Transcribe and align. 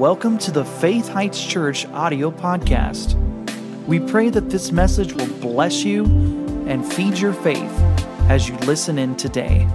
welcome 0.00 0.38
to 0.38 0.50
the 0.50 0.64
Faith 0.64 1.06
Heights 1.08 1.44
Church 1.44 1.84
audio 1.88 2.30
podcast. 2.30 3.16
We 3.86 4.00
pray 4.00 4.30
that 4.30 4.48
this 4.48 4.72
message 4.72 5.12
will 5.12 5.28
bless 5.40 5.84
you 5.84 6.06
and 6.66 6.90
feed 6.90 7.18
your 7.18 7.34
faith 7.34 7.70
as 8.30 8.48
you 8.48 8.56
listen 8.60 8.98
in 8.98 9.14
today. 9.14 9.68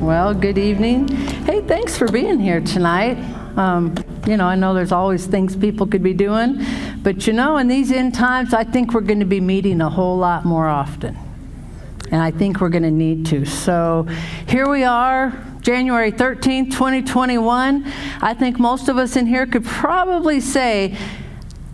Well, 0.00 0.32
good 0.32 0.56
evening. 0.56 1.08
Hey, 1.44 1.60
thanks 1.60 1.98
for 1.98 2.10
being 2.10 2.40
here 2.40 2.62
tonight. 2.62 3.18
Um, 3.58 3.94
you 4.26 4.36
know, 4.36 4.46
I 4.46 4.54
know 4.54 4.74
there's 4.74 4.92
always 4.92 5.26
things 5.26 5.56
people 5.56 5.86
could 5.86 6.02
be 6.02 6.14
doing, 6.14 6.64
but 7.02 7.26
you 7.26 7.32
know, 7.32 7.56
in 7.56 7.68
these 7.68 7.90
end 7.90 8.14
times, 8.14 8.52
I 8.52 8.64
think 8.64 8.92
we're 8.92 9.00
going 9.00 9.20
to 9.20 9.26
be 9.26 9.40
meeting 9.40 9.80
a 9.80 9.88
whole 9.88 10.16
lot 10.16 10.44
more 10.44 10.68
often. 10.68 11.16
And 12.10 12.20
I 12.20 12.30
think 12.30 12.60
we're 12.60 12.70
going 12.70 12.82
to 12.82 12.90
need 12.90 13.26
to. 13.26 13.44
So 13.44 14.06
here 14.48 14.68
we 14.68 14.82
are, 14.82 15.32
January 15.60 16.10
13th, 16.10 16.72
2021. 16.72 17.84
I 18.20 18.34
think 18.34 18.58
most 18.58 18.88
of 18.88 18.98
us 18.98 19.16
in 19.16 19.26
here 19.26 19.46
could 19.46 19.64
probably 19.64 20.40
say, 20.40 20.96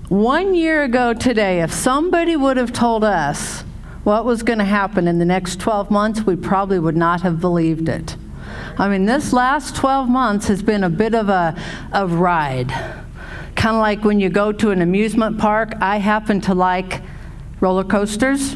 one 0.09 0.55
year 0.55 0.85
ago 0.85 1.15
today, 1.15 1.63
if 1.63 1.73
somebody 1.73 2.37
would 2.37 2.59
have 2.59 2.73
told 2.73 3.03
us 3.03 3.63
what 4.05 4.25
was 4.25 4.45
going 4.45 4.61
to 4.61 4.65
happen 4.65 5.09
in 5.09 5.19
the 5.19 5.25
next 5.25 5.59
12 5.59 5.91
months, 5.91 6.23
we 6.23 6.37
probably 6.37 6.79
would 6.79 6.97
not 6.97 7.23
have 7.23 7.41
believed 7.41 7.89
it. 7.89 8.17
I 8.79 8.89
mean, 8.89 9.07
this 9.07 9.33
last 9.33 9.75
12 9.77 10.09
months 10.09 10.49
has 10.49 10.63
been 10.63 10.85
a 10.85 10.91
bit 10.91 11.15
of 11.15 11.31
a, 11.31 11.59
a 11.93 12.07
ride. 12.07 12.69
Kind 13.55 13.77
of 13.77 13.81
like 13.81 14.05
when 14.05 14.21
you 14.21 14.29
go 14.29 14.53
to 14.53 14.71
an 14.71 14.83
amusement 14.83 15.39
park. 15.39 15.73
I 15.81 15.97
happen 15.97 16.43
to 16.43 16.55
like 16.55 17.01
roller 17.61 17.85
coasters. 17.85 18.55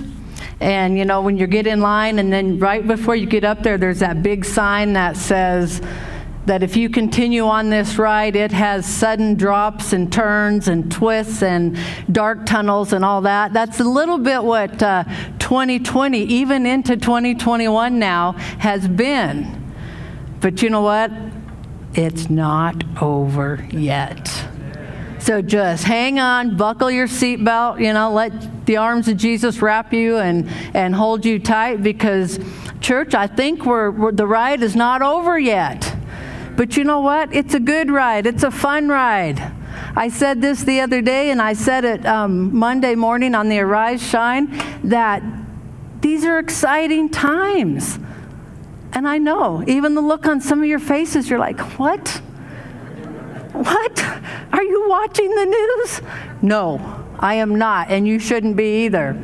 And 0.61 0.99
you 0.99 1.07
know, 1.07 1.23
when 1.23 1.39
you 1.39 1.47
get 1.47 1.67
in 1.67 1.81
line, 1.81 2.19
and 2.19 2.31
then 2.31 2.59
right 2.59 2.87
before 2.87 3.17
you 3.17 3.25
get 3.25 3.45
up 3.45 3.63
there, 3.63 3.79
there's 3.79 4.01
that 4.01 4.23
big 4.23 4.45
sign 4.45 4.93
that 4.93 5.17
says, 5.17 5.81
that 6.47 6.63
if 6.63 6.77
you 6.77 6.89
continue 6.89 7.45
on 7.45 7.71
this 7.71 7.97
ride, 7.99 8.35
it 8.35 8.51
has 8.51 8.85
sudden 8.85 9.37
drops 9.37 9.93
and 9.93 10.13
turns 10.13 10.69
and 10.69 10.91
twists 10.91 11.43
and 11.43 11.79
dark 12.11 12.45
tunnels 12.47 12.93
and 12.93 13.05
all 13.05 13.21
that. 13.21 13.53
That's 13.53 13.79
a 13.79 13.85
little 13.85 14.19
bit 14.19 14.43
what 14.43 14.83
uh, 14.83 15.05
2020, 15.39 16.19
even 16.19 16.67
into 16.67 16.97
2021 16.97 17.99
now, 17.99 18.33
has 18.59 18.89
been. 18.89 19.60
But 20.41 20.63
you 20.63 20.71
know 20.71 20.83
what? 20.83 21.11
It's 21.95 22.31
not 22.31 22.83
over 23.03 23.67
yet. 23.71 24.29
So 25.19 25.43
just 25.43 25.85
hang 25.85 26.19
on, 26.19 26.57
buckle 26.57 26.91
your 26.91 27.07
seatbelt, 27.07 27.79
you 27.81 27.93
know, 27.93 28.11
let 28.11 28.65
the 28.65 28.79
arms 28.79 29.07
of 29.07 29.19
Jesus 29.19 29.61
wrap 29.61 29.93
you 29.93 30.17
and, 30.17 30.49
and 30.73 30.95
hold 30.95 31.27
you 31.27 31.39
tight 31.39 31.83
because, 31.83 32.41
church, 32.81 33.15
I 33.15 33.27
think 33.27 33.67
we're, 33.67 33.91
we're 33.91 34.13
the 34.13 34.27
ride 34.27 34.63
is 34.63 34.75
not 34.75 35.03
over 35.03 35.39
yet. 35.39 35.95
But 36.57 36.77
you 36.77 36.85
know 36.85 37.01
what? 37.01 37.35
It's 37.35 37.53
a 37.53 37.61
good 37.61 37.91
ride, 37.91 38.27
it's 38.27 38.45
a 38.45 38.51
fun 38.51 38.89
ride. 38.89 39.53
I 39.95 40.09
said 40.09 40.41
this 40.41 40.63
the 40.63 40.81
other 40.81 41.03
day, 41.03 41.31
and 41.31 41.43
I 41.43 41.53
said 41.53 41.85
it 41.85 42.07
um, 42.07 42.57
Monday 42.57 42.95
morning 42.95 43.35
on 43.35 43.49
the 43.49 43.59
Arise 43.59 44.03
Shine 44.03 44.59
that 44.85 45.23
these 46.01 46.25
are 46.25 46.39
exciting 46.39 47.11
times. 47.11 47.99
And 48.93 49.07
I 49.07 49.19
know, 49.19 49.63
even 49.67 49.95
the 49.95 50.01
look 50.01 50.27
on 50.27 50.41
some 50.41 50.61
of 50.61 50.67
your 50.67 50.79
faces, 50.79 51.31
you're 51.31 51.39
like, 51.39 51.61
what? 51.79 52.09
What? 53.53 54.05
Are 54.53 54.63
you 54.63 54.89
watching 54.89 55.35
the 55.35 55.45
news? 55.47 56.01
No, 56.43 57.05
I 57.19 57.35
am 57.35 57.57
not, 57.57 57.91
and 57.91 58.07
you 58.07 58.19
shouldn't 58.19 58.57
be 58.57 58.85
either. 58.87 59.17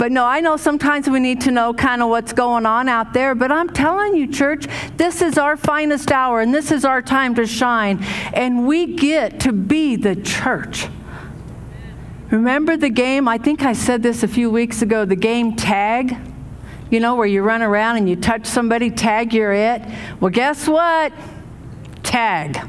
But 0.00 0.12
no, 0.12 0.24
I 0.24 0.40
know 0.40 0.56
sometimes 0.56 1.10
we 1.10 1.20
need 1.20 1.42
to 1.42 1.50
know 1.50 1.74
kind 1.74 2.00
of 2.00 2.08
what's 2.08 2.32
going 2.32 2.64
on 2.64 2.88
out 2.88 3.12
there. 3.12 3.34
But 3.34 3.52
I'm 3.52 3.68
telling 3.68 4.16
you, 4.16 4.26
church, 4.26 4.66
this 4.96 5.20
is 5.20 5.36
our 5.36 5.58
finest 5.58 6.10
hour 6.10 6.40
and 6.40 6.54
this 6.54 6.70
is 6.70 6.86
our 6.86 7.02
time 7.02 7.34
to 7.34 7.46
shine. 7.46 8.02
And 8.32 8.66
we 8.66 8.96
get 8.96 9.40
to 9.40 9.52
be 9.52 9.96
the 9.96 10.16
church. 10.16 10.88
Remember 12.30 12.78
the 12.78 12.88
game? 12.88 13.28
I 13.28 13.36
think 13.36 13.62
I 13.62 13.74
said 13.74 14.02
this 14.02 14.22
a 14.22 14.28
few 14.28 14.50
weeks 14.50 14.80
ago 14.80 15.04
the 15.04 15.16
game 15.16 15.54
tag. 15.54 16.16
You 16.90 17.00
know, 17.00 17.14
where 17.14 17.26
you 17.26 17.42
run 17.42 17.62
around 17.62 17.98
and 17.98 18.08
you 18.08 18.16
touch 18.16 18.46
somebody, 18.46 18.90
tag, 18.90 19.32
you're 19.32 19.52
it. 19.52 19.82
Well, 20.18 20.30
guess 20.30 20.66
what? 20.66 21.12
Tag. 22.02 22.68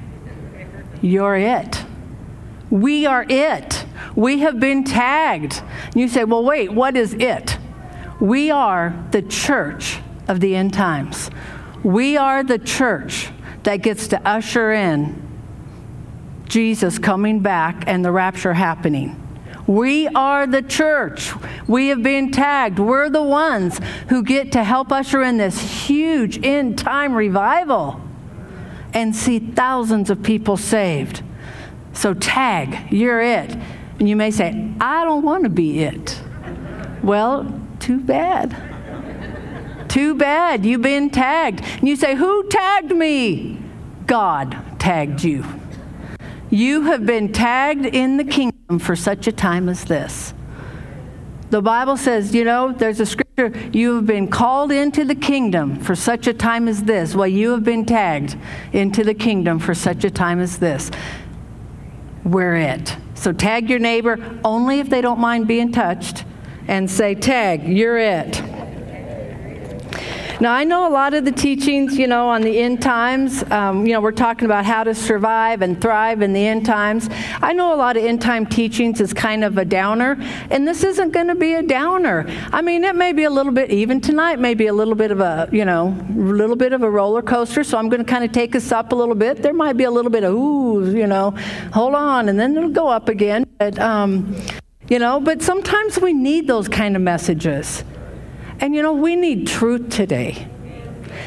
You're 1.02 1.36
it. 1.36 1.84
We 2.70 3.06
are 3.06 3.26
it. 3.28 3.86
We 4.16 4.40
have 4.40 4.60
been 4.60 4.84
tagged. 4.84 5.62
And 5.86 5.96
you 5.96 6.08
say, 6.08 6.24
well, 6.24 6.44
wait, 6.44 6.72
what 6.72 6.96
is 6.96 7.14
it? 7.16 7.58
We 8.20 8.52
are 8.52 8.94
the 9.12 9.24
church 9.24 10.00
of 10.28 10.40
the 10.40 10.56
end 10.56 10.74
times. 10.74 11.32
We 11.84 12.16
are 12.18 12.44
the 12.44 12.60
church 12.60 13.30
that 13.64 13.78
gets 13.78 14.08
to 14.10 14.28
usher 14.28 14.72
in 14.72 15.28
Jesus 16.46 17.00
coming 17.00 17.40
back 17.40 17.86
and 17.88 18.06
the 18.06 18.12
rapture 18.12 18.54
happening. 18.54 19.18
We 19.72 20.10
are 20.10 20.46
the 20.46 20.62
church. 20.62 21.32
We 21.66 21.88
have 21.88 22.04
been 22.04 22.32
tagged. 22.32 22.78
We're 22.78 23.10
the 23.10 23.24
ones 23.24 23.80
who 24.10 24.22
get 24.22 24.52
to 24.52 24.66
help 24.66 24.92
usher 24.92 25.22
in 25.24 25.38
this 25.38 25.88
huge 25.88 26.46
end 26.46 26.78
time 26.78 27.14
revival 27.14 28.02
and 28.94 29.16
see 29.16 29.40
thousands 29.40 30.10
of 30.10 30.22
people 30.24 30.58
saved. 30.58 31.24
So, 31.94 32.14
tag, 32.14 32.92
you're 32.92 33.22
it. 33.22 33.56
And 33.98 34.10
you 34.10 34.18
may 34.18 34.32
say, 34.32 34.74
I 34.82 35.06
don't 35.06 35.24
want 35.24 35.46
to 35.46 35.50
be 35.50 35.84
it. 35.84 36.22
Well, 37.02 37.58
too 37.80 38.02
bad. 38.02 38.54
Too 39.88 40.16
bad. 40.16 40.66
You've 40.66 40.82
been 40.82 41.10
tagged. 41.10 41.62
And 41.62 41.88
you 41.88 41.96
say, 41.96 42.16
Who 42.16 42.48
tagged 42.50 42.94
me? 42.94 43.58
God 44.06 44.58
tagged 44.80 45.24
you. 45.24 45.46
You 46.52 46.84
have 46.84 47.06
been 47.06 47.32
tagged 47.32 47.86
in 47.86 48.18
the 48.18 48.26
kingdom 48.26 48.78
for 48.78 48.96
such 48.96 49.26
a 49.26 49.32
time 49.32 49.70
as 49.70 49.86
this. 49.86 50.34
The 51.50 51.62
Bible 51.62 51.98
says, 51.98 52.36
you 52.36 52.44
know, 52.44 52.72
there's 52.72 53.00
a 53.00 53.06
scripture, 53.06 53.54
you 53.74 53.96
have 53.96 54.06
been 54.06 54.28
called 54.28 54.72
into 54.72 55.04
the 55.04 55.16
kingdom 55.16 55.80
for 55.80 55.96
such 55.96 56.28
a 56.28 56.34
time 56.34 56.68
as 56.68 56.84
this. 56.84 57.16
Well, 57.16 57.28
you 57.28 57.52
have 57.52 57.64
been 57.64 57.86
tagged 57.86 58.38
into 58.72 59.04
the 59.04 59.14
kingdom 59.14 59.60
for 59.60 59.74
such 59.74 60.04
a 60.04 60.10
time 60.10 60.40
as 60.40 60.60
this. 60.60 60.92
We're 62.24 62.56
it. 62.56 62.96
So 63.16 63.32
tag 63.34 63.70
your 63.70 63.80
neighbor 63.80 64.40
only 64.44 64.80
if 64.80 64.90
they 64.90 65.02
don't 65.02 65.20
mind 65.20 65.48
being 65.48 65.72
touched 65.72 66.26
and 66.68 66.90
say, 66.90 67.16
Tag, 67.16 67.68
you're 67.68 67.98
it. 67.98 68.42
Now, 70.42 70.54
I 70.54 70.64
know 70.64 70.88
a 70.88 70.90
lot 70.90 71.14
of 71.14 71.24
the 71.24 71.32
teachings, 71.32 72.00
you 72.00 72.08
know, 72.08 72.28
on 72.28 72.42
the 72.42 72.58
end 72.58 72.82
times, 72.82 73.44
um, 73.52 73.86
you 73.86 73.94
know, 73.94 74.02
we're 74.02 74.12
talking 74.12 74.46
about 74.46 74.66
how 74.66 74.84
to 74.84 74.96
survive 74.96 75.62
and 75.62 75.80
thrive 75.80 76.24
in 76.24 76.34
the 76.34 76.44
end 76.44 76.66
times. 76.66 77.10
I 77.44 77.54
know 77.54 77.76
a 77.76 77.78
lot 77.78 77.96
of 77.96 78.04
end 78.04 78.24
time 78.24 78.48
teachings 78.48 79.00
is 79.02 79.14
kind 79.14 79.44
of 79.44 79.60
a 79.60 79.66
downer, 79.66 80.18
and 80.50 80.68
this 80.68 80.84
isn't 80.84 81.12
going 81.12 81.28
to 81.28 81.36
be 81.36 81.54
a 81.54 81.62
downer. 81.62 82.26
I 82.52 82.64
mean, 82.64 82.84
it 82.84 82.96
may 82.96 83.14
be 83.14 83.26
a 83.26 83.30
little 83.30 83.52
bit, 83.52 83.70
even 83.70 84.02
tonight, 84.02 84.40
maybe 84.40 84.66
a 84.66 84.74
little 84.74 84.96
bit 84.96 85.12
of 85.12 85.20
a, 85.20 85.48
you 85.52 85.64
know, 85.64 85.96
little 86.16 86.56
bit 86.56 86.74
of 86.74 86.82
a 86.82 86.90
roller 86.90 87.22
coaster, 87.22 87.64
so 87.64 87.78
I'm 87.78 87.88
going 87.88 88.04
to 88.04 88.12
kind 88.12 88.24
of 88.24 88.32
take 88.32 88.56
us 88.56 88.72
up 88.72 88.94
a 88.94 88.96
little 88.96 89.14
bit. 89.14 89.44
There 89.44 89.54
might 89.54 89.78
be 89.78 89.84
a 89.84 89.92
little 89.92 90.10
bit 90.10 90.24
of, 90.24 90.34
ooh, 90.34 90.92
you 90.92 91.06
know, 91.06 91.36
hold 91.72 91.94
on, 91.94 92.30
and 92.30 92.40
then 92.40 92.58
it'll 92.58 92.70
go 92.72 92.88
up 92.88 93.10
again. 93.10 93.46
But, 93.60 93.78
um, 93.78 94.36
you 94.90 94.98
know, 94.98 95.20
but 95.20 95.44
sometimes 95.44 96.02
we 96.02 96.14
need 96.14 96.48
those 96.48 96.68
kind 96.68 96.96
of 96.96 97.04
messages. 97.04 97.84
And 98.62 98.76
you 98.76 98.84
know, 98.84 98.94
we 98.94 99.16
need 99.16 99.48
truth 99.48 99.90
today. 99.90 100.48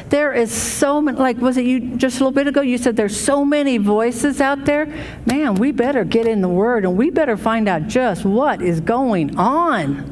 There 0.09 0.33
is 0.33 0.51
so 0.51 1.01
many, 1.01 1.17
like, 1.17 1.37
was 1.37 1.57
it 1.57 1.65
you 1.65 1.95
just 1.97 2.17
a 2.17 2.19
little 2.19 2.31
bit 2.31 2.47
ago? 2.47 2.61
You 2.61 2.77
said 2.77 2.95
there's 2.95 3.19
so 3.19 3.43
many 3.43 3.77
voices 3.77 4.39
out 4.39 4.65
there. 4.65 4.85
Man, 5.25 5.55
we 5.55 5.71
better 5.71 6.03
get 6.03 6.27
in 6.27 6.41
the 6.41 6.49
Word 6.49 6.85
and 6.85 6.95
we 6.97 7.09
better 7.09 7.35
find 7.35 7.67
out 7.67 7.87
just 7.87 8.23
what 8.23 8.61
is 8.61 8.79
going 8.81 9.37
on. 9.37 10.11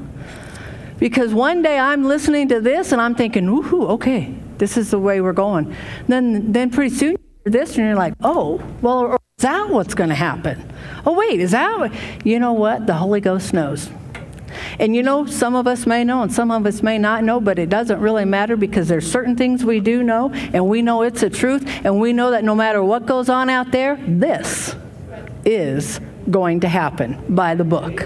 Because 1.00 1.34
one 1.34 1.62
day 1.62 1.78
I'm 1.78 2.04
listening 2.04 2.50
to 2.50 2.60
this 2.60 2.92
and 2.92 3.02
I'm 3.02 3.16
thinking, 3.16 3.48
ooh, 3.48 3.88
okay, 3.90 4.34
this 4.58 4.78
is 4.78 4.92
the 4.92 5.00
way 5.00 5.22
we're 5.22 5.34
going. 5.34 5.76
Then, 6.08 6.52
then 6.52 6.70
pretty 6.70 6.96
soon 6.96 7.12
you 7.12 7.20
hear 7.44 7.52
this 7.52 7.78
and 7.78 7.86
you're 7.86 7.96
like, 7.96 8.14
oh, 8.22 8.62
well, 8.82 9.14
is 9.14 9.44
that 9.44 9.70
what's 9.70 9.94
going 9.94 10.10
to 10.10 10.16
happen? 10.16 10.72
Oh, 11.06 11.14
wait, 11.14 11.40
is 11.40 11.52
that? 11.52 11.78
What? 11.78 11.92
You 12.26 12.40
know 12.40 12.54
what? 12.54 12.88
The 12.88 12.96
Holy 12.96 13.22
Ghost 13.22 13.54
knows. 13.54 13.90
And 14.80 14.96
you 14.96 15.04
know, 15.04 15.26
some 15.26 15.56
of 15.56 15.68
us 15.68 15.86
may 15.86 16.04
know 16.04 16.22
and 16.24 16.32
some 16.32 16.52
of 16.52 16.66
us 16.66 16.82
may 16.82 16.98
not 16.98 17.24
know, 17.24 17.40
but 17.40 17.60
it 17.60 17.70
doesn't 17.70 18.00
really 18.00 18.26
matter 18.26 18.56
because 18.56 18.88
there's 18.88 19.10
certain 19.10 19.36
things 19.36 19.64
we 19.64 19.80
do 19.80 20.04
know 20.04 20.32
and 20.32 20.68
we 20.68 20.82
know 20.82 21.02
it's 21.04 21.22
the 21.22 21.30
truth 21.30 21.64
and 21.84 22.00
we 22.00 22.14
know 22.14 22.32
that 22.32 22.44
no 22.44 22.56
matter 22.56 22.84
what 22.84 23.06
goes 23.06 23.30
on 23.30 23.50
out 23.50 23.72
there, 23.72 23.98
this 24.08 24.76
is 25.46 26.00
going 26.30 26.62
to 26.62 26.68
happen 26.68 27.24
by 27.36 27.56
the 27.56 27.64
book. 27.64 28.04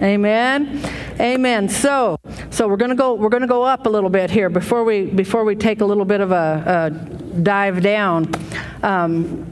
Amen. 0.00 0.80
Amen. 1.20 1.68
So, 1.68 2.18
so 2.50 2.66
we're 2.66 2.76
going 2.76 2.90
to 2.90 2.96
go 2.96 3.14
we're 3.14 3.28
going 3.28 3.42
to 3.42 3.46
go 3.46 3.62
up 3.62 3.86
a 3.86 3.88
little 3.88 4.10
bit 4.10 4.30
here 4.30 4.48
before 4.48 4.84
we 4.84 5.06
before 5.06 5.44
we 5.44 5.54
take 5.54 5.80
a 5.80 5.84
little 5.84 6.04
bit 6.04 6.20
of 6.20 6.32
a, 6.32 6.90
a 6.92 7.42
dive 7.42 7.82
down. 7.82 8.32
Um, 8.82 9.46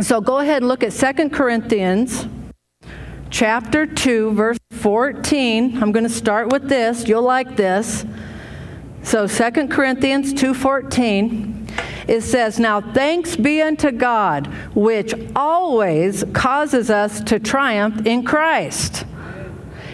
so 0.00 0.20
go 0.20 0.38
ahead 0.38 0.58
and 0.58 0.68
look 0.68 0.82
at 0.82 0.92
Second 0.92 1.30
Corinthians 1.30 2.26
chapter 3.30 3.86
2, 3.86 4.32
verse 4.32 4.58
14. 4.82 5.80
I'm 5.80 5.92
going 5.92 6.04
to 6.04 6.10
start 6.10 6.50
with 6.50 6.68
this. 6.68 7.06
You'll 7.06 7.22
like 7.22 7.56
this. 7.56 8.04
So 9.04 9.26
2 9.26 9.68
Corinthians 9.70 10.34
2:14 10.34 11.68
it 12.08 12.22
says, 12.22 12.58
"Now 12.58 12.80
thanks 12.80 13.36
be 13.36 13.62
unto 13.62 13.92
God, 13.92 14.48
which 14.74 15.14
always 15.36 16.24
causes 16.32 16.90
us 16.90 17.20
to 17.22 17.38
triumph 17.38 18.04
in 18.06 18.24
Christ." 18.24 19.04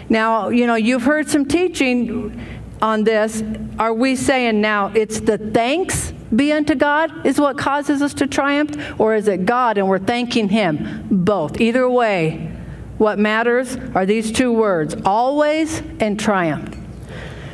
Now, 0.09 0.49
you 0.49 0.65
know, 0.65 0.75
you've 0.75 1.03
heard 1.03 1.29
some 1.29 1.45
teaching 1.45 2.39
on 2.81 3.03
this. 3.03 3.43
Are 3.77 3.93
we 3.93 4.15
saying 4.15 4.59
now 4.59 4.91
it's 4.95 5.19
the 5.19 5.37
thanks 5.37 6.13
be 6.35 6.51
unto 6.51 6.75
God 6.75 7.25
is 7.25 7.39
what 7.39 7.57
causes 7.57 8.01
us 8.01 8.13
to 8.15 8.27
triumph, 8.27 8.75
or 8.99 9.15
is 9.15 9.27
it 9.27 9.45
God 9.45 9.77
and 9.77 9.87
we're 9.87 9.99
thanking 9.99 10.49
Him? 10.49 11.07
Both. 11.09 11.59
Either 11.61 11.89
way, 11.89 12.51
what 12.99 13.17
matters 13.17 13.75
are 13.95 14.05
these 14.05 14.31
two 14.31 14.53
words 14.53 14.95
always 15.03 15.81
and 15.99 16.19
triumph. 16.19 16.77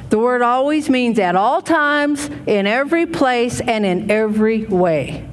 The 0.10 0.20
word 0.20 0.42
always 0.42 0.90
means 0.90 1.18
at 1.18 1.36
all 1.36 1.62
times, 1.62 2.30
in 2.46 2.68
every 2.68 3.06
place, 3.06 3.62
and 3.62 3.86
in 3.86 4.12
every 4.12 4.66
way. 4.66 5.28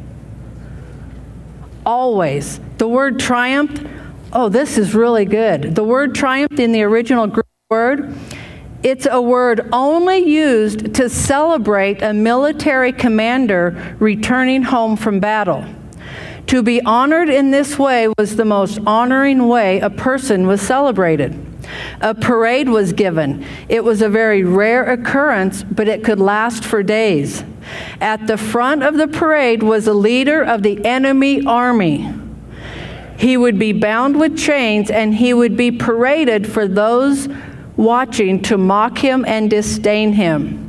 Always. 1.84 2.60
The 2.78 2.86
word 2.86 3.18
triumph, 3.18 3.84
oh, 4.32 4.48
this 4.48 4.78
is 4.78 4.94
really 4.94 5.24
good. 5.24 5.74
The 5.74 5.84
word 5.84 6.14
triumph 6.14 6.58
in 6.58 6.70
the 6.72 6.84
original 6.84 7.26
Greek 7.26 7.46
word 7.68 8.14
it's 8.82 9.06
a 9.08 9.20
word 9.20 9.68
only 9.72 10.18
used 10.18 10.94
to 10.96 11.08
celebrate 11.08 12.02
a 12.02 12.12
military 12.12 12.90
commander 12.90 13.96
returning 14.00 14.64
home 14.64 14.96
from 14.96 15.20
battle. 15.20 15.64
To 16.46 16.62
be 16.62 16.82
honored 16.82 17.28
in 17.28 17.50
this 17.50 17.78
way 17.78 18.08
was 18.18 18.36
the 18.36 18.44
most 18.44 18.78
honoring 18.86 19.48
way 19.48 19.80
a 19.80 19.90
person 19.90 20.46
was 20.46 20.60
celebrated. 20.60 21.34
A 22.00 22.14
parade 22.14 22.68
was 22.68 22.92
given. 22.92 23.46
It 23.68 23.84
was 23.84 24.02
a 24.02 24.08
very 24.08 24.42
rare 24.42 24.84
occurrence, 24.84 25.62
but 25.62 25.88
it 25.88 26.04
could 26.04 26.20
last 26.20 26.64
for 26.64 26.82
days. 26.82 27.44
At 28.00 28.26
the 28.26 28.36
front 28.36 28.82
of 28.82 28.96
the 28.96 29.08
parade 29.08 29.62
was 29.62 29.86
a 29.86 29.94
leader 29.94 30.42
of 30.42 30.62
the 30.62 30.84
enemy 30.84 31.44
army. 31.46 32.12
He 33.16 33.36
would 33.36 33.58
be 33.58 33.72
bound 33.72 34.18
with 34.18 34.36
chains 34.36 34.90
and 34.90 35.14
he 35.14 35.32
would 35.32 35.56
be 35.56 35.70
paraded 35.70 36.46
for 36.46 36.66
those 36.66 37.28
watching 37.76 38.42
to 38.42 38.58
mock 38.58 38.98
him 38.98 39.24
and 39.26 39.48
disdain 39.48 40.12
him. 40.12 40.61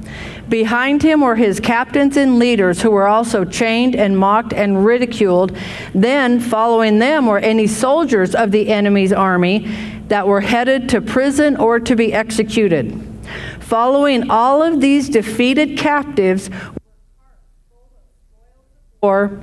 Behind 0.54 1.02
him 1.02 1.22
were 1.22 1.36
his 1.36 1.60
captains 1.60 2.16
and 2.16 2.38
leaders 2.38 2.84
who 2.84 2.92
were 2.92 3.08
also 3.08 3.44
chained 3.44 3.96
and 3.96 4.16
mocked 4.16 4.54
and 4.54 4.86
ridiculed. 4.86 5.58
Then, 5.96 6.40
following 6.40 7.00
them, 7.00 7.26
were 7.26 7.40
any 7.40 7.66
soldiers 7.66 8.36
of 8.36 8.52
the 8.52 8.70
enemy's 8.70 9.12
army 9.12 9.68
that 10.10 10.28
were 10.28 10.42
headed 10.42 10.90
to 10.90 11.02
prison 11.02 11.58
or 11.58 11.80
to 11.80 11.96
be 11.96 12.14
executed. 12.14 13.02
Following 13.62 14.30
all 14.30 14.62
of 14.62 14.80
these 14.80 15.10
defeated 15.10 15.76
captives, 15.76 16.52
or 19.02 19.42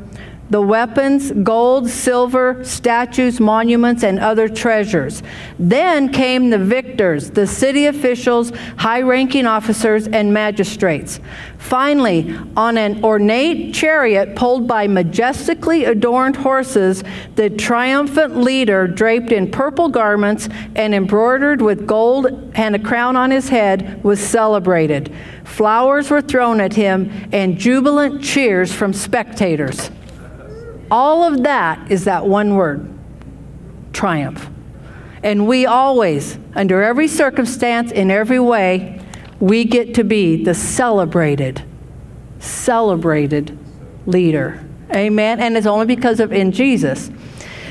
the 0.51 0.61
weapons, 0.61 1.31
gold, 1.31 1.89
silver, 1.89 2.63
statues, 2.65 3.39
monuments, 3.39 4.03
and 4.03 4.19
other 4.19 4.49
treasures. 4.49 5.23
Then 5.59 6.13
came 6.13 6.51
the 6.51 6.59
victors, 6.59 7.31
the 7.31 7.47
city 7.47 7.87
officials, 7.87 8.51
high 8.77 9.01
ranking 9.03 9.47
officers, 9.47 10.09
and 10.09 10.35
magistrates. 10.35 11.21
Finally, 11.59 12.37
on 12.57 12.77
an 12.77 13.05
ornate 13.05 13.73
chariot 13.73 14.35
pulled 14.35 14.67
by 14.67 14.89
majestically 14.89 15.85
adorned 15.85 16.35
horses, 16.35 17.05
the 17.37 17.49
triumphant 17.49 18.37
leader, 18.37 18.89
draped 18.89 19.31
in 19.31 19.51
purple 19.51 19.89
garments 19.89 20.49
and 20.75 20.95
embroidered 20.95 21.63
with 21.63 21.87
gold 21.87 22.27
and 22.55 22.75
a 22.75 22.79
crown 22.79 23.15
on 23.15 23.31
his 23.31 23.49
head, 23.49 24.03
was 24.03 24.19
celebrated. 24.19 25.15
Flowers 25.45 26.11
were 26.11 26.23
thrown 26.23 26.61
at 26.61 26.73
him 26.73 27.29
and 27.31 27.59
jubilant 27.59 28.23
cheers 28.23 28.73
from 28.73 28.93
spectators. 28.93 29.91
All 30.91 31.23
of 31.23 31.43
that 31.45 31.91
is 31.91 32.05
that 32.05 32.27
one 32.27 32.57
word 32.57 32.93
triumph. 33.93 34.49
And 35.23 35.47
we 35.47 35.67
always, 35.67 36.39
under 36.55 36.83
every 36.83 37.07
circumstance, 37.07 37.93
in 37.93 38.11
every 38.11 38.41
way, 38.41 39.01
we 39.39 39.65
get 39.65 39.95
to 39.95 40.05
be 40.05 40.43
the 40.43 40.55
celebrated, 40.55 41.63
celebrated 42.39 43.59
leader. 44.07 44.65
Amen. 44.95 45.41
And 45.41 45.57
it's 45.57 45.67
only 45.67 45.87
because 45.87 46.21
of 46.21 46.33
in 46.33 46.53
Jesus. 46.53 47.11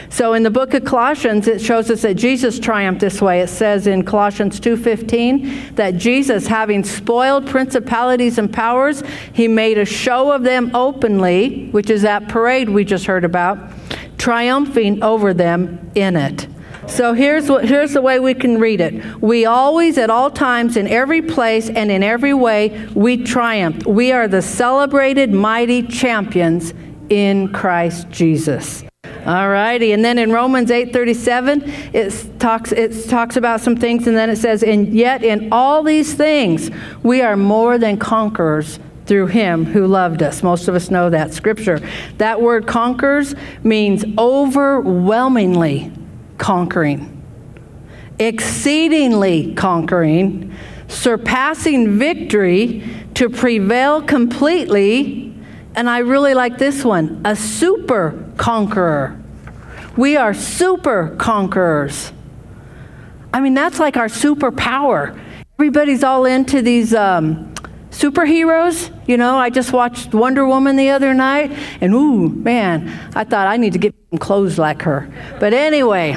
So 0.10 0.34
in 0.34 0.44
the 0.44 0.50
book 0.50 0.74
of 0.74 0.84
Colossians 0.84 1.48
it 1.48 1.62
shows 1.62 1.90
us 1.92 2.02
that 2.02 2.16
Jesus 2.16 2.60
triumphed 2.60 3.02
this 3.02 3.22
way. 3.22 3.42
It 3.42 3.50
says 3.50 3.88
in 3.88 4.04
Colossians 4.04 4.60
2:15 4.60 5.76
that 5.76 5.98
Jesus 5.98 6.48
having 6.48 6.84
spoiled 6.84 7.46
principalities 7.46 8.38
and 8.38 8.52
powers, 8.52 9.04
he 9.32 9.48
made 9.48 9.78
a 9.78 9.86
show 9.86 10.32
of 10.32 10.44
them 10.44 10.72
openly, 10.74 11.70
which 11.72 11.90
is 11.90 12.02
that 12.02 12.28
parade 12.28 12.70
we 12.70 12.84
just 12.84 13.06
heard 13.06 13.24
about, 13.24 13.60
triumphing 14.18 15.04
over 15.04 15.34
them 15.34 15.80
in 15.94 16.16
it. 16.16 16.48
So 16.88 17.14
here's 17.14 17.48
what 17.48 17.66
here's 17.66 17.94
the 17.94 18.02
way 18.02 18.20
we 18.20 18.34
can 18.34 18.60
read 18.60 18.82
it. 18.82 19.22
We 19.22 19.46
always 19.46 20.00
at 20.00 20.10
all 20.10 20.32
times 20.32 20.76
in 20.76 20.88
every 20.88 21.22
place 21.22 21.70
and 21.70 21.92
in 21.92 22.02
every 22.02 22.34
way 22.34 22.88
we 22.96 23.18
triumph. 23.18 23.86
We 23.86 24.12
are 24.12 24.28
the 24.28 24.42
celebrated 24.42 25.32
mighty 25.32 25.84
champions 25.84 26.74
in 27.10 27.54
Christ 27.54 28.10
Jesus. 28.10 28.89
All 29.30 29.48
righty. 29.48 29.92
And 29.92 30.04
then 30.04 30.18
in 30.18 30.32
Romans 30.32 30.72
8:37, 30.72 31.64
it 31.94 32.40
talks 32.40 32.72
it 32.72 33.08
talks 33.08 33.38
about 33.38 33.62
some 33.62 33.76
things 33.76 34.08
and 34.08 34.18
then 34.18 34.28
it 34.28 34.38
says, 34.40 34.64
"And 34.64 34.88
yet 34.88 35.24
in 35.24 35.50
all 35.52 35.84
these 35.84 36.16
things 36.16 36.72
we 37.04 37.22
are 37.22 37.38
more 37.38 37.78
than 37.78 37.98
conquerors 37.98 38.80
through 39.06 39.28
him 39.28 39.66
who 39.66 39.86
loved 39.86 40.24
us." 40.24 40.42
Most 40.42 40.68
of 40.68 40.74
us 40.74 40.90
know 40.90 41.12
that 41.12 41.32
scripture. 41.32 41.80
That 42.18 42.42
word 42.42 42.66
conquers 42.66 43.36
means 43.64 44.04
overwhelmingly 44.18 45.92
conquering. 46.40 47.12
Exceedingly 48.18 49.54
conquering, 49.56 50.50
surpassing 50.88 52.00
victory 52.00 52.82
to 53.14 53.30
prevail 53.30 54.02
completely 54.02 55.30
and 55.76 55.90
I 55.90 56.00
really 56.00 56.34
like 56.34 56.58
this 56.58 56.84
one 56.84 57.22
a 57.24 57.36
super 57.36 58.16
conqueror. 58.38 59.19
We 60.00 60.16
are 60.16 60.34
super 60.34 61.14
conquerors. 61.18 62.14
I 63.34 63.42
mean, 63.42 63.54
that's 63.54 63.82
like 63.82 63.98
our 63.98 64.08
superpower. 64.08 65.20
Everybody's 65.56 66.06
all 66.06 66.24
into 66.24 66.62
these 66.62 66.94
um, 66.94 67.54
superheroes. 67.92 68.98
You 69.10 69.18
know, 69.18 69.36
I 69.36 69.50
just 69.50 69.74
watched 69.74 70.14
Wonder 70.14 70.48
Woman 70.48 70.78
the 70.78 70.92
other 70.92 71.14
night, 71.14 71.52
and 71.82 71.94
ooh, 71.94 72.30
man, 72.30 72.88
I 73.14 73.26
thought 73.26 73.48
I 73.48 73.58
need 73.58 73.74
to 73.74 73.78
get 73.78 73.94
some 74.10 74.20
clothes 74.20 74.58
like 74.58 74.84
her. 74.84 75.12
But 75.38 75.54
anyway, 75.54 76.16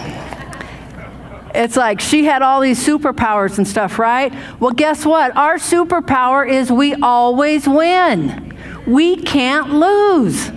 it's 1.52 1.76
like 1.76 1.98
she 1.98 2.24
had 2.24 2.40
all 2.40 2.60
these 2.60 2.78
superpowers 2.86 3.58
and 3.58 3.66
stuff, 3.66 3.98
right? 3.98 4.32
Well, 4.60 4.70
guess 4.70 5.04
what? 5.04 5.36
Our 5.36 5.56
superpower 5.56 6.48
is 6.48 6.70
we 6.70 6.94
always 6.94 7.66
win. 7.66 8.56
We 8.86 9.16
can't 9.16 9.70
lose 9.70 10.52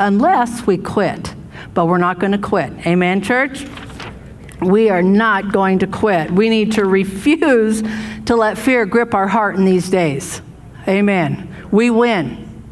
unless 0.00 0.66
we 0.66 0.76
quit. 0.76 1.36
But 1.78 1.86
we're 1.86 1.98
not 1.98 2.18
going 2.18 2.32
to 2.32 2.38
quit. 2.38 2.72
Amen, 2.88 3.22
church? 3.22 3.64
We 4.60 4.90
are 4.90 5.00
not 5.00 5.52
going 5.52 5.78
to 5.78 5.86
quit. 5.86 6.28
We 6.28 6.48
need 6.48 6.72
to 6.72 6.84
refuse 6.84 7.84
to 8.26 8.34
let 8.34 8.58
fear 8.58 8.84
grip 8.84 9.14
our 9.14 9.28
heart 9.28 9.54
in 9.54 9.64
these 9.64 9.88
days. 9.88 10.42
Amen. 10.88 11.54
We 11.70 11.90
win. 11.90 12.64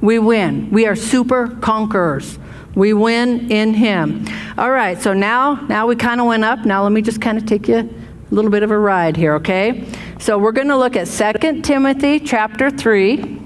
We 0.00 0.18
win. 0.18 0.70
We 0.70 0.86
are 0.86 0.96
super 0.96 1.48
conquerors. 1.48 2.38
We 2.74 2.94
win 2.94 3.52
in 3.52 3.74
him. 3.74 4.24
All 4.56 4.70
right, 4.70 4.98
so 4.98 5.12
now 5.12 5.56
now 5.68 5.86
we 5.86 5.94
kind 5.94 6.18
of 6.18 6.26
went 6.26 6.44
up. 6.44 6.64
Now 6.64 6.84
let 6.84 6.92
me 6.92 7.02
just 7.02 7.20
kind 7.20 7.36
of 7.36 7.44
take 7.44 7.68
you 7.68 7.80
a 7.80 8.34
little 8.34 8.50
bit 8.50 8.62
of 8.62 8.70
a 8.70 8.78
ride 8.78 9.14
here, 9.14 9.34
okay? 9.34 9.86
So 10.18 10.38
we're 10.38 10.52
going 10.52 10.68
to 10.68 10.78
look 10.78 10.96
at 10.96 11.06
2 11.06 11.60
Timothy 11.60 12.18
chapter 12.18 12.70
3. 12.70 13.43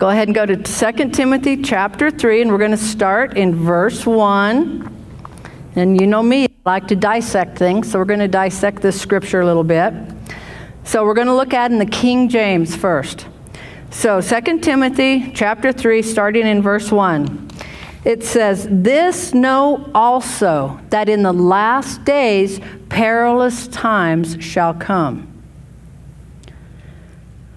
Go 0.00 0.08
ahead 0.08 0.28
and 0.28 0.34
go 0.34 0.46
to 0.46 0.56
2 0.56 1.10
Timothy 1.10 1.58
chapter 1.58 2.10
3, 2.10 2.40
and 2.40 2.50
we're 2.50 2.56
going 2.56 2.70
to 2.70 2.76
start 2.78 3.36
in 3.36 3.54
verse 3.54 4.06
1. 4.06 4.96
And 5.76 6.00
you 6.00 6.06
know 6.06 6.22
me, 6.22 6.44
I 6.44 6.48
like 6.64 6.88
to 6.88 6.96
dissect 6.96 7.58
things, 7.58 7.90
so 7.90 7.98
we're 7.98 8.06
going 8.06 8.20
to 8.20 8.26
dissect 8.26 8.80
this 8.80 8.98
scripture 8.98 9.42
a 9.42 9.44
little 9.44 9.62
bit. 9.62 9.92
So 10.84 11.04
we're 11.04 11.12
going 11.12 11.26
to 11.26 11.34
look 11.34 11.52
at 11.52 11.70
in 11.70 11.76
the 11.76 11.84
King 11.84 12.30
James 12.30 12.74
first. 12.74 13.26
So 13.90 14.22
2 14.22 14.60
Timothy 14.60 15.32
chapter 15.34 15.70
3, 15.70 16.00
starting 16.00 16.46
in 16.46 16.62
verse 16.62 16.90
1. 16.90 17.50
It 18.06 18.24
says, 18.24 18.68
This 18.70 19.34
know 19.34 19.90
also 19.94 20.80
that 20.88 21.10
in 21.10 21.22
the 21.22 21.34
last 21.34 22.06
days 22.06 22.58
perilous 22.88 23.68
times 23.68 24.42
shall 24.42 24.72
come. 24.72 25.29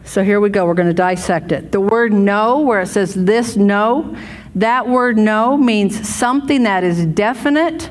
So 0.06 0.24
here 0.24 0.40
we 0.40 0.50
go. 0.50 0.66
We're 0.66 0.74
going 0.74 0.90
to 0.90 0.94
dissect 0.94 1.52
it. 1.52 1.72
The 1.72 1.80
word 1.80 2.14
know, 2.14 2.60
where 2.60 2.82
it 2.82 2.88
says 2.88 3.14
this 3.14 3.56
know, 3.56 4.16
that 4.56 4.88
word 4.88 5.18
know 5.18 5.58
means 5.58 6.08
something 6.08 6.64
that 6.64 6.84
is 6.84 7.06
definite, 7.06 7.90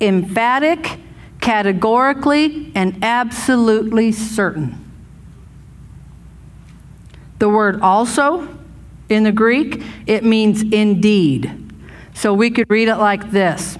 emphatic, 0.00 0.98
categorically, 1.40 2.72
and 2.74 3.04
absolutely 3.04 4.12
certain. 4.12 4.84
The 7.38 7.48
word 7.48 7.80
also 7.80 8.48
in 9.08 9.22
the 9.22 9.32
Greek, 9.32 9.82
it 10.06 10.24
means 10.24 10.62
indeed. 10.62 11.72
So 12.14 12.34
we 12.34 12.50
could 12.50 12.68
read 12.68 12.88
it 12.88 12.96
like 12.96 13.30
this 13.30 13.78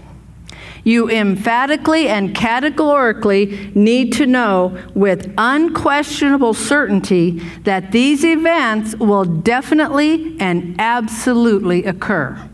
You 0.84 1.10
emphatically 1.10 2.08
and 2.08 2.34
categorically 2.34 3.70
need 3.74 4.12
to 4.14 4.26
know 4.26 4.78
with 4.94 5.32
unquestionable 5.36 6.54
certainty 6.54 7.40
that 7.64 7.92
these 7.92 8.24
events 8.24 8.94
will 8.96 9.24
definitely 9.24 10.36
and 10.40 10.76
absolutely 10.78 11.84
occur. 11.84 12.48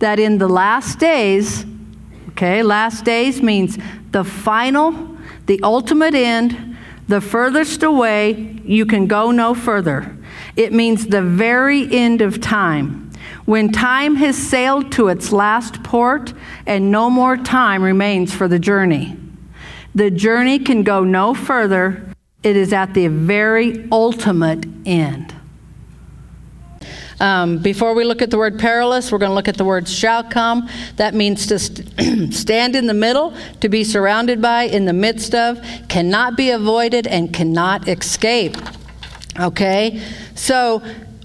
That 0.00 0.18
in 0.18 0.38
the 0.38 0.48
last 0.48 0.98
days, 0.98 1.64
okay, 2.30 2.62
last 2.62 3.04
days 3.04 3.42
means 3.42 3.78
the 4.10 4.24
final, 4.24 5.16
the 5.46 5.60
ultimate 5.62 6.14
end, 6.14 6.76
the 7.08 7.20
furthest 7.20 7.82
away, 7.82 8.60
you 8.64 8.86
can 8.86 9.06
go 9.06 9.30
no 9.30 9.54
further. 9.54 10.16
It 10.56 10.72
means 10.72 11.06
the 11.06 11.22
very 11.22 11.92
end 11.92 12.22
of 12.22 12.40
time. 12.40 13.03
When 13.46 13.70
time 13.72 14.16
has 14.16 14.36
sailed 14.36 14.92
to 14.92 15.08
its 15.08 15.30
last 15.30 15.82
port 15.82 16.32
and 16.66 16.90
no 16.90 17.10
more 17.10 17.36
time 17.36 17.82
remains 17.82 18.32
for 18.32 18.48
the 18.48 18.58
journey. 18.58 19.18
The 19.94 20.10
journey 20.10 20.58
can 20.58 20.82
go 20.82 21.04
no 21.04 21.34
further. 21.34 22.04
It 22.42 22.56
is 22.56 22.72
at 22.72 22.94
the 22.94 23.08
very 23.08 23.86
ultimate 23.92 24.66
end. 24.86 25.34
Um, 27.20 27.58
before 27.58 27.94
we 27.94 28.04
look 28.04 28.22
at 28.22 28.30
the 28.30 28.38
word 28.38 28.58
perilous, 28.58 29.12
we're 29.12 29.18
going 29.18 29.30
to 29.30 29.34
look 29.34 29.48
at 29.48 29.56
the 29.56 29.64
word 29.64 29.88
shall 29.88 30.24
come. 30.24 30.68
That 30.96 31.14
means 31.14 31.46
to 31.46 31.58
st- 31.58 32.34
stand 32.34 32.74
in 32.74 32.86
the 32.86 32.94
middle, 32.94 33.34
to 33.60 33.68
be 33.68 33.84
surrounded 33.84 34.42
by, 34.42 34.64
in 34.64 34.84
the 34.84 34.92
midst 34.92 35.34
of, 35.34 35.64
cannot 35.88 36.36
be 36.36 36.50
avoided, 36.50 37.06
and 37.06 37.32
cannot 37.32 37.88
escape. 37.88 38.56
Okay? 39.38 40.02
So 40.34 40.82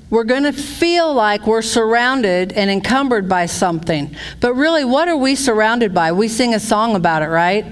we're 0.10 0.24
going 0.24 0.44
to 0.44 0.54
feel 0.54 1.14
like 1.14 1.46
we're 1.46 1.62
surrounded 1.62 2.52
and 2.54 2.70
encumbered 2.72 3.30
by 3.30 3.46
something. 3.46 4.16
But 4.40 4.56
really, 4.56 4.84
what 4.84 5.08
are 5.08 5.18
we 5.18 5.36
surrounded 5.36 5.94
by? 5.94 6.12
We 6.12 6.28
sing 6.28 6.56
a 6.56 6.60
song 6.60 6.96
about 6.96 7.22
it, 7.22 7.28
right? 7.28 7.66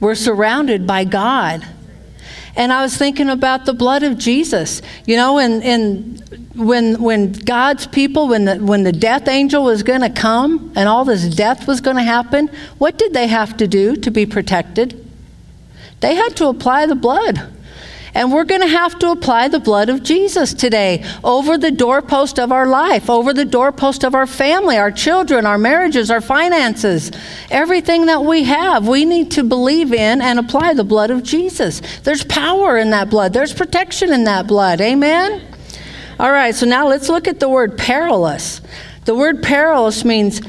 We're 0.00 0.16
surrounded 0.16 0.86
by 0.86 1.04
God. 1.04 1.66
And 2.56 2.72
I 2.72 2.82
was 2.82 2.96
thinking 2.96 3.28
about 3.28 3.66
the 3.66 3.72
blood 3.72 4.02
of 4.02 4.18
Jesus. 4.18 4.82
You 5.06 5.16
know, 5.16 5.38
and, 5.38 5.62
and 5.62 6.48
when, 6.56 7.00
when 7.00 7.30
God's 7.32 7.86
people, 7.86 8.26
when 8.26 8.44
the, 8.46 8.56
when 8.56 8.82
the 8.82 8.92
death 8.92 9.28
angel 9.28 9.62
was 9.62 9.84
going 9.84 10.00
to 10.00 10.10
come 10.10 10.72
and 10.74 10.88
all 10.88 11.04
this 11.04 11.32
death 11.32 11.68
was 11.68 11.80
going 11.80 11.96
to 11.96 12.02
happen, 12.02 12.50
what 12.78 12.98
did 12.98 13.12
they 13.12 13.28
have 13.28 13.56
to 13.58 13.68
do 13.68 13.94
to 13.94 14.10
be 14.10 14.26
protected? 14.26 15.04
They 16.00 16.16
had 16.16 16.36
to 16.36 16.48
apply 16.48 16.86
the 16.86 16.96
blood. 16.96 17.52
And 18.18 18.32
we're 18.32 18.42
going 18.42 18.62
to 18.62 18.66
have 18.66 18.98
to 18.98 19.12
apply 19.12 19.46
the 19.46 19.60
blood 19.60 19.88
of 19.88 20.02
Jesus 20.02 20.52
today 20.52 21.04
over 21.22 21.56
the 21.56 21.70
doorpost 21.70 22.40
of 22.40 22.50
our 22.50 22.66
life, 22.66 23.08
over 23.08 23.32
the 23.32 23.44
doorpost 23.44 24.02
of 24.02 24.12
our 24.12 24.26
family, 24.26 24.76
our 24.76 24.90
children, 24.90 25.46
our 25.46 25.56
marriages, 25.56 26.10
our 26.10 26.20
finances, 26.20 27.12
everything 27.48 28.06
that 28.06 28.24
we 28.24 28.42
have. 28.42 28.88
We 28.88 29.04
need 29.04 29.30
to 29.30 29.44
believe 29.44 29.92
in 29.92 30.20
and 30.20 30.40
apply 30.40 30.74
the 30.74 30.82
blood 30.82 31.12
of 31.12 31.22
Jesus. 31.22 31.80
There's 32.00 32.24
power 32.24 32.76
in 32.76 32.90
that 32.90 33.08
blood, 33.08 33.32
there's 33.32 33.54
protection 33.54 34.12
in 34.12 34.24
that 34.24 34.48
blood. 34.48 34.80
Amen? 34.80 35.40
All 36.18 36.32
right, 36.32 36.56
so 36.56 36.66
now 36.66 36.88
let's 36.88 37.08
look 37.08 37.28
at 37.28 37.38
the 37.38 37.48
word 37.48 37.78
perilous. 37.78 38.60
The 39.04 39.14
word 39.14 39.44
perilous 39.44 40.04
means 40.04 40.40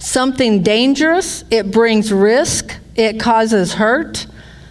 something 0.00 0.64
dangerous, 0.64 1.44
it 1.52 1.70
brings 1.70 2.12
risk, 2.12 2.76
it 2.96 3.20
causes 3.20 3.74
hurt, 3.74 4.26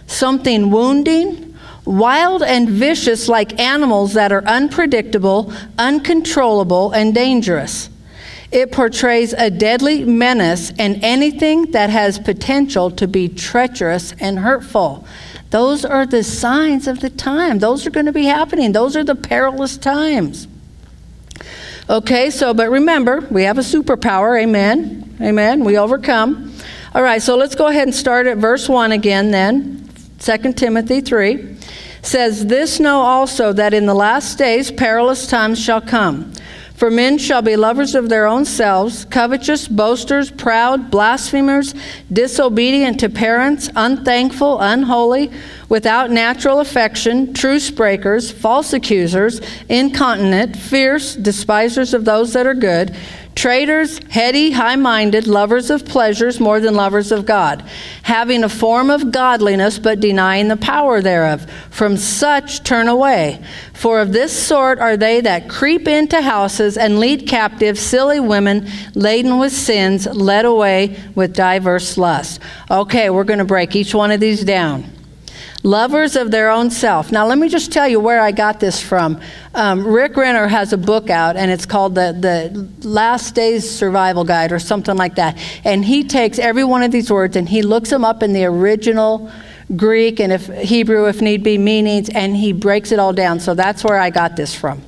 something 0.06 0.70
wounding 0.70 1.41
wild 1.84 2.42
and 2.42 2.68
vicious 2.68 3.28
like 3.28 3.58
animals 3.58 4.14
that 4.14 4.32
are 4.32 4.44
unpredictable, 4.44 5.52
uncontrollable, 5.78 6.92
and 6.92 7.14
dangerous. 7.14 7.88
It 8.50 8.70
portrays 8.70 9.32
a 9.32 9.50
deadly 9.50 10.04
menace 10.04 10.72
and 10.78 11.02
anything 11.02 11.70
that 11.70 11.88
has 11.88 12.18
potential 12.18 12.90
to 12.92 13.08
be 13.08 13.28
treacherous 13.28 14.12
and 14.20 14.38
hurtful. 14.40 15.06
Those 15.50 15.84
are 15.84 16.06
the 16.06 16.22
signs 16.22 16.86
of 16.86 17.00
the 17.00 17.10
time. 17.10 17.58
Those 17.58 17.86
are 17.86 17.90
going 17.90 18.06
to 18.06 18.12
be 18.12 18.24
happening. 18.24 18.72
Those 18.72 18.96
are 18.96 19.04
the 19.04 19.14
perilous 19.14 19.76
times. 19.76 20.48
Okay, 21.88 22.30
so, 22.30 22.54
but 22.54 22.70
remember, 22.70 23.26
we 23.30 23.44
have 23.44 23.58
a 23.58 23.62
superpower. 23.62 24.40
Amen. 24.40 25.16
Amen. 25.20 25.64
We 25.64 25.78
overcome. 25.78 26.54
All 26.94 27.02
right, 27.02 27.22
so 27.22 27.36
let's 27.36 27.54
go 27.54 27.68
ahead 27.68 27.84
and 27.84 27.94
start 27.94 28.26
at 28.26 28.36
verse 28.36 28.68
1 28.68 28.92
again 28.92 29.30
then. 29.30 29.88
2 30.22 30.52
Timothy 30.52 31.00
3 31.00 31.56
says, 32.02 32.46
This 32.46 32.78
know 32.78 33.00
also 33.00 33.52
that 33.52 33.74
in 33.74 33.86
the 33.86 33.94
last 33.94 34.38
days 34.38 34.70
perilous 34.70 35.26
times 35.26 35.60
shall 35.60 35.80
come. 35.80 36.32
For 36.76 36.92
men 36.92 37.18
shall 37.18 37.42
be 37.42 37.56
lovers 37.56 37.96
of 37.96 38.08
their 38.08 38.26
own 38.26 38.44
selves, 38.44 39.04
covetous, 39.04 39.66
boasters, 39.66 40.30
proud, 40.30 40.92
blasphemers, 40.92 41.74
disobedient 42.12 43.00
to 43.00 43.08
parents, 43.08 43.68
unthankful, 43.74 44.60
unholy, 44.60 45.32
without 45.68 46.12
natural 46.12 46.60
affection, 46.60 47.34
truce 47.34 47.70
breakers, 47.70 48.30
false 48.30 48.72
accusers, 48.72 49.40
incontinent, 49.68 50.56
fierce, 50.56 51.16
despisers 51.16 51.94
of 51.94 52.04
those 52.04 52.32
that 52.32 52.46
are 52.46 52.54
good 52.54 52.96
Traitors, 53.34 53.98
heady, 54.10 54.50
high 54.50 54.76
minded, 54.76 55.26
lovers 55.26 55.70
of 55.70 55.86
pleasures 55.86 56.38
more 56.38 56.60
than 56.60 56.74
lovers 56.74 57.10
of 57.10 57.26
God, 57.26 57.64
having 58.02 58.44
a 58.44 58.48
form 58.48 58.90
of 58.90 59.10
godliness 59.10 59.78
but 59.78 60.00
denying 60.00 60.48
the 60.48 60.56
power 60.56 61.00
thereof. 61.00 61.50
From 61.70 61.96
such 61.96 62.62
turn 62.62 62.88
away. 62.88 63.42
For 63.72 64.00
of 64.00 64.12
this 64.12 64.32
sort 64.32 64.78
are 64.78 64.96
they 64.96 65.20
that 65.22 65.48
creep 65.48 65.88
into 65.88 66.20
houses 66.20 66.76
and 66.76 67.00
lead 67.00 67.26
captive 67.26 67.78
silly 67.78 68.20
women 68.20 68.68
laden 68.94 69.38
with 69.38 69.52
sins, 69.52 70.06
led 70.06 70.44
away 70.44 71.00
with 71.14 71.34
diverse 71.34 71.96
lusts. 71.96 72.38
Okay, 72.70 73.10
we're 73.10 73.24
going 73.24 73.38
to 73.38 73.44
break 73.44 73.74
each 73.74 73.94
one 73.94 74.10
of 74.10 74.20
these 74.20 74.44
down 74.44 74.84
lovers 75.62 76.16
of 76.16 76.30
their 76.30 76.50
own 76.50 76.70
self. 76.70 77.12
Now, 77.12 77.26
let 77.26 77.38
me 77.38 77.48
just 77.48 77.72
tell 77.72 77.86
you 77.86 78.00
where 78.00 78.20
I 78.20 78.32
got 78.32 78.60
this 78.60 78.82
from. 78.82 79.20
Um, 79.54 79.86
Rick 79.86 80.16
Renner 80.16 80.48
has 80.48 80.72
a 80.72 80.78
book 80.78 81.10
out, 81.10 81.36
and 81.36 81.50
it's 81.50 81.66
called 81.66 81.94
the, 81.94 82.16
the 82.18 82.86
Last 82.86 83.34
Days 83.34 83.68
Survival 83.68 84.24
Guide 84.24 84.52
or 84.52 84.58
something 84.58 84.96
like 84.96 85.14
that. 85.16 85.38
And 85.64 85.84
he 85.84 86.04
takes 86.04 86.38
every 86.38 86.64
one 86.64 86.82
of 86.82 86.90
these 86.90 87.10
words 87.10 87.36
and 87.36 87.48
he 87.48 87.62
looks 87.62 87.90
them 87.90 88.04
up 88.04 88.22
in 88.22 88.32
the 88.32 88.44
original 88.44 89.30
Greek 89.76 90.20
and 90.20 90.32
if 90.32 90.46
Hebrew, 90.48 91.06
if 91.06 91.20
need 91.20 91.42
be, 91.42 91.56
meanings, 91.58 92.08
and 92.10 92.36
he 92.36 92.52
breaks 92.52 92.92
it 92.92 92.98
all 92.98 93.12
down. 93.12 93.40
So 93.40 93.54
that's 93.54 93.84
where 93.84 93.98
I 93.98 94.10
got 94.10 94.36
this 94.36 94.54
from. 94.54 94.82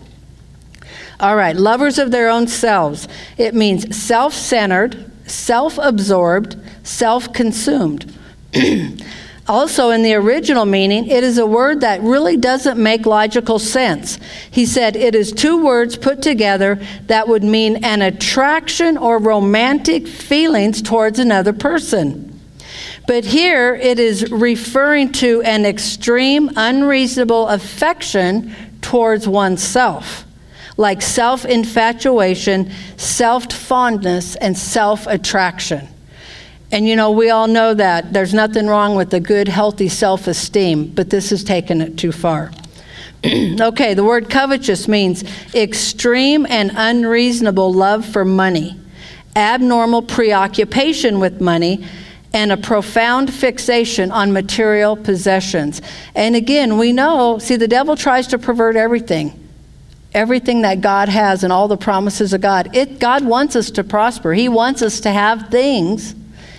All 1.20 1.36
right, 1.36 1.54
lovers 1.54 1.98
of 1.98 2.10
their 2.10 2.28
own 2.28 2.48
selves. 2.48 3.06
It 3.38 3.54
means 3.54 3.96
self 3.96 4.34
centered, 4.34 5.10
self 5.26 5.78
absorbed, 5.78 6.56
self 6.82 7.32
consumed. 7.32 8.12
Also, 9.46 9.90
in 9.90 10.02
the 10.02 10.14
original 10.14 10.64
meaning, 10.64 11.06
it 11.06 11.22
is 11.22 11.36
a 11.36 11.44
word 11.44 11.82
that 11.82 12.00
really 12.00 12.36
doesn't 12.36 12.82
make 12.82 13.04
logical 13.04 13.58
sense. 13.58 14.18
He 14.50 14.64
said 14.64 14.96
it 14.96 15.14
is 15.14 15.32
two 15.32 15.62
words 15.62 15.98
put 15.98 16.22
together 16.22 16.80
that 17.08 17.28
would 17.28 17.44
mean 17.44 17.84
an 17.84 18.00
attraction 18.00 18.96
or 18.96 19.18
romantic 19.18 20.08
feelings 20.08 20.80
towards 20.80 21.18
another 21.18 21.52
person. 21.52 22.40
But 23.06 23.26
here 23.26 23.74
it 23.74 23.98
is 23.98 24.30
referring 24.32 25.12
to 25.12 25.42
an 25.42 25.66
extreme, 25.66 26.50
unreasonable 26.56 27.48
affection 27.48 28.54
towards 28.80 29.28
oneself, 29.28 30.24
like 30.78 31.02
self 31.02 31.44
infatuation, 31.44 32.70
self 32.96 33.52
fondness, 33.52 34.36
and 34.36 34.56
self 34.56 35.06
attraction. 35.06 35.86
And 36.74 36.88
you 36.88 36.96
know, 36.96 37.12
we 37.12 37.30
all 37.30 37.46
know 37.46 37.72
that 37.72 38.12
there's 38.12 38.34
nothing 38.34 38.66
wrong 38.66 38.96
with 38.96 39.14
a 39.14 39.20
good, 39.20 39.46
healthy 39.46 39.88
self 39.88 40.26
esteem, 40.26 40.88
but 40.88 41.08
this 41.08 41.30
has 41.30 41.44
taken 41.44 41.80
it 41.80 41.96
too 41.96 42.10
far. 42.10 42.50
okay, 43.24 43.94
the 43.94 44.02
word 44.02 44.28
covetous 44.28 44.88
means 44.88 45.22
extreme 45.54 46.44
and 46.50 46.72
unreasonable 46.74 47.72
love 47.72 48.04
for 48.04 48.24
money, 48.24 48.76
abnormal 49.36 50.02
preoccupation 50.02 51.20
with 51.20 51.40
money, 51.40 51.86
and 52.32 52.50
a 52.50 52.56
profound 52.56 53.32
fixation 53.32 54.10
on 54.10 54.32
material 54.32 54.96
possessions. 54.96 55.80
And 56.16 56.34
again, 56.34 56.76
we 56.76 56.92
know, 56.92 57.38
see, 57.38 57.54
the 57.54 57.68
devil 57.68 57.94
tries 57.94 58.26
to 58.26 58.38
pervert 58.38 58.74
everything 58.74 59.40
everything 60.12 60.62
that 60.62 60.80
God 60.80 61.08
has 61.08 61.42
and 61.42 61.52
all 61.52 61.66
the 61.66 61.76
promises 61.76 62.32
of 62.32 62.40
God. 62.40 62.76
It, 62.76 63.00
God 63.00 63.24
wants 63.24 63.56
us 63.56 63.72
to 63.72 63.82
prosper. 63.82 64.32
He 64.32 64.48
wants 64.48 64.80
us 64.80 65.00
to 65.00 65.10
have 65.10 65.50
things. 65.50 66.14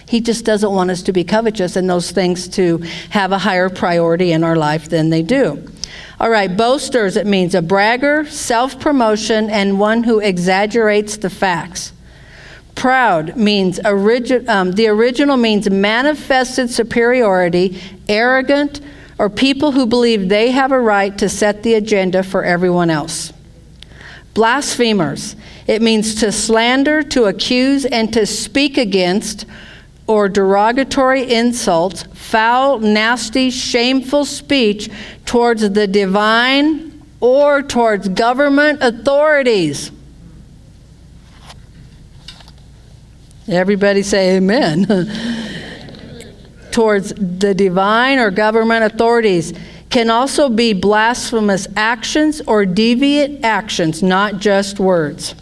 He 0.07 0.21
just 0.21 0.45
doesn't 0.45 0.71
want 0.71 0.91
us 0.91 1.01
to 1.03 1.13
be 1.13 1.24
covetous 1.24 1.75
and 1.75 1.89
those 1.89 2.12
things 2.12 2.47
to 2.50 2.77
have 3.09 3.31
a 3.31 3.39
higher 3.39 3.69
priority 3.69 4.31
in 4.31 4.43
our 4.43 4.55
life 4.55 4.89
than 4.89 5.09
they 5.09 5.24
do. 5.24 5.67
All 6.19 6.29
right, 6.29 6.55
boasters, 6.55 7.17
it 7.17 7.27
means 7.27 7.55
a 7.55 7.62
bragger, 7.62 8.25
self 8.25 8.79
promotion, 8.79 9.50
and 9.50 9.79
one 9.79 10.03
who 10.03 10.19
exaggerates 10.19 11.17
the 11.17 11.29
facts. 11.29 11.91
Proud 12.75 13.35
means 13.35 13.79
origi- 13.79 14.47
um, 14.47 14.74
the 14.74 14.88
original 14.88 15.38
means 15.38 15.69
manifested 15.69 16.69
superiority, 16.69 17.81
arrogant, 18.07 18.81
or 19.17 19.29
people 19.29 19.71
who 19.71 19.85
believe 19.85 20.29
they 20.29 20.51
have 20.51 20.71
a 20.71 20.79
right 20.79 21.17
to 21.17 21.29
set 21.29 21.63
the 21.63 21.74
agenda 21.74 22.21
for 22.21 22.43
everyone 22.43 22.89
else. 22.89 23.31
Blasphemers, 24.33 25.35
it 25.67 25.81
means 25.81 26.15
to 26.15 26.31
slander, 26.31 27.01
to 27.01 27.25
accuse, 27.25 27.85
and 27.85 28.13
to 28.13 28.25
speak 28.25 28.77
against 28.77 29.45
or 30.07 30.29
derogatory 30.29 31.33
insults, 31.33 32.03
foul, 32.13 32.79
nasty, 32.79 33.50
shameful 33.50 34.25
speech 34.25 34.89
towards 35.25 35.67
the 35.69 35.88
divine 35.88 37.03
or 37.19 37.62
towards 37.62 38.07
government 38.09 38.79
authorities. 38.81 39.91
Everybody 43.47 44.03
say 44.03 44.38
amen. 44.38 44.85
towards 46.71 47.13
the 47.13 47.53
divine 47.53 48.19
or 48.19 48.29
government 48.31 48.83
authorities 48.83 49.53
can 49.89 50.09
also 50.09 50.50
be 50.50 50.74
blasphemous 50.74 51.67
actions 51.77 52.41
or 52.47 52.65
deviant 52.65 53.43
actions, 53.43 54.03
not 54.03 54.39
just 54.39 54.79
words. 54.79 55.35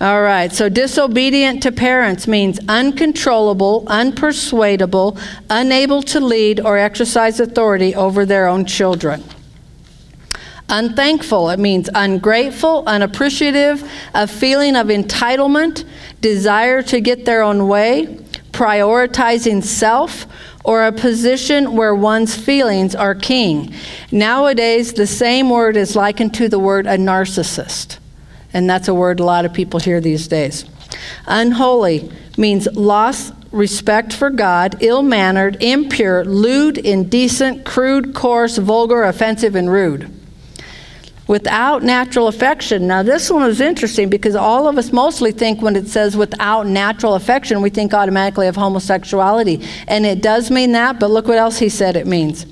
All 0.00 0.22
right, 0.22 0.50
so 0.50 0.70
disobedient 0.70 1.62
to 1.64 1.72
parents 1.72 2.26
means 2.26 2.58
uncontrollable, 2.68 3.84
unpersuadable, 3.84 5.20
unable 5.50 6.02
to 6.04 6.20
lead 6.20 6.58
or 6.58 6.78
exercise 6.78 7.38
authority 7.38 7.94
over 7.94 8.24
their 8.24 8.46
own 8.46 8.64
children. 8.64 9.22
Unthankful, 10.70 11.50
it 11.50 11.58
means 11.58 11.90
ungrateful, 11.94 12.82
unappreciative, 12.86 13.86
a 14.14 14.26
feeling 14.26 14.74
of 14.74 14.86
entitlement, 14.86 15.84
desire 16.22 16.80
to 16.80 17.02
get 17.02 17.26
their 17.26 17.42
own 17.42 17.68
way, 17.68 18.06
prioritizing 18.52 19.62
self, 19.62 20.26
or 20.64 20.86
a 20.86 20.92
position 20.92 21.76
where 21.76 21.94
one's 21.94 22.34
feelings 22.34 22.94
are 22.94 23.14
king. 23.14 23.74
Nowadays, 24.10 24.94
the 24.94 25.06
same 25.06 25.50
word 25.50 25.76
is 25.76 25.94
likened 25.94 26.32
to 26.34 26.48
the 26.48 26.58
word 26.58 26.86
a 26.86 26.96
narcissist. 26.96 27.98
And 28.52 28.68
that's 28.68 28.88
a 28.88 28.94
word 28.94 29.20
a 29.20 29.24
lot 29.24 29.44
of 29.44 29.52
people 29.52 29.80
hear 29.80 30.00
these 30.00 30.26
days. 30.28 30.64
Unholy 31.26 32.10
means 32.36 32.66
lost 32.74 33.32
respect 33.52 34.12
for 34.12 34.30
God, 34.30 34.76
ill 34.80 35.02
mannered, 35.02 35.62
impure, 35.62 36.24
lewd, 36.24 36.78
indecent, 36.78 37.64
crude, 37.64 38.14
coarse, 38.14 38.58
vulgar, 38.58 39.02
offensive, 39.02 39.54
and 39.54 39.70
rude. 39.70 40.16
Without 41.26 41.84
natural 41.84 42.26
affection. 42.26 42.88
Now, 42.88 43.04
this 43.04 43.30
one 43.30 43.48
is 43.48 43.60
interesting 43.60 44.10
because 44.10 44.34
all 44.34 44.66
of 44.66 44.76
us 44.78 44.92
mostly 44.92 45.30
think 45.30 45.62
when 45.62 45.76
it 45.76 45.86
says 45.86 46.16
without 46.16 46.66
natural 46.66 47.14
affection, 47.14 47.62
we 47.62 47.70
think 47.70 47.94
automatically 47.94 48.48
of 48.48 48.56
homosexuality. 48.56 49.64
And 49.86 50.04
it 50.04 50.22
does 50.22 50.50
mean 50.50 50.72
that, 50.72 50.98
but 50.98 51.10
look 51.10 51.28
what 51.28 51.38
else 51.38 51.58
he 51.58 51.68
said 51.68 51.96
it 51.96 52.06
means 52.06 52.46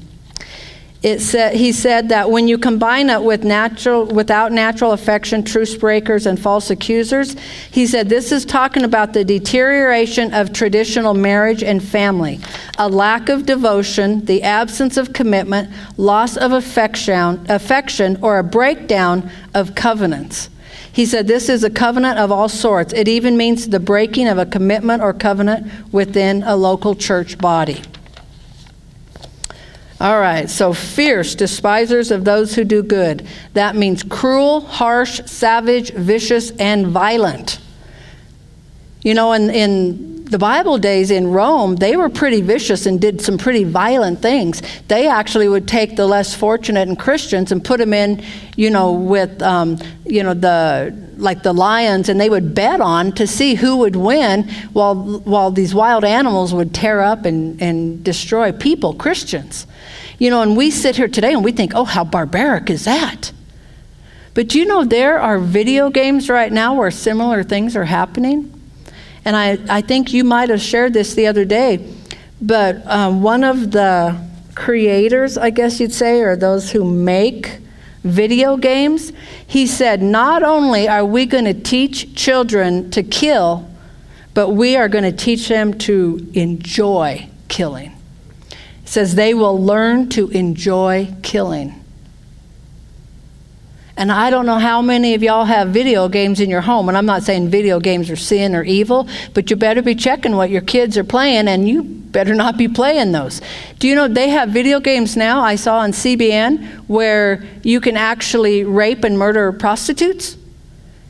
it 1.00 1.55
he 1.55 1.71
said 1.71 2.09
that 2.09 2.28
when 2.31 2.49
you 2.49 2.59
combine 2.59 3.09
it 3.09 3.23
with 3.23 3.45
natural, 3.45 4.05
without 4.05 4.50
natural 4.50 4.90
affection, 4.90 5.45
truce 5.45 5.76
breakers, 5.76 6.26
and 6.26 6.40
false 6.40 6.71
accusers, 6.71 7.37
he 7.71 7.87
said 7.87 8.09
this 8.09 8.33
is 8.33 8.45
talking 8.45 8.83
about 8.83 9.12
the 9.12 9.25
deterioration 9.25 10.35
of 10.35 10.52
traditional 10.52 11.14
marriage 11.14 11.62
and 11.62 11.83
family, 11.83 12.40
a 12.78 12.88
lack 12.88 13.28
of 13.28 13.47
devotion, 13.47 14.25
the 14.25 14.43
absence 14.43 14.97
of 14.97 15.12
commitment, 15.12 15.71
loss 15.97 16.37
of 16.37 16.50
affection, 16.50 17.47
affection 17.49 18.19
or 18.21 18.38
a 18.38 18.45
breakdown 18.45 19.31
of 19.55 19.76
covenants. 19.76 20.50
He 20.90 21.07
said 21.07 21.28
this 21.28 21.49
is 21.49 21.62
a 21.62 21.71
covenant 21.71 22.19
of 22.19 22.33
all 22.33 22.49
sorts. 22.49 22.93
It 22.93 23.07
even 23.07 23.37
means 23.37 23.69
the 23.69 23.78
breaking 23.78 24.26
of 24.26 24.37
a 24.37 24.47
commitment 24.47 25.00
or 25.00 25.12
covenant 25.12 25.71
within 25.93 26.43
a 26.43 26.57
local 26.57 26.97
church 26.97 27.38
body. 27.38 27.83
All 30.00 30.20
right, 30.20 30.48
so 30.48 30.72
fierce, 30.72 31.34
despisers 31.34 32.12
of 32.12 32.24
those 32.24 32.54
who 32.54 32.62
do 32.62 32.84
good. 32.84 33.26
That 33.54 33.74
means 33.74 34.04
cruel, 34.04 34.61
harsh, 34.61 35.20
savage, 35.26 35.92
vicious, 35.92 36.52
and 36.52 36.87
violent. 36.87 37.58
You 39.02 39.14
know, 39.14 39.32
in, 39.32 39.50
in 39.50 40.17
the 40.31 40.38
Bible 40.38 40.79
days 40.79 41.11
in 41.11 41.29
Rome, 41.29 41.77
they 41.77 41.97
were 41.97 42.09
pretty 42.09 42.41
vicious 42.41 42.87
and 42.87 43.01
did 43.01 43.21
some 43.21 43.38
pretty 43.38 43.64
violent 43.64 44.21
things. 44.21 44.62
They 44.88 45.09
actually 45.09 45.49
would 45.49 45.67
take 45.67 45.97
the 45.97 46.07
less 46.07 46.35
fortunate 46.35 46.88
and 46.88 46.99
Christians 46.99 47.51
and 47.51 47.64
put 47.64 47.79
them 47.79 47.93
in, 47.93 48.23
you 48.57 48.71
know, 48.71 48.93
with, 48.93 49.41
um, 49.43 49.79
you 50.05 50.23
know, 50.23 50.35
the 50.35 50.95
like 51.17 51.43
the 51.43 51.53
lions, 51.53 52.09
and 52.09 52.21
they 52.21 52.31
would 52.31 52.55
bet 52.55 52.81
on 52.81 53.11
to 53.12 53.27
see 53.27 53.55
who 53.55 53.79
would 53.79 53.97
win, 53.97 54.49
while 54.73 54.95
while 54.95 55.51
these 55.51 55.75
wild 55.75 56.05
animals 56.05 56.55
would 56.55 56.73
tear 56.75 57.01
up 57.01 57.25
and, 57.25 57.61
and 57.61 58.05
destroy 58.05 58.53
people, 58.53 58.95
Christians. 58.95 59.67
You 60.19 60.31
know, 60.31 60.43
and 60.43 60.57
we 60.57 60.71
sit 60.71 60.97
here 60.97 61.09
today 61.09 61.33
and 61.33 61.45
we 61.45 61.53
think, 61.53 61.73
oh, 61.75 61.85
how 61.85 62.05
barbaric 62.05 62.71
is 62.71 62.85
that? 62.85 63.33
But 64.35 64.55
you 64.55 64.67
know, 64.67 64.85
there 64.85 65.19
are 65.19 65.38
video 65.38 65.91
games 65.91 66.29
right 66.29 66.53
now 66.53 66.75
where 66.75 66.91
similar 66.91 67.43
things 67.43 67.75
are 67.77 67.85
happening. 67.85 68.58
And 69.29 69.37
I, 69.37 69.59
I 69.69 69.83
think 69.83 70.14
you 70.14 70.25
might 70.25 70.49
have 70.49 70.62
shared 70.62 70.95
this 70.95 71.12
the 71.12 71.27
other 71.27 71.45
day, 71.45 71.87
but 72.41 72.81
um, 72.87 73.23
one 73.23 73.45
of 73.45 73.73
the 73.73 74.19
creators, 74.55 75.37
I 75.37 75.51
guess 75.51 75.81
you'd 75.81 75.93
say, 75.93 76.23
or 76.23 76.35
those 76.35 76.71
who 76.71 76.83
make 76.83 77.59
video 78.05 78.57
games, 78.57 79.12
he 79.47 79.67
said, 79.67 80.01
not 80.01 80.43
only 80.43 80.88
are 80.88 81.05
we 81.05 81.27
going 81.27 81.45
to 81.45 81.53
teach 81.53 82.14
children 82.14 82.91
to 82.93 83.03
kill, 83.03 83.69
but 84.33 84.53
we 84.53 84.77
are 84.77 84.88
going 84.88 85.05
to 85.05 85.12
teach 85.12 85.49
them 85.49 85.77
to 85.81 86.27
enjoy 86.33 87.29
killing 87.49 87.93
says 88.87 89.14
they 89.17 89.35
will 89.35 89.62
learn 89.62 90.09
to 90.09 90.31
enjoy 90.31 91.07
killing. 91.23 91.85
And 93.98 94.12
I 94.12 94.30
don't 94.30 94.46
know 94.46 94.61
how 94.61 94.80
many 94.80 95.14
of 95.14 95.24
y'all 95.24 95.44
have 95.44 95.70
video 95.70 96.08
games 96.08 96.38
in 96.38 96.48
your 96.48 96.61
home. 96.61 96.88
And 96.88 96.96
I'm 96.96 97.04
not 97.04 97.24
saying 97.24 97.48
video 97.48 97.80
games 97.80 98.11
are 98.11 98.16
sin 98.16 98.54
or 98.54 98.62
evil, 98.62 99.08
but 99.34 99.50
you 99.50 99.56
better 99.56 99.82
be 99.82 99.96
checking 99.96 100.37
what 100.37 100.50
your 100.50 100.61
kids 100.61 100.96
are 100.96 101.02
playing 101.02 101.48
and 101.48 101.68
you 101.68 101.82
better 101.82 102.32
not 102.32 102.56
be 102.56 102.68
playing 102.68 103.11
those. 103.11 103.40
Do 103.80 103.88
you 103.88 103.96
know 103.96 104.06
they 104.06 104.28
have 104.28 104.50
video 104.50 104.78
games 104.78 105.16
now? 105.16 105.40
I 105.40 105.56
saw 105.56 105.80
on 105.80 105.90
CBN 105.90 106.64
where 106.87 107.44
you 107.64 107.80
can 107.80 107.96
actually 107.96 108.62
rape 108.62 109.02
and 109.02 109.18
murder 109.18 109.50
prostitutes. 109.50 110.37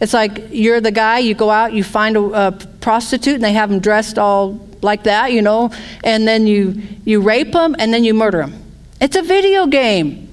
It's 0.00 0.14
like 0.14 0.46
you're 0.50 0.80
the 0.80 0.90
guy, 0.90 1.18
you 1.18 1.34
go 1.34 1.50
out, 1.50 1.74
you 1.74 1.84
find 1.84 2.16
a, 2.16 2.46
a 2.46 2.52
prostitute, 2.80 3.34
and 3.34 3.44
they 3.44 3.52
have 3.52 3.68
them 3.68 3.80
dressed 3.80 4.18
all 4.18 4.66
like 4.80 5.02
that, 5.02 5.32
you 5.32 5.42
know, 5.42 5.72
and 6.04 6.26
then 6.26 6.46
you, 6.46 6.80
you 7.04 7.20
rape 7.20 7.52
them 7.52 7.76
and 7.78 7.92
then 7.92 8.02
you 8.02 8.14
murder 8.14 8.38
them. 8.38 8.54
It's 8.98 9.14
a 9.16 9.22
video 9.22 9.66
game. 9.66 10.27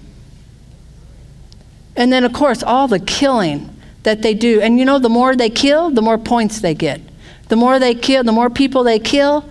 And 1.96 2.12
then, 2.12 2.24
of 2.24 2.34
course, 2.34 2.62
all 2.64 2.88
the 2.88 3.00
killing 3.00 3.70
that 4.04 4.22
they 4.22 4.34
do. 4.34 4.62
And 4.62 4.78
you 4.80 4.86
know, 4.86 5.00
the 5.00 5.10
more 5.10 5.36
they 5.36 5.50
kill, 5.50 5.90
the 5.90 6.02
more 6.02 6.18
points 6.18 6.62
they 6.62 6.74
get. 6.74 7.02
The 7.50 7.56
more 7.56 7.80
they 7.80 7.96
kill, 7.96 8.24
the 8.24 8.32
more 8.32 8.50
people 8.50 8.84
they 8.84 9.00
kill, 9.00 9.48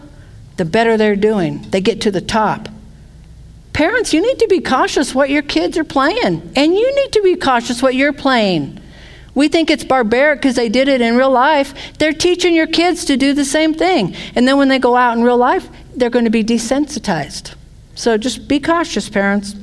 the 0.57 0.65
better 0.65 0.97
they're 0.97 1.17
doing. 1.17 1.63
They 1.71 1.81
get 1.81 2.01
to 2.03 2.11
the 2.11 2.21
top. 2.21 2.69
Parents, 3.73 4.13
you 4.13 4.23
need 4.23 4.39
to 4.39 4.47
be 4.49 4.61
cautious 4.61 5.15
what 5.15 5.31
your 5.31 5.43
kids 5.43 5.77
are 5.77 5.85
playing. 5.85 6.53
And 6.55 6.75
you 6.75 6.95
need 6.95 7.13
to 7.13 7.23
be 7.23 7.37
cautious 7.37 7.83
what 7.83 7.95
you're 7.95 8.13
playing. 8.13 8.81
We 9.35 9.49
think 9.49 9.69
it's 9.69 9.83
barbaric 9.83 10.41
because 10.41 10.55
they 10.55 10.69
did 10.69 10.87
it 10.87 11.01
in 11.01 11.17
real 11.17 11.31
life. 11.31 11.75
They're 11.99 12.13
teaching 12.13 12.55
your 12.55 12.69
kids 12.69 13.05
to 13.07 13.17
do 13.17 13.33
the 13.33 13.45
same 13.45 13.75
thing. 13.75 14.15
And 14.37 14.47
then 14.47 14.59
when 14.59 14.69
they 14.69 14.79
go 14.79 14.95
out 14.95 15.17
in 15.17 15.25
real 15.25 15.37
life, 15.37 15.69
they're 15.97 16.11
going 16.11 16.25
to 16.25 16.31
be 16.31 16.45
desensitized. 16.45 17.55
So 17.97 18.17
just 18.17 18.47
be 18.47 18.61
cautious, 18.61 19.09
parents. 19.09 19.55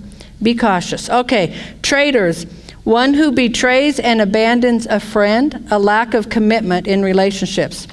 Be 0.43 0.55
cautious. 0.55 1.09
Okay, 1.09 1.57
traitors. 1.81 2.45
One 2.83 3.13
who 3.13 3.31
betrays 3.31 3.99
and 3.99 4.21
abandons 4.21 4.87
a 4.87 4.99
friend, 4.99 5.67
a 5.69 5.77
lack 5.77 6.13
of 6.13 6.29
commitment 6.29 6.87
in 6.87 7.03
relationships. 7.03 7.87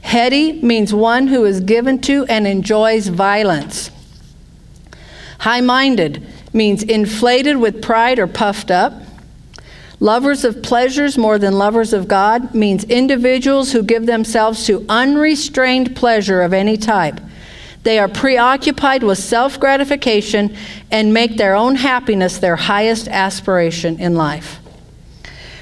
Heady 0.00 0.60
means 0.62 0.94
one 0.94 1.28
who 1.28 1.44
is 1.44 1.60
given 1.60 2.00
to 2.02 2.24
and 2.26 2.46
enjoys 2.46 3.08
violence. 3.08 3.90
High 5.40 5.60
minded 5.60 6.26
means 6.52 6.82
inflated 6.82 7.56
with 7.56 7.82
pride 7.82 8.18
or 8.18 8.26
puffed 8.26 8.70
up. 8.70 8.94
Lovers 10.00 10.44
of 10.44 10.62
pleasures 10.62 11.16
more 11.16 11.38
than 11.38 11.58
lovers 11.58 11.92
of 11.92 12.08
God 12.08 12.54
means 12.54 12.84
individuals 12.84 13.72
who 13.72 13.82
give 13.82 14.06
themselves 14.06 14.66
to 14.66 14.84
unrestrained 14.88 15.94
pleasure 15.94 16.42
of 16.42 16.52
any 16.52 16.76
type. 16.76 17.20
They 17.82 17.98
are 17.98 18.08
preoccupied 18.08 19.02
with 19.02 19.18
self 19.18 19.58
gratification 19.58 20.56
and 20.90 21.12
make 21.12 21.36
their 21.36 21.54
own 21.54 21.76
happiness 21.76 22.38
their 22.38 22.56
highest 22.56 23.08
aspiration 23.08 23.98
in 23.98 24.14
life. 24.14 24.60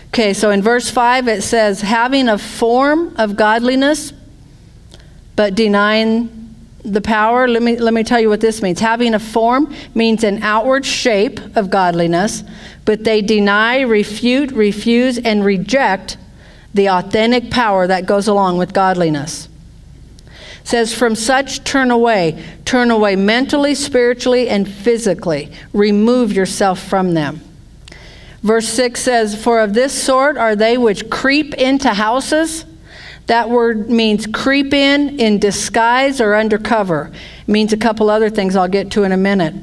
Okay, 0.09 0.35
so 0.35 0.51
in 0.51 0.61
verse 0.61 0.91
5 0.91 1.29
it 1.29 1.43
says, 1.43 1.81
having 1.81 2.29
a 2.29 2.37
form 2.37 3.15
of 3.17 3.37
godliness, 3.37 4.13
but 5.37 5.55
denying 5.55 6.37
the 6.85 7.01
power, 7.01 7.47
let 7.47 7.63
me, 7.63 7.77
let 7.77 7.95
me 7.95 8.03
tell 8.03 8.19
you 8.21 8.29
what 8.29 8.41
this 8.41 8.63
means. 8.63 8.81
Having 8.81 9.15
a 9.15 9.19
form 9.19 9.73
means 9.95 10.25
an 10.25 10.43
outward 10.43 10.85
shape 10.85 11.39
of 11.57 11.71
godliness, 11.71 12.43
but 12.85 13.05
they 13.05 13.23
deny, 13.23 13.81
refute, 13.81 14.51
refuse, 14.53 15.19
and 15.19 15.45
reject 15.45 16.17
the 16.75 16.89
authentic 16.89 17.51
power 17.51 17.87
that 17.87 18.07
goes 18.07 18.29
along 18.29 18.59
with 18.59 18.73
godliness. 18.73 19.49
Says, 20.71 20.95
From 20.95 21.17
such 21.17 21.65
turn 21.65 21.91
away. 21.91 22.41
Turn 22.65 22.93
away 22.93 23.17
mentally, 23.17 23.75
spiritually, 23.75 24.49
and 24.49 24.69
physically. 24.69 25.51
Remove 25.73 26.33
yourself 26.33 26.81
from 26.81 27.15
them. 27.15 27.41
Verse 28.45 28.69
6 28.69 29.01
says, 29.01 29.43
For 29.43 29.59
of 29.59 29.75
this 29.75 29.93
sort 29.93 30.39
are 30.39 30.55
they 30.55 30.79
which 30.79 31.11
creep 31.11 31.55
into 31.55 31.93
houses. 31.93 32.67
That 33.27 33.51
word 33.51 33.91
means 33.91 34.29
creep 34.29 34.73
in, 34.73 35.19
in 35.19 35.41
disguise, 35.41 36.21
or 36.21 36.37
undercover. 36.37 37.11
It 37.41 37.49
means 37.49 37.73
a 37.73 37.77
couple 37.77 38.09
other 38.09 38.31
things 38.31 38.55
I'll 38.55 38.69
get 38.69 38.93
to 38.93 39.03
in 39.03 39.11
a 39.11 39.17
minute. 39.17 39.57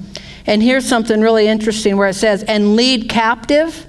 And 0.45 0.61
here's 0.61 0.85
something 0.85 1.21
really 1.21 1.47
interesting 1.47 1.95
where 1.95 2.09
it 2.09 2.15
says, 2.15 2.43
and 2.43 2.75
lead 2.75 3.07
captive. 3.07 3.87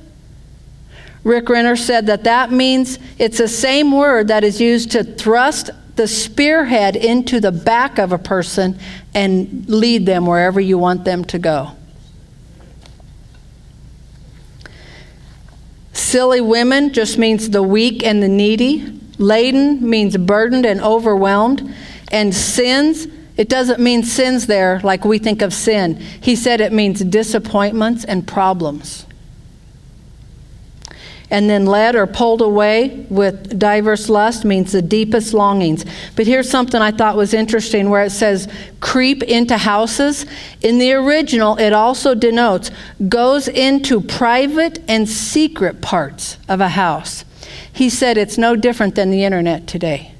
Rick 1.24 1.48
Renner 1.48 1.74
said 1.74 2.06
that 2.06 2.22
that 2.22 2.52
means 2.52 3.00
it's 3.18 3.38
the 3.38 3.48
same 3.48 3.90
word 3.90 4.28
that 4.28 4.44
is 4.44 4.60
used 4.60 4.92
to 4.92 5.02
thrust 5.02 5.70
the 5.98 6.08
spearhead 6.08 6.94
into 6.94 7.40
the 7.40 7.50
back 7.50 7.98
of 7.98 8.12
a 8.12 8.18
person 8.18 8.78
and 9.14 9.68
lead 9.68 10.06
them 10.06 10.26
wherever 10.26 10.60
you 10.60 10.78
want 10.78 11.04
them 11.04 11.24
to 11.24 11.40
go. 11.40 11.72
Silly 15.92 16.40
women 16.40 16.92
just 16.92 17.18
means 17.18 17.50
the 17.50 17.64
weak 17.64 18.04
and 18.04 18.22
the 18.22 18.28
needy. 18.28 19.00
Laden 19.18 19.90
means 19.90 20.16
burdened 20.16 20.64
and 20.64 20.80
overwhelmed. 20.80 21.74
And 22.12 22.32
sins, 22.32 23.08
it 23.36 23.48
doesn't 23.48 23.80
mean 23.80 24.04
sins 24.04 24.46
there 24.46 24.80
like 24.84 25.04
we 25.04 25.18
think 25.18 25.42
of 25.42 25.52
sin. 25.52 25.96
He 25.96 26.36
said 26.36 26.60
it 26.60 26.72
means 26.72 27.00
disappointments 27.00 28.04
and 28.04 28.26
problems 28.26 29.04
and 31.30 31.48
then 31.48 31.66
led 31.66 31.94
or 31.94 32.06
pulled 32.06 32.40
away 32.40 33.06
with 33.10 33.58
diverse 33.58 34.08
lust 34.08 34.44
means 34.44 34.72
the 34.72 34.80
deepest 34.80 35.34
longings. 35.34 35.84
But 36.16 36.26
here's 36.26 36.48
something 36.48 36.80
I 36.80 36.90
thought 36.90 37.16
was 37.16 37.34
interesting 37.34 37.90
where 37.90 38.04
it 38.04 38.10
says 38.10 38.48
creep 38.80 39.22
into 39.22 39.58
houses. 39.58 40.24
In 40.62 40.78
the 40.78 40.92
original, 40.92 41.58
it 41.58 41.72
also 41.72 42.14
denotes 42.14 42.70
goes 43.08 43.46
into 43.48 44.00
private 44.00 44.78
and 44.88 45.08
secret 45.08 45.82
parts 45.82 46.38
of 46.48 46.60
a 46.60 46.70
house. 46.70 47.24
He 47.72 47.90
said 47.90 48.16
it's 48.16 48.38
no 48.38 48.56
different 48.56 48.94
than 48.94 49.10
the 49.10 49.24
internet 49.24 49.66
today. 49.66 50.12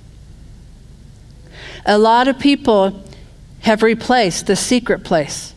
A 1.87 1.99
lot 1.99 2.29
of 2.29 2.39
people 2.39 3.03
have 3.61 3.83
replaced 3.83 4.47
the 4.47 4.57
secret 4.57 5.05
place 5.05 5.55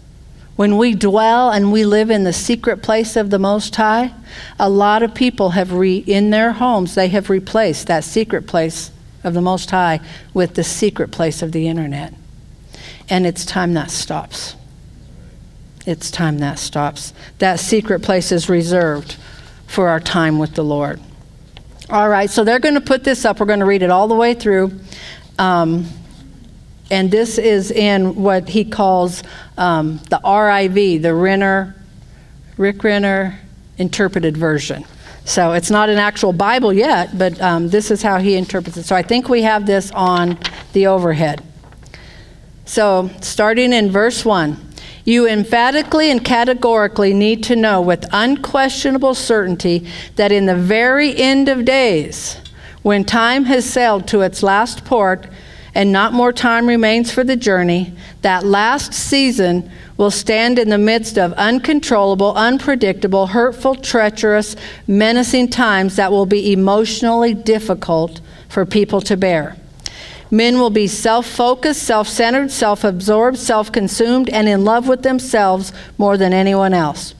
when 0.61 0.77
we 0.77 0.93
dwell 0.93 1.49
and 1.49 1.71
we 1.71 1.83
live 1.83 2.11
in 2.11 2.23
the 2.23 2.31
secret 2.31 2.83
place 2.83 3.15
of 3.15 3.31
the 3.31 3.39
Most 3.39 3.75
High, 3.75 4.13
a 4.59 4.69
lot 4.69 5.01
of 5.01 5.15
people 5.15 5.49
have, 5.49 5.73
re, 5.73 5.97
in 5.97 6.29
their 6.29 6.51
homes, 6.51 6.93
they 6.93 7.07
have 7.07 7.31
replaced 7.31 7.87
that 7.87 8.03
secret 8.03 8.45
place 8.45 8.91
of 9.23 9.33
the 9.33 9.41
Most 9.41 9.71
High 9.71 9.99
with 10.35 10.53
the 10.53 10.63
secret 10.63 11.09
place 11.09 11.41
of 11.41 11.51
the 11.51 11.67
internet. 11.67 12.13
And 13.09 13.25
it's 13.25 13.43
time 13.43 13.73
that 13.73 13.89
stops. 13.89 14.55
It's 15.87 16.11
time 16.11 16.37
that 16.37 16.59
stops. 16.59 17.11
That 17.39 17.59
secret 17.59 18.03
place 18.03 18.31
is 18.31 18.47
reserved 18.47 19.17
for 19.65 19.89
our 19.89 19.99
time 19.99 20.37
with 20.37 20.53
the 20.53 20.63
Lord. 20.63 21.01
All 21.89 22.07
right, 22.07 22.29
so 22.29 22.43
they're 22.43 22.59
going 22.59 22.75
to 22.75 22.81
put 22.81 23.03
this 23.03 23.25
up. 23.25 23.39
We're 23.39 23.47
going 23.47 23.61
to 23.61 23.65
read 23.65 23.81
it 23.81 23.89
all 23.89 24.07
the 24.07 24.13
way 24.13 24.35
through. 24.35 24.79
Um, 25.39 25.87
and 26.91 27.09
this 27.09 27.37
is 27.37 27.71
in 27.71 28.15
what 28.15 28.49
he 28.49 28.65
calls 28.65 29.23
um, 29.57 29.97
the 30.09 30.19
RIV, 30.23 31.01
the 31.01 31.15
Renner, 31.15 31.75
Rick 32.57 32.83
Renner 32.83 33.39
interpreted 33.77 34.35
version. 34.35 34.85
So 35.23 35.53
it's 35.53 35.71
not 35.71 35.89
an 35.89 35.97
actual 35.97 36.33
Bible 36.33 36.73
yet, 36.73 37.17
but 37.17 37.41
um, 37.41 37.69
this 37.69 37.91
is 37.91 38.01
how 38.01 38.19
he 38.19 38.35
interprets 38.35 38.77
it. 38.77 38.83
So 38.83 38.95
I 38.95 39.03
think 39.03 39.29
we 39.29 39.43
have 39.43 39.65
this 39.65 39.89
on 39.91 40.37
the 40.73 40.87
overhead. 40.87 41.41
So 42.65 43.09
starting 43.21 43.73
in 43.73 43.89
verse 43.89 44.25
1. 44.25 44.67
You 45.03 45.27
emphatically 45.27 46.11
and 46.11 46.23
categorically 46.23 47.13
need 47.13 47.43
to 47.45 47.55
know 47.55 47.81
with 47.81 48.05
unquestionable 48.11 49.15
certainty 49.15 49.87
that 50.15 50.31
in 50.31 50.45
the 50.45 50.55
very 50.55 51.15
end 51.17 51.49
of 51.49 51.65
days, 51.65 52.37
when 52.83 53.03
time 53.03 53.45
has 53.45 53.67
sailed 53.67 54.07
to 54.09 54.21
its 54.21 54.43
last 54.43 54.85
port, 54.85 55.27
and 55.73 55.91
not 55.91 56.13
more 56.13 56.33
time 56.33 56.67
remains 56.67 57.11
for 57.11 57.23
the 57.23 57.35
journey, 57.35 57.93
that 58.21 58.45
last 58.45 58.93
season 58.93 59.69
will 59.97 60.11
stand 60.11 60.59
in 60.59 60.69
the 60.69 60.77
midst 60.77 61.17
of 61.17 61.31
uncontrollable, 61.33 62.33
unpredictable, 62.35 63.27
hurtful, 63.27 63.75
treacherous, 63.75 64.55
menacing 64.87 65.47
times 65.49 65.95
that 65.95 66.11
will 66.11 66.25
be 66.25 66.51
emotionally 66.51 67.33
difficult 67.33 68.19
for 68.49 68.65
people 68.65 68.99
to 69.01 69.15
bear. 69.15 69.55
Men 70.29 70.59
will 70.59 70.69
be 70.69 70.87
self 70.87 71.25
focused, 71.25 71.83
self 71.83 72.07
centered, 72.07 72.51
self 72.51 72.83
absorbed, 72.83 73.37
self 73.37 73.71
consumed, 73.71 74.29
and 74.29 74.47
in 74.47 74.63
love 74.63 74.87
with 74.87 75.03
themselves 75.03 75.73
more 75.97 76.17
than 76.17 76.33
anyone 76.33 76.73
else. 76.73 77.13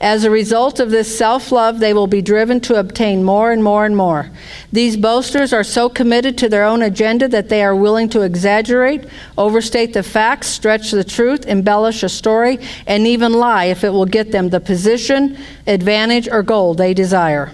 As 0.00 0.24
a 0.24 0.30
result 0.30 0.80
of 0.80 0.90
this 0.90 1.16
self 1.16 1.52
love, 1.52 1.78
they 1.78 1.94
will 1.94 2.06
be 2.06 2.20
driven 2.20 2.60
to 2.62 2.78
obtain 2.78 3.22
more 3.22 3.52
and 3.52 3.62
more 3.62 3.84
and 3.84 3.96
more. 3.96 4.30
These 4.72 4.96
boasters 4.96 5.52
are 5.52 5.64
so 5.64 5.88
committed 5.88 6.36
to 6.38 6.48
their 6.48 6.64
own 6.64 6.82
agenda 6.82 7.28
that 7.28 7.48
they 7.48 7.62
are 7.62 7.76
willing 7.76 8.08
to 8.10 8.22
exaggerate, 8.22 9.06
overstate 9.38 9.92
the 9.92 10.02
facts, 10.02 10.48
stretch 10.48 10.90
the 10.90 11.04
truth, 11.04 11.46
embellish 11.46 12.02
a 12.02 12.08
story, 12.08 12.58
and 12.86 13.06
even 13.06 13.32
lie 13.32 13.66
if 13.66 13.84
it 13.84 13.90
will 13.90 14.06
get 14.06 14.32
them 14.32 14.48
the 14.48 14.60
position, 14.60 15.38
advantage, 15.66 16.28
or 16.28 16.42
goal 16.42 16.74
they 16.74 16.92
desire. 16.92 17.52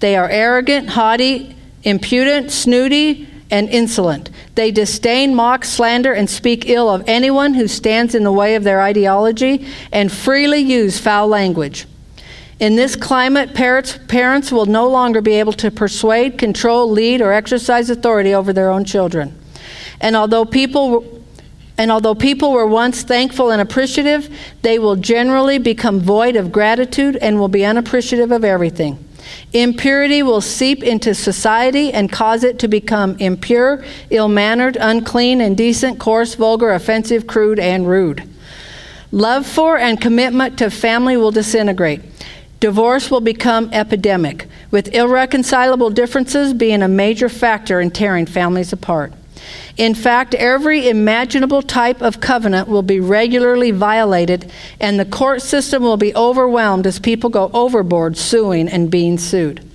They 0.00 0.16
are 0.16 0.28
arrogant, 0.28 0.90
haughty, 0.90 1.56
impudent, 1.82 2.50
snooty, 2.50 3.28
and 3.50 3.68
insolent. 3.68 4.30
They 4.54 4.70
disdain, 4.70 5.34
mock, 5.34 5.64
slander, 5.64 6.12
and 6.12 6.28
speak 6.28 6.68
ill 6.68 6.88
of 6.88 7.04
anyone 7.06 7.54
who 7.54 7.68
stands 7.68 8.14
in 8.14 8.24
the 8.24 8.32
way 8.32 8.54
of 8.54 8.64
their 8.64 8.80
ideology 8.80 9.66
and 9.92 10.10
freely 10.10 10.60
use 10.60 10.98
foul 10.98 11.28
language. 11.28 11.86
In 12.60 12.76
this 12.76 12.96
climate, 12.96 13.54
parents, 13.54 13.98
parents 14.08 14.52
will 14.52 14.66
no 14.66 14.88
longer 14.88 15.20
be 15.20 15.34
able 15.34 15.52
to 15.54 15.70
persuade, 15.70 16.38
control, 16.38 16.90
lead, 16.90 17.20
or 17.20 17.32
exercise 17.32 17.90
authority 17.90 18.32
over 18.32 18.52
their 18.52 18.70
own 18.70 18.84
children. 18.84 19.36
And 20.00 20.16
although 20.16 20.44
people 20.44 21.22
and 21.76 21.90
although 21.90 22.14
people 22.14 22.52
were 22.52 22.66
once 22.66 23.02
thankful 23.02 23.50
and 23.50 23.60
appreciative, 23.60 24.32
they 24.62 24.78
will 24.78 24.94
generally 24.94 25.58
become 25.58 25.98
void 25.98 26.36
of 26.36 26.52
gratitude 26.52 27.16
and 27.16 27.40
will 27.40 27.48
be 27.48 27.64
unappreciative 27.64 28.30
of 28.30 28.44
everything. 28.44 29.04
Impurity 29.52 30.22
will 30.22 30.40
seep 30.40 30.82
into 30.82 31.14
society 31.14 31.92
and 31.92 32.10
cause 32.10 32.44
it 32.44 32.58
to 32.58 32.68
become 32.68 33.16
impure, 33.18 33.84
ill 34.10 34.28
mannered, 34.28 34.76
unclean, 34.80 35.40
indecent, 35.40 35.98
coarse, 35.98 36.34
vulgar, 36.34 36.72
offensive, 36.72 37.26
crude, 37.26 37.58
and 37.58 37.88
rude. 37.88 38.28
Love 39.12 39.46
for 39.46 39.78
and 39.78 40.00
commitment 40.00 40.58
to 40.58 40.70
family 40.70 41.16
will 41.16 41.30
disintegrate. 41.30 42.00
Divorce 42.58 43.10
will 43.10 43.20
become 43.20 43.68
epidemic, 43.72 44.48
with 44.70 44.94
irreconcilable 44.94 45.90
differences 45.90 46.52
being 46.54 46.82
a 46.82 46.88
major 46.88 47.28
factor 47.28 47.80
in 47.80 47.90
tearing 47.90 48.26
families 48.26 48.72
apart. 48.72 49.12
In 49.76 49.94
fact, 49.94 50.34
every 50.34 50.88
imaginable 50.88 51.62
type 51.62 52.00
of 52.00 52.20
covenant 52.20 52.68
will 52.68 52.82
be 52.82 53.00
regularly 53.00 53.70
violated, 53.72 54.50
and 54.78 54.98
the 54.98 55.04
court 55.04 55.42
system 55.42 55.82
will 55.82 55.96
be 55.96 56.14
overwhelmed 56.14 56.86
as 56.86 56.98
people 56.98 57.30
go 57.30 57.50
overboard 57.52 58.16
suing 58.16 58.68
and 58.68 58.90
being 58.90 59.18
sued. 59.18 59.68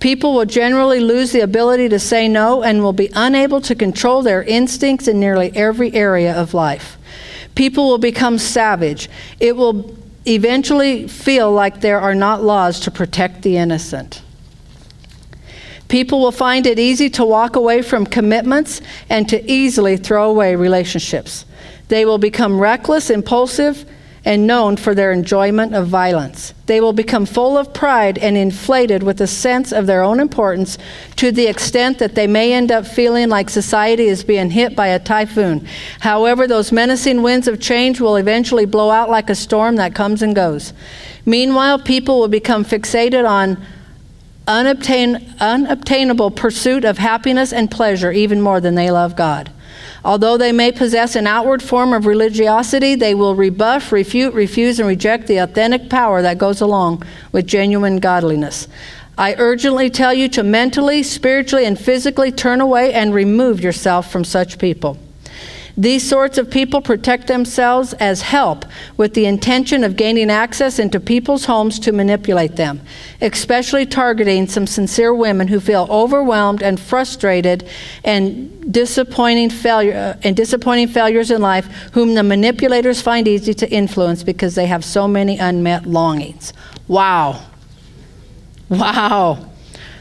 People 0.00 0.34
will 0.34 0.44
generally 0.44 1.00
lose 1.00 1.32
the 1.32 1.40
ability 1.40 1.88
to 1.88 1.98
say 1.98 2.28
no 2.28 2.62
and 2.62 2.82
will 2.82 2.92
be 2.92 3.10
unable 3.14 3.60
to 3.62 3.74
control 3.74 4.22
their 4.22 4.42
instincts 4.42 5.08
in 5.08 5.18
nearly 5.18 5.50
every 5.54 5.92
area 5.92 6.32
of 6.34 6.54
life. 6.54 6.96
People 7.54 7.88
will 7.88 7.98
become 7.98 8.38
savage. 8.38 9.10
It 9.40 9.56
will 9.56 9.96
eventually 10.26 11.08
feel 11.08 11.50
like 11.50 11.80
there 11.80 12.00
are 12.00 12.14
not 12.14 12.44
laws 12.44 12.78
to 12.80 12.90
protect 12.90 13.42
the 13.42 13.56
innocent. 13.56 14.22
People 15.88 16.20
will 16.20 16.32
find 16.32 16.66
it 16.66 16.78
easy 16.78 17.08
to 17.10 17.24
walk 17.24 17.56
away 17.56 17.82
from 17.82 18.06
commitments 18.06 18.80
and 19.08 19.28
to 19.28 19.50
easily 19.50 19.96
throw 19.96 20.30
away 20.30 20.54
relationships. 20.54 21.46
They 21.88 22.04
will 22.04 22.18
become 22.18 22.60
reckless, 22.60 23.08
impulsive, 23.08 23.86
and 24.24 24.46
known 24.46 24.76
for 24.76 24.94
their 24.94 25.10
enjoyment 25.10 25.74
of 25.74 25.86
violence. 25.86 26.52
They 26.66 26.82
will 26.82 26.92
become 26.92 27.24
full 27.24 27.56
of 27.56 27.72
pride 27.72 28.18
and 28.18 28.36
inflated 28.36 29.02
with 29.02 29.22
a 29.22 29.26
sense 29.26 29.72
of 29.72 29.86
their 29.86 30.02
own 30.02 30.20
importance 30.20 30.76
to 31.16 31.32
the 31.32 31.46
extent 31.46 31.98
that 31.98 32.14
they 32.14 32.26
may 32.26 32.52
end 32.52 32.70
up 32.70 32.86
feeling 32.86 33.30
like 33.30 33.48
society 33.48 34.06
is 34.06 34.24
being 34.24 34.50
hit 34.50 34.76
by 34.76 34.88
a 34.88 34.98
typhoon. 34.98 35.66
However, 36.00 36.46
those 36.46 36.72
menacing 36.72 37.22
winds 37.22 37.48
of 37.48 37.58
change 37.58 38.02
will 38.02 38.16
eventually 38.16 38.66
blow 38.66 38.90
out 38.90 39.08
like 39.08 39.30
a 39.30 39.34
storm 39.34 39.76
that 39.76 39.94
comes 39.94 40.20
and 40.20 40.34
goes. 40.34 40.74
Meanwhile, 41.24 41.78
people 41.78 42.18
will 42.18 42.28
become 42.28 42.66
fixated 42.66 43.26
on 43.26 43.64
unobtain, 44.48 45.34
unobtainable 45.38 46.32
pursuit 46.32 46.84
of 46.84 46.98
happiness 46.98 47.52
and 47.52 47.70
pleasure 47.70 48.10
even 48.10 48.40
more 48.40 48.60
than 48.60 48.74
they 48.74 48.90
love 48.90 49.14
God. 49.14 49.52
Although 50.04 50.38
they 50.38 50.52
may 50.52 50.72
possess 50.72 51.14
an 51.14 51.26
outward 51.26 51.62
form 51.62 51.92
of 51.92 52.06
religiosity, 52.06 52.94
they 52.94 53.14
will 53.14 53.34
rebuff, 53.34 53.92
refute, 53.92 54.32
refuse, 54.32 54.80
and 54.80 54.88
reject 54.88 55.26
the 55.26 55.38
authentic 55.38 55.90
power 55.90 56.22
that 56.22 56.38
goes 56.38 56.60
along 56.60 57.02
with 57.30 57.46
genuine 57.46 57.98
godliness. 57.98 58.68
I 59.18 59.34
urgently 59.36 59.90
tell 59.90 60.14
you 60.14 60.28
to 60.30 60.42
mentally, 60.42 61.02
spiritually, 61.02 61.66
and 61.66 61.78
physically 61.78 62.32
turn 62.32 62.60
away 62.60 62.94
and 62.94 63.12
remove 63.12 63.60
yourself 63.60 64.10
from 64.10 64.24
such 64.24 64.58
people. 64.58 64.96
These 65.78 66.08
sorts 66.08 66.38
of 66.38 66.50
people 66.50 66.82
protect 66.82 67.28
themselves 67.28 67.92
as 67.94 68.22
help 68.22 68.64
with 68.96 69.14
the 69.14 69.26
intention 69.26 69.84
of 69.84 69.94
gaining 69.94 70.28
access 70.28 70.80
into 70.80 70.98
people's 70.98 71.44
homes 71.44 71.78
to 71.78 71.92
manipulate 71.92 72.56
them, 72.56 72.80
especially 73.20 73.86
targeting 73.86 74.48
some 74.48 74.66
sincere 74.66 75.14
women 75.14 75.46
who 75.46 75.60
feel 75.60 75.86
overwhelmed 75.88 76.64
and 76.64 76.80
frustrated 76.80 77.68
and 78.02 78.72
disappointing 78.72 79.50
failure 79.50 79.94
uh, 79.94 80.20
and 80.24 80.36
disappointing 80.36 80.88
failures 80.88 81.30
in 81.30 81.40
life 81.40 81.66
whom 81.92 82.14
the 82.14 82.24
manipulators 82.24 83.00
find 83.00 83.28
easy 83.28 83.54
to 83.54 83.70
influence 83.70 84.24
because 84.24 84.56
they 84.56 84.66
have 84.66 84.84
so 84.84 85.06
many 85.06 85.38
unmet 85.38 85.86
longings. 85.86 86.52
Wow. 86.88 87.40
Wow. 88.68 89.48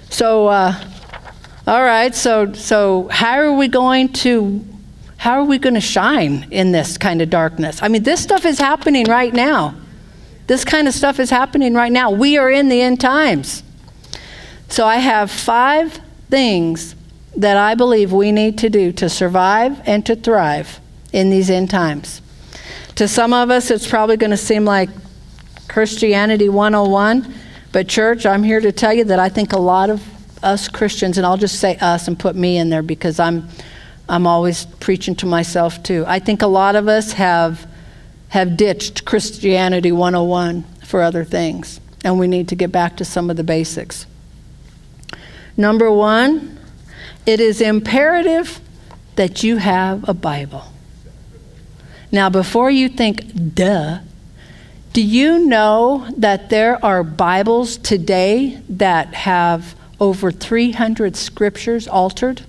So 0.10 0.48
uh, 0.48 0.74
all 1.68 1.84
right, 1.84 2.16
so 2.16 2.52
so 2.54 3.10
how 3.10 3.36
are 3.36 3.54
we 3.54 3.68
going 3.68 4.12
to 4.14 4.66
how 5.18 5.34
are 5.34 5.44
we 5.44 5.58
going 5.58 5.74
to 5.74 5.82
shine 5.82 6.48
in 6.52 6.72
this 6.72 6.98
kind 6.98 7.22
of 7.22 7.30
darkness? 7.30 7.82
I 7.82 7.88
mean, 7.88 8.04
this 8.04 8.22
stuff 8.22 8.46
is 8.46 8.60
happening 8.60 9.06
right 9.06 9.34
now. 9.34 9.76
This 10.46 10.64
kind 10.64 10.88
of 10.88 10.94
stuff 10.94 11.20
is 11.20 11.30
happening 11.30 11.74
right 11.74 11.92
now. 11.92 12.12
We 12.12 12.38
are 12.38 12.50
in 12.50 12.70
the 12.70 12.82
end 12.82 13.02
times. 13.02 13.64
So 14.70 14.86
I 14.86 14.98
have 14.98 15.32
five 15.32 16.00
things 16.30 16.96
that 17.36 17.58
I 17.58 17.76
believe 17.76 18.12
we 18.12 18.32
need 18.32 18.58
to 18.60 18.70
do 18.70 18.92
to 18.94 19.10
survive 19.10 19.82
and 19.86 20.06
to 20.06 20.16
thrive 20.16 20.80
in 21.12 21.30
these 21.30 21.50
end 21.50 21.70
times. 21.70 22.22
To 22.96 23.08
some 23.08 23.34
of 23.34 23.50
us, 23.50 23.70
it's 23.70 23.88
probably 23.88 24.18
going 24.18 24.32
to 24.32 24.38
seem 24.38 24.66
like 24.66 24.90
Christianity 25.68 26.50
101, 26.50 27.34
but, 27.72 27.88
church, 27.88 28.26
I'm 28.26 28.44
here 28.44 28.60
to 28.60 28.72
tell 28.72 28.94
you 28.94 29.04
that 29.04 29.20
I 29.20 29.30
think 29.30 29.54
a 29.54 29.60
lot 29.60 29.90
of 29.90 30.02
us 30.44 30.68
Christians, 30.68 31.18
and 31.18 31.26
I'll 31.26 31.38
just 31.38 31.60
say 31.60 31.78
us 31.78 32.08
and 32.08 32.18
put 32.18 32.36
me 32.36 32.58
in 32.58 32.70
there 32.70 32.82
because 32.82 33.20
I'm 33.20 33.48
I'm 34.10 34.26
always 34.26 34.66
preaching 34.66 35.16
to 35.16 35.26
myself 35.26 35.84
too. 35.84 36.04
I 36.08 36.20
think 36.20 36.42
a 36.42 36.48
lot 36.48 36.76
of 36.76 36.88
us 36.88 37.14
have 37.14 37.68
have 38.30 38.58
ditched 38.58 39.06
Christianity 39.06 39.92
101 39.92 40.64
for 40.84 41.02
other 41.02 41.24
things, 41.24 41.80
and 42.04 42.20
we 42.20 42.28
need 42.28 42.48
to 42.50 42.56
get 42.56 42.72
back 42.72 42.98
to 42.98 43.06
some 43.06 43.30
of 43.30 43.38
the 43.38 43.44
basics. 43.44 44.06
Number 45.56 45.92
1, 45.92 46.60
it 47.26 47.40
is 47.40 47.62
imperative 47.62 48.60
that 49.16 49.44
you 49.44 49.58
have 49.58 50.08
a 50.08 50.14
Bible. 50.14 50.66
Now, 52.12 52.30
before 52.30 52.70
you 52.70 52.90
think, 52.90 53.56
duh, 53.56 54.00
do 54.94 55.02
you 55.02 55.46
know 55.46 56.08
that 56.18 56.50
there 56.50 56.84
are 56.84 57.04
Bibles 57.04 57.78
today 57.78 58.62
that 58.70 59.14
have 59.14 59.76
over 60.00 60.32
300 60.32 61.16
scriptures 61.16 61.88
altered? 61.88 62.44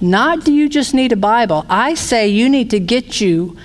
Not 0.00 0.44
do 0.44 0.52
you 0.52 0.68
just 0.68 0.94
need 0.94 1.12
a 1.12 1.16
Bible. 1.16 1.66
I 1.68 1.94
say 1.94 2.28
you 2.28 2.48
need 2.48 2.70
to 2.70 2.80
get 2.80 3.20
you 3.20 3.56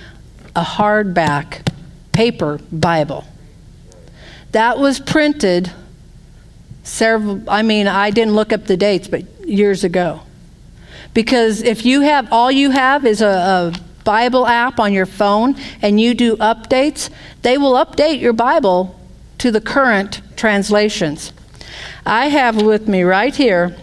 a 0.56 0.62
hardback 0.62 1.66
paper 2.12 2.60
Bible. 2.72 3.24
That 4.52 4.78
was 4.78 5.00
printed 5.00 5.72
several, 6.82 7.42
I 7.48 7.62
mean, 7.62 7.88
I 7.88 8.10
didn't 8.10 8.34
look 8.34 8.52
up 8.52 8.66
the 8.66 8.76
dates, 8.76 9.08
but 9.08 9.22
years 9.46 9.84
ago. 9.84 10.20
Because 11.12 11.62
if 11.62 11.84
you 11.84 12.00
have, 12.02 12.32
all 12.32 12.50
you 12.50 12.70
have 12.70 13.06
is 13.06 13.20
a, 13.20 13.72
a 13.72 13.74
Bible 14.04 14.46
app 14.46 14.78
on 14.78 14.92
your 14.92 15.06
phone 15.06 15.56
and 15.82 16.00
you 16.00 16.14
do 16.14 16.36
updates, 16.36 17.10
they 17.42 17.58
will 17.58 17.72
update 17.72 18.20
your 18.20 18.32
Bible 18.32 19.00
to 19.38 19.50
the 19.50 19.60
current 19.60 20.20
translations. 20.36 21.32
I 22.06 22.28
have 22.28 22.60
with 22.60 22.86
me 22.86 23.02
right 23.02 23.34
here 23.34 23.76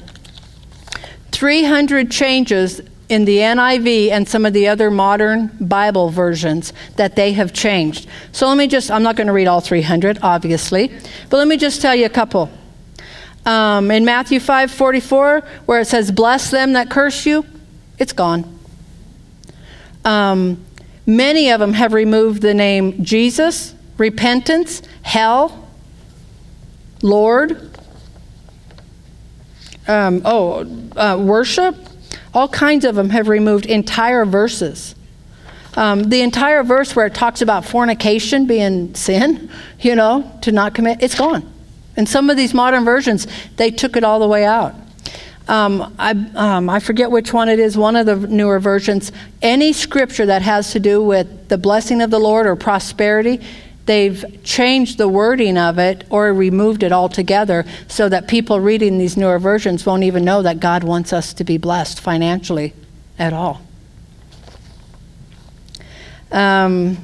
300 1.32 2.12
changes 2.12 2.82
in 3.12 3.26
the 3.26 3.40
NIV 3.40 4.10
and 4.10 4.28
some 4.28 4.46
of 4.46 4.54
the 4.54 4.70
other 4.70 4.90
modern 4.90 5.48
Bible 5.60 6.10
versions 6.10 6.72
that 6.96 7.18
they 7.18 7.34
have 7.34 7.52
changed. 7.52 8.08
So 8.32 8.48
let 8.48 8.58
me 8.58 8.68
just, 8.68 8.90
I'm 8.90 9.04
not 9.04 9.18
going 9.18 9.28
to 9.28 9.34
read 9.34 9.48
all 9.48 9.60
300, 9.60 10.20
obviously, 10.22 10.88
but 11.30 11.38
let 11.38 11.48
me 11.48 11.58
just 11.58 11.82
tell 11.82 11.94
you 11.94 12.06
a 12.06 12.10
couple. 12.10 12.50
Um, 13.46 13.92
in 13.92 14.06
Matthew 14.06 14.40
5 14.40 14.72
44, 14.72 15.42
where 15.66 15.82
it 15.82 15.88
says, 15.88 16.12
Bless 16.12 16.52
them 16.52 16.74
that 16.74 16.90
curse 16.90 17.26
you, 17.26 17.46
it's 17.98 18.14
gone. 18.14 18.60
Um, 20.06 20.64
many 21.06 21.52
of 21.52 21.60
them 21.60 21.74
have 21.74 21.94
removed 21.94 22.42
the 22.42 22.54
name 22.54 23.04
Jesus, 23.04 23.76
repentance, 23.98 24.82
hell, 25.02 25.68
Lord, 27.02 27.71
um, 29.92 30.22
oh, 30.26 30.66
uh, 30.96 31.18
worship, 31.18 31.76
all 32.34 32.48
kinds 32.48 32.86
of 32.86 32.96
them 32.96 33.10
have 33.10 33.28
removed 33.28 33.66
entire 33.66 34.26
verses. 34.26 34.96
Um, 35.76 36.04
the 36.04 36.22
entire 36.22 36.64
verse 36.64 36.96
where 36.96 37.06
it 37.06 37.14
talks 37.14 37.42
about 37.42 37.66
fornication 37.66 38.46
being 38.46 38.94
sin, 38.96 39.50
you 39.80 39.96
know, 39.96 40.40
to 40.42 40.52
not 40.52 40.74
commit, 40.74 41.02
it's 41.02 41.16
gone. 41.16 41.52
And 41.96 42.08
some 42.08 42.30
of 42.30 42.38
these 42.38 42.54
modern 42.54 42.86
versions, 42.86 43.28
they 43.58 43.72
took 43.72 43.96
it 43.96 44.04
all 44.04 44.20
the 44.20 44.28
way 44.28 44.46
out. 44.46 44.76
Um, 45.48 45.94
I, 46.00 46.12
um, 46.36 46.70
I 46.70 46.80
forget 46.80 47.12
which 47.12 47.34
one 47.34 47.50
it 47.50 47.60
is, 47.60 47.78
one 47.78 47.96
of 47.96 48.06
the 48.06 48.16
newer 48.16 48.60
versions. 48.60 49.12
Any 49.42 49.74
scripture 49.74 50.26
that 50.26 50.42
has 50.42 50.72
to 50.72 50.80
do 50.80 51.04
with 51.04 51.50
the 51.50 51.58
blessing 51.58 52.02
of 52.02 52.10
the 52.10 52.20
Lord 52.20 52.48
or 52.48 52.56
prosperity, 52.56 53.42
they've 53.92 54.42
changed 54.44 54.98
the 54.98 55.08
wording 55.08 55.58
of 55.58 55.78
it 55.78 56.06
or 56.10 56.34
removed 56.34 56.82
it 56.82 56.92
altogether 56.92 57.66
so 57.88 58.08
that 58.10 58.28
people 58.28 58.60
reading 58.60 58.98
these 58.98 59.18
newer 59.18 59.38
versions 59.38 59.86
won't 59.86 60.04
even 60.04 60.24
know 60.24 60.42
that 60.42 60.60
God 60.60 60.84
wants 60.84 61.12
us 61.12 61.34
to 61.34 61.44
be 61.44 61.58
blessed 61.58 62.00
financially 62.00 62.74
at 63.20 63.34
all. 63.34 63.62
Um, 66.32 66.98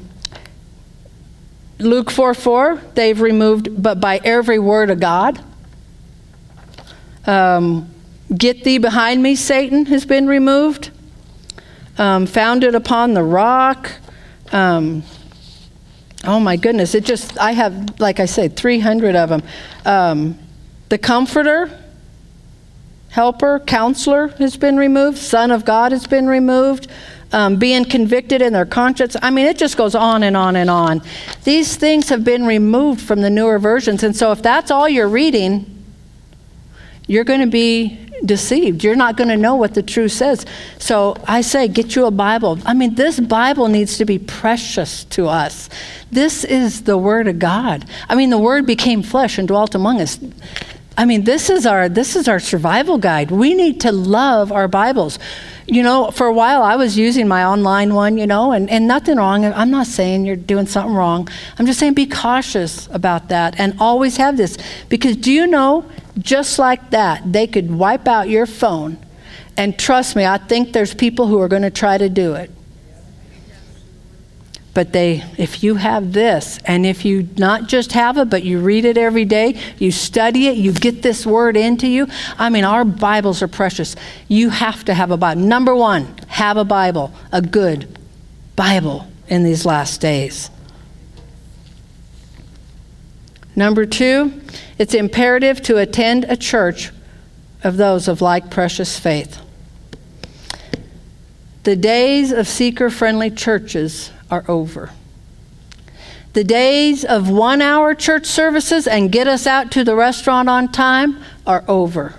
Luke 1.80 2.10
4 2.10 2.34
4, 2.34 2.82
they've 2.96 3.20
removed, 3.20 3.84
but 3.84 4.00
by 4.00 4.22
every 4.24 4.58
word 4.58 4.90
of 4.90 5.00
God. 5.00 5.44
Um, 7.26 7.94
Get 8.36 8.66
thee 8.66 8.78
behind 8.78 9.24
me, 9.24 9.36
Satan, 9.36 9.86
has 9.86 10.06
been 10.06 10.28
removed. 10.28 10.92
Um, 11.98 12.26
founded 12.26 12.76
upon 12.76 13.14
the 13.14 13.24
rock. 13.24 13.92
Um, 14.52 15.04
Oh 16.28 16.42
my 16.42 16.58
goodness, 16.58 16.94
it 16.94 17.06
just, 17.06 17.40
I 17.40 17.54
have, 17.54 18.02
like 18.02 18.20
I 18.20 18.26
said, 18.26 18.58
300 18.58 19.16
of 19.16 19.30
them. 19.30 19.44
Um, 19.86 20.38
the 20.90 20.98
Comforter, 20.98 21.72
Helper, 23.12 23.60
Counselor 23.60 24.28
has 24.28 24.58
been 24.58 24.76
removed, 24.76 25.18
Son 25.18 25.52
of 25.52 25.64
God 25.64 25.94
has 25.94 26.06
been 26.06 26.28
removed. 26.28 26.88
Um, 27.34 27.58
being 27.58 27.84
convicted 27.84 28.42
in 28.42 28.54
their 28.54 28.66
conscience. 28.66 29.18
I 29.22 29.32
mean, 29.32 29.48
it 29.48 29.58
just 29.58 29.76
goes 29.76 29.96
on 29.96 30.24
and 30.24 30.38
on 30.38 30.56
and 30.56 30.70
on. 30.70 31.02
These 31.44 31.76
things 31.76 32.08
have 32.08 32.24
been 32.24 32.46
removed 32.46 33.02
from 33.02 33.20
the 33.20 33.30
newer 33.30 33.60
versions. 33.60 34.02
And 34.02 34.16
so, 34.16 34.32
if 34.32 34.42
that's 34.42 34.72
all 34.72 34.88
you're 34.88 35.10
reading, 35.10 35.77
you're 37.08 37.24
going 37.24 37.42
to 37.42 37.48
be 37.48 38.08
deceived. 38.26 38.84
You're 38.84 38.96
not 38.96 39.18
going 39.18 39.30
to 39.30 39.38
know 39.38 39.56
what 39.56 39.74
the 39.74 39.84
truth 39.84 40.12
says. 40.12 40.46
So 40.80 41.16
I 41.28 41.42
say, 41.42 41.68
get 41.68 41.96
you 41.96 42.06
a 42.06 42.12
Bible. 42.12 42.60
I 42.66 42.74
mean, 42.74 42.96
this 42.96 43.20
Bible 43.20 43.68
needs 43.68 43.98
to 43.98 44.06
be 44.06 44.20
precious 44.20 45.04
to 45.06 45.28
us. 45.28 45.70
This 46.12 46.44
is 46.44 46.84
the 46.84 46.98
Word 46.98 47.28
of 47.28 47.40
God. 47.40 47.86
I 48.10 48.16
mean, 48.16 48.30
the 48.30 48.38
Word 48.38 48.66
became 48.66 49.04
flesh 49.04 49.38
and 49.38 49.48
dwelt 49.48 49.76
among 49.76 50.02
us. 50.02 50.20
I 50.98 51.06
mean, 51.06 51.26
this 51.26 51.52
is 51.52 51.68
our 51.68 51.88
this 51.90 52.16
is 52.16 52.28
our 52.28 52.40
survival 52.40 52.98
guide. 52.98 53.30
We 53.30 53.54
need 53.54 53.82
to 53.82 53.92
love 53.92 54.52
our 54.52 54.68
Bibles. 54.68 55.20
You 55.68 55.84
know, 55.84 56.10
for 56.10 56.26
a 56.26 56.34
while 56.34 56.64
I 56.64 56.76
was 56.76 56.98
using 56.98 57.28
my 57.28 57.44
online 57.44 57.94
one, 57.94 58.18
you 58.18 58.26
know, 58.26 58.52
and, 58.52 58.70
and 58.70 58.88
nothing 58.88 59.18
wrong. 59.18 59.46
I'm 59.46 59.70
not 59.70 59.86
saying 59.86 60.26
you're 60.26 60.36
doing 60.36 60.66
something 60.66 60.96
wrong. 60.96 61.28
I'm 61.60 61.68
just 61.68 61.78
saying 61.78 61.94
be 61.94 62.08
cautious 62.08 62.88
about 62.92 63.28
that 63.30 63.60
and 63.60 63.76
always 63.80 64.18
have 64.18 64.38
this. 64.38 64.58
Because 64.90 65.18
do 65.18 65.32
you 65.32 65.46
know 65.46 65.86
just 66.20 66.60
like 66.60 66.92
that, 66.92 67.32
they 67.32 67.48
could 67.48 67.72
wipe 67.72 68.08
out 68.08 68.30
your 68.30 68.46
phone. 68.46 68.98
And 69.56 69.78
trust 69.78 70.16
me, 70.16 70.26
I 70.26 70.38
think 70.38 70.74
there's 70.74 70.94
people 70.94 71.28
who 71.28 71.40
are 71.42 71.48
going 71.48 71.64
to 71.64 71.72
try 71.72 71.98
to 71.98 72.10
do 72.10 72.36
it. 72.36 72.52
But 74.74 74.94
they, 74.94 75.24
if 75.40 75.64
you 75.64 75.74
have 75.74 76.14
this, 76.14 76.60
and 76.64 76.86
if 76.86 77.04
you 77.04 77.28
not 77.36 77.68
just 77.68 77.94
have 77.94 78.20
it, 78.20 78.30
but 78.30 78.44
you 78.44 78.60
read 78.60 78.86
it 78.86 78.96
every 78.96 79.26
day, 79.26 79.60
you 79.80 79.92
study 79.92 80.48
it, 80.50 80.58
you 80.58 80.72
get 80.72 81.02
this 81.02 81.26
word 81.26 81.58
into 81.58 81.88
you. 81.88 82.06
I 82.38 82.52
mean, 82.52 82.64
our 82.64 82.86
Bibles 82.86 83.42
are 83.42 83.48
precious. 83.48 83.96
You 84.28 84.52
have 84.52 84.86
to 84.86 84.94
have 84.94 85.10
a 85.10 85.18
Bible. 85.18 85.42
Number 85.42 85.76
one, 85.76 86.14
have 86.28 86.58
a 86.58 86.64
Bible, 86.64 87.12
a 87.32 87.42
good 87.42 87.98
Bible 88.56 89.08
in 89.28 89.44
these 89.44 89.66
last 89.66 90.00
days. 90.00 90.52
Number 93.58 93.88
two, 93.88 94.40
it's 94.78 94.94
imperative 94.94 95.64
to 95.64 95.78
attend 95.78 96.26
a 96.26 96.38
church 96.38 96.92
of 97.64 97.76
those 97.76 98.08
of 98.08 98.22
like 98.22 98.52
precious 98.52 99.00
faith. 99.00 99.42
The 101.64 101.76
days 101.76 102.32
of 102.32 102.48
seeker 102.48 102.92
friendly 102.92 103.32
churches 103.32 104.12
are 104.30 104.46
over. 104.48 104.92
The 106.34 106.44
days 106.44 107.04
of 107.04 107.32
one 107.32 107.64
hour 107.64 107.96
church 107.96 108.28
services 108.28 108.88
and 108.88 109.12
get 109.12 109.28
us 109.28 109.48
out 109.48 109.72
to 109.72 109.84
the 109.84 109.96
restaurant 109.96 110.48
on 110.50 110.72
time 110.72 111.18
are 111.48 111.66
over. 111.68 112.14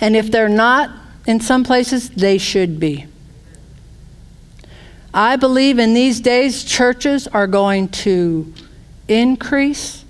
And 0.00 0.16
if 0.16 0.30
they're 0.30 0.48
not, 0.48 0.90
in 1.26 1.40
some 1.40 1.62
places, 1.62 2.08
they 2.08 2.38
should 2.38 2.80
be. 2.80 3.06
I 5.12 5.36
believe 5.36 5.78
in 5.78 5.92
these 5.92 6.20
days 6.20 6.64
churches 6.64 7.28
are 7.28 7.46
going 7.46 7.88
to 7.88 8.50
increase. 9.08 10.06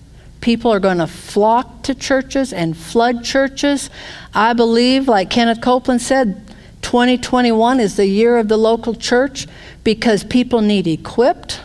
People 0.48 0.72
are 0.72 0.80
going 0.80 0.96
to 0.96 1.06
flock 1.06 1.82
to 1.82 1.94
churches 1.94 2.54
and 2.54 2.74
flood 2.74 3.22
churches. 3.22 3.90
I 4.32 4.54
believe, 4.54 5.06
like 5.06 5.28
Kenneth 5.28 5.61
Copeland 5.61 6.00
said, 6.00 6.40
2021 6.80 7.80
is 7.80 7.96
the 7.96 8.06
year 8.06 8.38
of 8.38 8.48
the 8.48 8.56
local 8.56 8.94
church 8.94 9.46
because 9.84 10.24
people 10.24 10.62
need 10.62 10.87
equipped, 10.87 11.61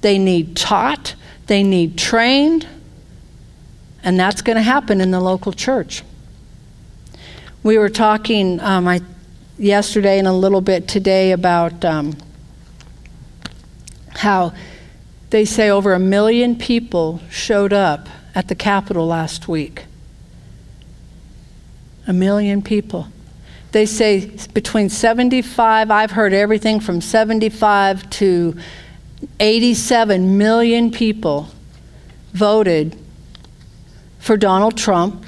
they 0.00 0.16
need 0.16 0.56
taught, 0.56 1.14
they 1.46 1.62
need 1.62 1.98
trained, 1.98 2.66
and 4.02 4.18
that's 4.18 4.40
going 4.40 4.56
to 4.56 4.62
happen 4.62 5.02
in 5.02 5.10
the 5.10 5.20
local 5.20 5.52
church. 5.52 6.02
We 7.62 7.76
were 7.76 7.90
talking 7.90 8.60
um, 8.60 8.88
I, 8.88 9.02
yesterday 9.58 10.18
and 10.18 10.26
a 10.26 10.32
little 10.32 10.62
bit 10.62 10.88
today 10.88 11.32
about 11.32 11.84
um, 11.84 12.16
how 14.14 14.54
they 15.28 15.44
say 15.44 15.68
over 15.68 15.92
a 15.92 15.98
million 15.98 16.56
people 16.56 17.20
showed 17.28 17.74
up 17.74 18.08
at 18.34 18.48
the 18.48 18.54
Capitol 18.54 19.06
last 19.06 19.48
week. 19.48 19.84
A 22.06 22.12
million 22.12 22.62
people. 22.62 23.08
They 23.72 23.86
say 23.86 24.30
between 24.52 24.88
75, 24.88 25.90
I've 25.90 26.10
heard 26.10 26.32
everything 26.32 26.80
from 26.80 27.00
75 27.00 28.08
to 28.10 28.56
87 29.40 30.36
million 30.36 30.90
people 30.90 31.48
voted 32.32 32.98
for 34.18 34.36
Donald 34.36 34.76
Trump. 34.76 35.24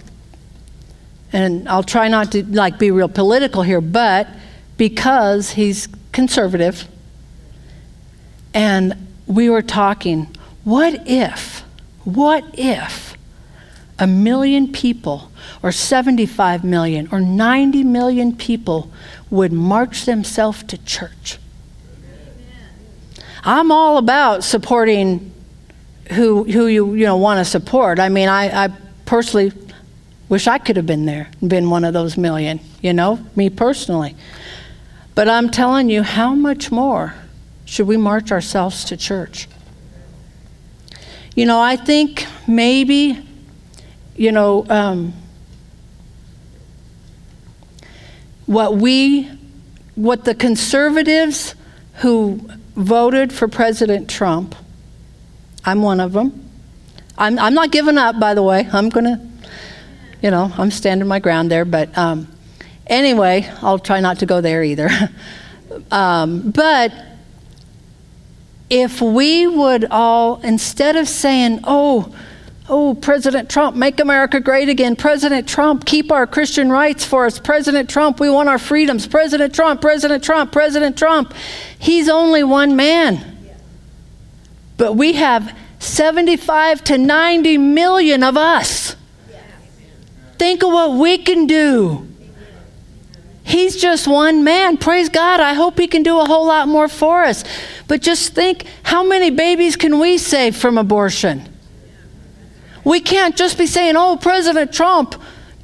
And 1.32 1.68
I'll 1.68 1.82
try 1.82 2.08
not 2.08 2.32
to 2.32 2.44
like 2.44 2.78
be 2.78 2.90
real 2.90 3.08
political 3.08 3.62
here, 3.62 3.80
but 3.80 4.28
because 4.76 5.50
he's 5.50 5.88
conservative. 6.12 6.86
And 8.52 9.08
we 9.26 9.48
were 9.50 9.62
talking, 9.62 10.28
what 10.64 11.02
if, 11.06 11.53
what 12.04 12.44
if 12.54 13.16
a 13.98 14.06
million 14.06 14.72
people, 14.72 15.30
or 15.62 15.72
75 15.72 16.64
million, 16.64 17.08
or 17.12 17.20
90 17.20 17.84
million 17.84 18.36
people 18.36 18.90
would 19.30 19.52
march 19.52 20.04
themselves 20.04 20.62
to 20.64 20.78
church? 20.84 21.38
I'm 23.44 23.70
all 23.70 23.98
about 23.98 24.42
supporting 24.42 25.32
who, 26.12 26.44
who 26.44 26.66
you, 26.66 26.94
you 26.94 27.04
know, 27.04 27.16
want 27.16 27.38
to 27.38 27.44
support. 27.44 27.98
I 27.98 28.08
mean, 28.08 28.28
I, 28.28 28.64
I 28.64 28.68
personally 29.04 29.52
wish 30.28 30.46
I 30.46 30.58
could 30.58 30.76
have 30.76 30.86
been 30.86 31.06
there, 31.06 31.30
and 31.40 31.50
been 31.50 31.70
one 31.70 31.84
of 31.84 31.92
those 31.92 32.16
million, 32.16 32.60
you 32.82 32.92
know, 32.92 33.24
me 33.36 33.50
personally. 33.50 34.16
But 35.14 35.28
I'm 35.28 35.50
telling 35.50 35.90
you, 35.90 36.02
how 36.02 36.34
much 36.34 36.72
more 36.72 37.14
should 37.64 37.86
we 37.86 37.96
march 37.96 38.32
ourselves 38.32 38.84
to 38.86 38.96
church? 38.96 39.48
You 41.34 41.46
know, 41.46 41.60
I 41.60 41.74
think 41.74 42.26
maybe, 42.46 43.18
you 44.14 44.30
know, 44.30 44.64
um, 44.68 45.12
what 48.46 48.76
we, 48.76 49.24
what 49.96 50.24
the 50.24 50.34
conservatives 50.34 51.56
who 51.94 52.48
voted 52.76 53.32
for 53.32 53.48
President 53.48 54.08
Trump, 54.08 54.54
I'm 55.64 55.82
one 55.82 55.98
of 55.98 56.12
them. 56.12 56.48
I'm, 57.18 57.36
I'm 57.40 57.54
not 57.54 57.72
giving 57.72 57.98
up, 57.98 58.20
by 58.20 58.34
the 58.34 58.42
way. 58.42 58.68
I'm 58.72 58.88
going 58.88 59.04
to, 59.04 59.20
you 60.22 60.30
know, 60.30 60.52
I'm 60.56 60.70
standing 60.70 61.08
my 61.08 61.18
ground 61.18 61.50
there. 61.50 61.64
But 61.64 61.96
um, 61.98 62.28
anyway, 62.86 63.50
I'll 63.60 63.80
try 63.80 63.98
not 63.98 64.20
to 64.20 64.26
go 64.26 64.40
there 64.40 64.62
either. 64.62 64.88
um, 65.90 66.52
but 66.52 66.92
if 68.70 69.00
we 69.00 69.46
would 69.46 69.84
all, 69.90 70.40
instead 70.42 70.96
of 70.96 71.08
saying, 71.08 71.60
oh, 71.64 72.14
Oh, 72.66 72.94
President 72.94 73.50
Trump, 73.50 73.76
make 73.76 74.00
America 74.00 74.40
great 74.40 74.70
again. 74.70 74.96
President 74.96 75.46
Trump, 75.46 75.84
keep 75.84 76.10
our 76.10 76.26
Christian 76.26 76.70
rights 76.70 77.04
for 77.04 77.26
us. 77.26 77.38
President 77.38 77.90
Trump, 77.90 78.20
we 78.20 78.30
want 78.30 78.48
our 78.48 78.58
freedoms. 78.58 79.06
President 79.06 79.54
Trump, 79.54 79.82
President 79.82 80.24
Trump, 80.24 80.50
President 80.50 80.96
Trump. 80.96 81.34
He's 81.78 82.08
only 82.08 82.42
one 82.42 82.74
man. 82.74 83.52
But 84.78 84.94
we 84.94 85.12
have 85.12 85.54
75 85.78 86.82
to 86.84 86.96
90 86.96 87.58
million 87.58 88.22
of 88.22 88.38
us. 88.38 88.96
Think 90.38 90.64
of 90.64 90.72
what 90.72 90.92
we 90.92 91.18
can 91.18 91.46
do. 91.46 92.08
He's 93.44 93.76
just 93.76 94.08
one 94.08 94.42
man. 94.42 94.78
Praise 94.78 95.10
God. 95.10 95.38
I 95.38 95.52
hope 95.52 95.78
he 95.78 95.86
can 95.86 96.02
do 96.02 96.18
a 96.18 96.24
whole 96.24 96.46
lot 96.46 96.66
more 96.66 96.88
for 96.88 97.24
us. 97.24 97.44
But 97.86 98.00
just 98.00 98.34
think 98.34 98.64
how 98.82 99.04
many 99.04 99.30
babies 99.30 99.76
can 99.76 99.98
we 99.98 100.16
save 100.16 100.56
from 100.56 100.78
abortion? 100.78 101.46
We 102.84 103.00
can't 103.00 103.36
just 103.36 103.58
be 103.58 103.66
saying, 103.66 103.96
oh, 103.96 104.16
President 104.16 104.72
Trump, 104.72 105.14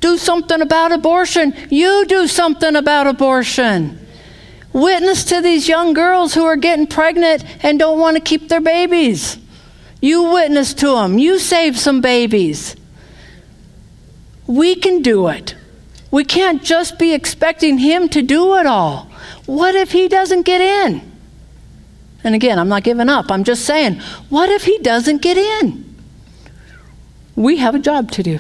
do 0.00 0.18
something 0.18 0.60
about 0.60 0.92
abortion. 0.92 1.54
You 1.70 2.04
do 2.06 2.26
something 2.26 2.76
about 2.76 3.06
abortion. 3.06 3.98
Witness 4.74 5.24
to 5.24 5.40
these 5.40 5.66
young 5.66 5.94
girls 5.94 6.34
who 6.34 6.44
are 6.44 6.56
getting 6.56 6.86
pregnant 6.86 7.44
and 7.64 7.78
don't 7.78 7.98
want 7.98 8.16
to 8.16 8.22
keep 8.22 8.48
their 8.48 8.60
babies. 8.60 9.38
You 10.02 10.32
witness 10.32 10.74
to 10.74 10.94
them. 10.96 11.18
You 11.18 11.38
save 11.38 11.78
some 11.78 12.02
babies. 12.02 12.76
We 14.46 14.74
can 14.74 15.00
do 15.00 15.28
it. 15.28 15.54
We 16.10 16.24
can't 16.24 16.62
just 16.62 16.98
be 16.98 17.14
expecting 17.14 17.78
him 17.78 18.08
to 18.10 18.22
do 18.22 18.56
it 18.56 18.66
all. 18.66 19.10
What 19.46 19.74
if 19.74 19.92
he 19.92 20.08
doesn't 20.08 20.42
get 20.42 20.60
in? 20.60 21.10
And 22.24 22.34
again, 22.34 22.58
I'm 22.58 22.68
not 22.68 22.82
giving 22.82 23.08
up. 23.08 23.30
I'm 23.30 23.44
just 23.44 23.64
saying, 23.64 24.00
what 24.28 24.48
if 24.50 24.64
he 24.64 24.78
doesn't 24.78 25.22
get 25.22 25.38
in? 25.38 25.84
We 27.36 27.56
have 27.58 27.74
a 27.74 27.78
job 27.78 28.10
to 28.12 28.22
do. 28.22 28.38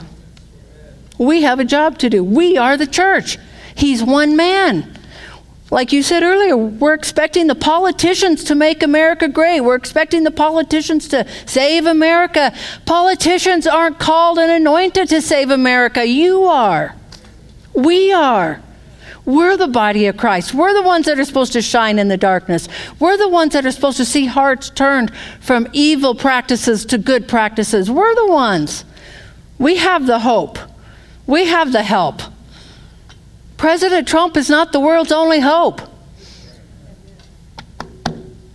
We 1.18 1.42
have 1.42 1.60
a 1.60 1.64
job 1.64 1.98
to 1.98 2.10
do. 2.10 2.24
We 2.24 2.58
are 2.58 2.76
the 2.76 2.86
church. 2.86 3.38
He's 3.74 4.02
one 4.02 4.36
man. 4.36 4.98
Like 5.70 5.92
you 5.92 6.02
said 6.02 6.24
earlier, 6.24 6.56
we're 6.56 6.94
expecting 6.94 7.46
the 7.46 7.54
politicians 7.54 8.42
to 8.44 8.56
make 8.56 8.82
America 8.82 9.28
great. 9.28 9.60
We're 9.60 9.76
expecting 9.76 10.24
the 10.24 10.32
politicians 10.32 11.06
to 11.08 11.26
save 11.46 11.86
America. 11.86 12.52
Politicians 12.86 13.68
aren't 13.68 14.00
called 14.00 14.38
and 14.38 14.50
anointed 14.50 15.08
to 15.10 15.22
save 15.22 15.50
America. 15.50 16.04
You 16.04 16.44
are. 16.44 16.96
We 17.74 18.12
are. 18.12 18.62
We're 19.24 19.56
the 19.56 19.68
body 19.68 20.06
of 20.06 20.16
Christ. 20.16 20.54
We're 20.54 20.74
the 20.74 20.82
ones 20.82 21.06
that 21.06 21.18
are 21.18 21.24
supposed 21.24 21.52
to 21.52 21.62
shine 21.62 21.98
in 21.98 22.08
the 22.08 22.16
darkness. 22.16 22.68
We're 22.98 23.16
the 23.16 23.28
ones 23.28 23.52
that 23.52 23.66
are 23.66 23.70
supposed 23.70 23.98
to 23.98 24.04
see 24.04 24.26
hearts 24.26 24.70
turned 24.70 25.12
from 25.40 25.68
evil 25.72 26.14
practices 26.14 26.84
to 26.86 26.98
good 26.98 27.28
practices. 27.28 27.90
We're 27.90 28.14
the 28.14 28.32
ones. 28.32 28.84
We 29.58 29.76
have 29.76 30.06
the 30.06 30.20
hope. 30.20 30.58
We 31.26 31.46
have 31.46 31.72
the 31.72 31.82
help. 31.82 32.22
President 33.56 34.08
Trump 34.08 34.36
is 34.36 34.48
not 34.48 34.72
the 34.72 34.80
world's 34.80 35.12
only 35.12 35.40
hope. 35.40 35.82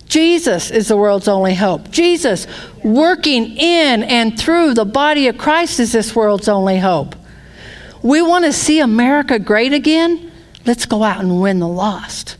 Jesus 0.08 0.70
is 0.70 0.88
the 0.88 0.96
world's 0.96 1.28
only 1.28 1.54
hope. 1.54 1.90
Jesus 1.90 2.46
working 2.82 3.56
in 3.56 4.02
and 4.02 4.38
through 4.38 4.74
the 4.74 4.84
body 4.84 5.28
of 5.28 5.38
Christ 5.38 5.78
is 5.78 5.92
this 5.92 6.14
world's 6.14 6.48
only 6.48 6.78
hope. 6.78 7.14
We 8.06 8.22
want 8.22 8.44
to 8.44 8.52
see 8.52 8.78
America 8.78 9.40
great 9.40 9.72
again. 9.72 10.30
Let's 10.64 10.86
go 10.86 11.02
out 11.02 11.18
and 11.18 11.40
win 11.40 11.58
the 11.58 11.66
lost. 11.66 12.36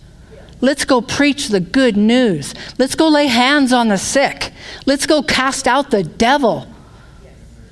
Let's 0.60 0.84
go 0.84 1.00
preach 1.00 1.48
the 1.48 1.58
good 1.58 1.96
news. 1.96 2.54
Let's 2.78 2.94
go 2.94 3.08
lay 3.08 3.26
hands 3.26 3.72
on 3.72 3.88
the 3.88 3.98
sick. 3.98 4.52
Let's 4.86 5.06
go 5.06 5.24
cast 5.24 5.66
out 5.66 5.90
the 5.90 6.04
devil. 6.04 6.68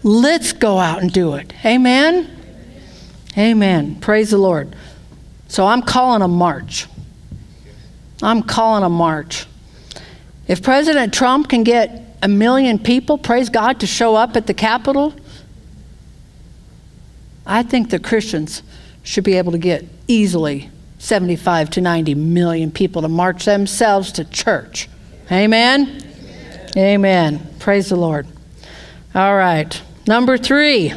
Let's 0.03 0.53
go 0.53 0.79
out 0.81 1.03
and 1.03 1.13
do 1.13 1.35
it. 1.35 1.53
Amen? 1.65 2.29
Amen. 3.39 4.01
Praise 4.01 4.31
the 4.31 4.39
Lord. 4.39 4.75
So 5.47 5.65
I'm 5.65 5.81
calling 5.81 6.21
a 6.21 6.29
march. 6.29 6.89
I'm 8.23 8.43
calling 8.43 8.83
a 8.83 8.89
march. 8.89 9.47
If 10.49 10.65
President 10.65 11.15
Trump 11.15 11.49
can 11.49 11.63
get 11.63 12.19
a 12.23 12.29
million 12.29 12.81
people, 12.81 13.19
praise 13.19 13.51
God, 13.51 13.79
to 13.81 13.87
show 13.87 14.17
up 14.17 14.37
at 14.37 14.49
the 14.49 14.55
Capitol, 14.55 15.15
I 17.47 17.63
think 17.63 17.91
the 17.91 17.99
Christians 17.99 18.63
should 19.03 19.25
be 19.25 19.35
able 19.35 19.53
to 19.53 19.59
get 19.59 19.85
easily 20.09 20.71
75 20.99 21.71
to 21.71 21.81
90 21.81 22.15
million 22.15 22.71
people 22.71 23.03
to 23.03 23.09
march 23.09 23.45
themselves 23.45 24.13
to 24.13 24.25
church. 24.25 24.89
Amen? 25.31 26.03
Amen. 26.03 26.71
Amen. 26.77 27.55
Praise 27.59 27.91
the 27.91 27.97
Lord. 27.97 28.27
All 29.15 29.37
right. 29.37 29.81
Number 30.07 30.39
three, 30.39 30.93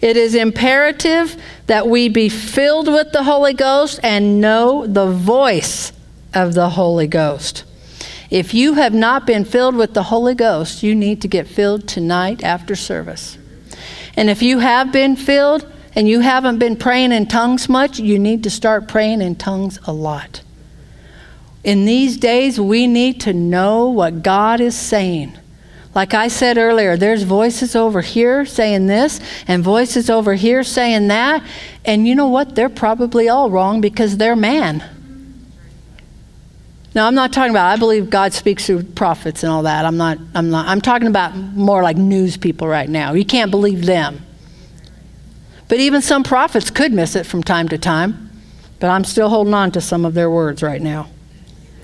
it 0.00 0.16
is 0.16 0.34
imperative 0.34 1.36
that 1.66 1.88
we 1.88 2.08
be 2.08 2.28
filled 2.28 2.88
with 2.88 3.12
the 3.12 3.24
Holy 3.24 3.52
Ghost 3.52 4.00
and 4.02 4.40
know 4.40 4.86
the 4.86 5.10
voice 5.10 5.92
of 6.32 6.54
the 6.54 6.70
Holy 6.70 7.06
Ghost. 7.06 7.64
If 8.30 8.54
you 8.54 8.74
have 8.74 8.94
not 8.94 9.26
been 9.26 9.44
filled 9.44 9.74
with 9.74 9.94
the 9.94 10.04
Holy 10.04 10.34
Ghost, 10.34 10.82
you 10.84 10.94
need 10.94 11.20
to 11.22 11.28
get 11.28 11.48
filled 11.48 11.88
tonight 11.88 12.44
after 12.44 12.76
service. 12.76 13.36
And 14.16 14.30
if 14.30 14.42
you 14.42 14.58
have 14.58 14.92
been 14.92 15.16
filled 15.16 15.70
and 15.94 16.08
you 16.08 16.20
haven't 16.20 16.58
been 16.58 16.76
praying 16.76 17.12
in 17.12 17.26
tongues 17.26 17.68
much, 17.68 17.98
you 17.98 18.18
need 18.18 18.42
to 18.44 18.50
start 18.50 18.88
praying 18.88 19.22
in 19.22 19.36
tongues 19.36 19.78
a 19.86 19.92
lot. 19.92 20.42
In 21.62 21.84
these 21.84 22.16
days, 22.16 22.58
we 22.58 22.86
need 22.86 23.20
to 23.22 23.32
know 23.32 23.86
what 23.86 24.22
God 24.22 24.60
is 24.60 24.76
saying. 24.76 25.36
Like 25.94 26.14
I 26.14 26.28
said 26.28 26.56
earlier, 26.56 26.96
there's 26.96 27.24
voices 27.24 27.74
over 27.74 28.00
here 28.00 28.46
saying 28.46 28.86
this 28.86 29.20
and 29.48 29.64
voices 29.64 30.08
over 30.08 30.34
here 30.34 30.62
saying 30.62 31.08
that. 31.08 31.42
And 31.84 32.06
you 32.06 32.14
know 32.14 32.28
what? 32.28 32.54
They're 32.54 32.68
probably 32.68 33.28
all 33.28 33.50
wrong 33.50 33.80
because 33.80 34.16
they're 34.16 34.36
man. 34.36 34.84
Now, 36.94 37.06
I'm 37.06 37.14
not 37.14 37.32
talking 37.32 37.50
about, 37.50 37.66
I 37.66 37.76
believe 37.76 38.10
God 38.10 38.32
speaks 38.32 38.66
through 38.66 38.82
prophets 38.82 39.44
and 39.44 39.52
all 39.52 39.62
that. 39.62 39.84
I'm 39.84 39.96
not, 39.96 40.18
I'm 40.34 40.50
not, 40.50 40.66
I'm 40.66 40.80
talking 40.80 41.06
about 41.06 41.36
more 41.36 41.82
like 41.82 41.96
news 41.96 42.36
people 42.36 42.66
right 42.66 42.88
now. 42.88 43.12
You 43.12 43.24
can't 43.24 43.50
believe 43.50 43.86
them. 43.86 44.26
But 45.68 45.78
even 45.78 46.02
some 46.02 46.24
prophets 46.24 46.68
could 46.68 46.92
miss 46.92 47.14
it 47.14 47.26
from 47.26 47.44
time 47.44 47.68
to 47.68 47.78
time. 47.78 48.30
But 48.80 48.90
I'm 48.90 49.04
still 49.04 49.28
holding 49.28 49.54
on 49.54 49.70
to 49.72 49.80
some 49.80 50.04
of 50.04 50.14
their 50.14 50.30
words 50.30 50.62
right 50.62 50.82
now. 50.82 51.08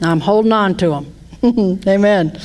I'm 0.00 0.20
holding 0.20 0.52
on 0.52 0.76
to 0.78 0.88
them. 0.88 1.80
Amen. 1.86 2.40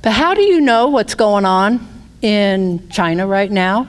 But 0.00 0.12
how 0.12 0.32
do 0.32 0.42
you 0.42 0.60
know 0.60 0.88
what's 0.88 1.14
going 1.14 1.44
on 1.44 1.86
in 2.22 2.88
China 2.88 3.26
right 3.26 3.50
now? 3.50 3.88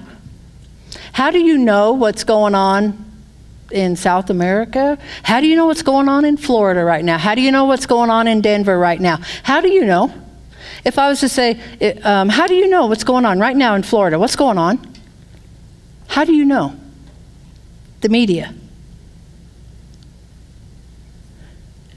How 1.13 1.31
do 1.31 1.39
you 1.39 1.57
know 1.57 1.93
what's 1.93 2.23
going 2.23 2.55
on 2.55 3.05
in 3.71 3.95
South 3.95 4.29
America? 4.29 4.97
How 5.23 5.41
do 5.41 5.47
you 5.47 5.55
know 5.55 5.65
what's 5.65 5.81
going 5.81 6.09
on 6.09 6.25
in 6.25 6.37
Florida 6.37 6.83
right 6.83 7.03
now? 7.03 7.17
How 7.17 7.35
do 7.35 7.41
you 7.41 7.51
know 7.51 7.65
what's 7.65 7.85
going 7.85 8.09
on 8.09 8.27
in 8.27 8.41
Denver 8.41 8.77
right 8.77 8.99
now? 8.99 9.19
How 9.43 9.61
do 9.61 9.69
you 9.69 9.85
know? 9.85 10.13
If 10.85 10.97
I 10.97 11.09
was 11.09 11.19
to 11.21 11.29
say, 11.29 11.59
um, 12.03 12.29
how 12.29 12.47
do 12.47 12.53
you 12.55 12.67
know 12.67 12.85
what's 12.87 13.03
going 13.03 13.25
on 13.25 13.39
right 13.39 13.55
now 13.55 13.75
in 13.75 13.83
Florida? 13.83 14.17
What's 14.17 14.35
going 14.35 14.57
on? 14.57 14.79
How 16.07 16.23
do 16.23 16.33
you 16.33 16.45
know? 16.45 16.75
The 18.01 18.09
media. 18.09 18.53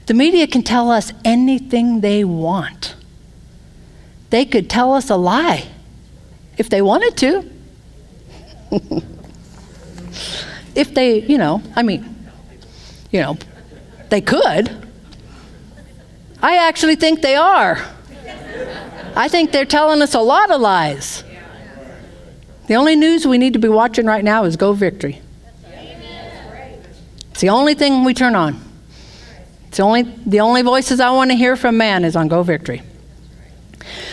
The 0.07 0.13
media 0.13 0.47
can 0.47 0.63
tell 0.63 0.91
us 0.91 1.13
anything 1.23 2.01
they 2.01 2.23
want. 2.23 2.95
They 4.29 4.45
could 4.45 4.69
tell 4.69 4.93
us 4.93 5.09
a 5.09 5.15
lie 5.15 5.69
if 6.57 6.69
they 6.69 6.81
wanted 6.81 7.17
to. 7.17 7.49
if 10.75 10.93
they, 10.93 11.21
you 11.21 11.37
know, 11.37 11.61
I 11.75 11.83
mean, 11.83 12.15
you 13.11 13.21
know, 13.21 13.37
they 14.09 14.21
could. 14.21 14.77
I 16.41 16.57
actually 16.57 16.95
think 16.95 17.21
they 17.21 17.35
are. 17.35 17.77
I 19.15 19.27
think 19.27 19.51
they're 19.51 19.65
telling 19.65 20.01
us 20.01 20.13
a 20.13 20.19
lot 20.19 20.51
of 20.51 20.61
lies. 20.61 21.23
The 22.67 22.75
only 22.75 22.95
news 22.95 23.27
we 23.27 23.37
need 23.37 23.53
to 23.53 23.59
be 23.59 23.67
watching 23.67 24.05
right 24.05 24.23
now 24.23 24.45
is 24.45 24.55
Go 24.55 24.73
Victory. 24.73 25.21
It's 27.31 27.41
the 27.41 27.49
only 27.49 27.73
thing 27.73 28.03
we 28.03 28.13
turn 28.13 28.35
on. 28.35 28.61
It's 29.67 29.77
the 29.77 29.83
only, 29.83 30.03
the 30.03 30.39
only 30.41 30.61
voices 30.61 30.99
I 30.99 31.11
want 31.11 31.31
to 31.31 31.37
hear 31.37 31.55
from 31.55 31.77
man 31.77 32.05
is 32.05 32.15
on 32.15 32.27
Go 32.27 32.43
Victory. 32.43 32.81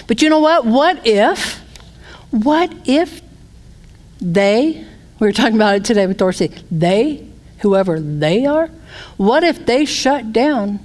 But 0.07 0.23
you 0.23 0.31
know 0.31 0.41
what? 0.41 0.65
What 0.65 1.07
if, 1.07 1.61
what 2.31 2.73
if 2.85 3.21
they 4.21 4.87
we 5.19 5.27
were 5.27 5.33
talking 5.33 5.57
about 5.57 5.77
it 5.77 5.85
today 5.85 6.07
with 6.07 6.17
Dorsey. 6.17 6.53
They, 6.71 7.27
whoever 7.61 8.01
they 8.01 8.47
are, 8.47 8.69
what 9.17 9.45
if 9.45 9.67
they 9.67 9.85
shut 9.85 10.33
down 10.33 10.81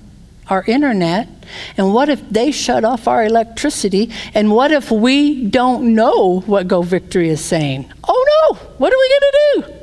our 0.47 0.63
internet? 0.67 1.29
And 1.77 1.93
what 1.93 2.09
if 2.09 2.27
they 2.29 2.51
shut 2.51 2.83
off 2.83 3.07
our 3.07 3.23
electricity? 3.23 4.11
And 4.33 4.51
what 4.51 4.71
if 4.71 4.91
we 4.91 5.45
don't 5.45 5.93
know 5.93 6.41
what 6.41 6.67
Go 6.67 6.81
Victory 6.81 7.29
is 7.29 7.43
saying? 7.43 7.91
Oh 8.07 8.49
no, 8.51 8.57
what 8.77 8.91
are 8.91 8.97
we 8.97 9.09
going 9.09 9.21
to 9.21 9.37
do? 9.55 9.73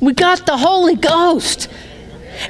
We 0.00 0.12
got 0.14 0.46
the 0.46 0.56
Holy 0.56 0.96
Ghost. 0.96 1.68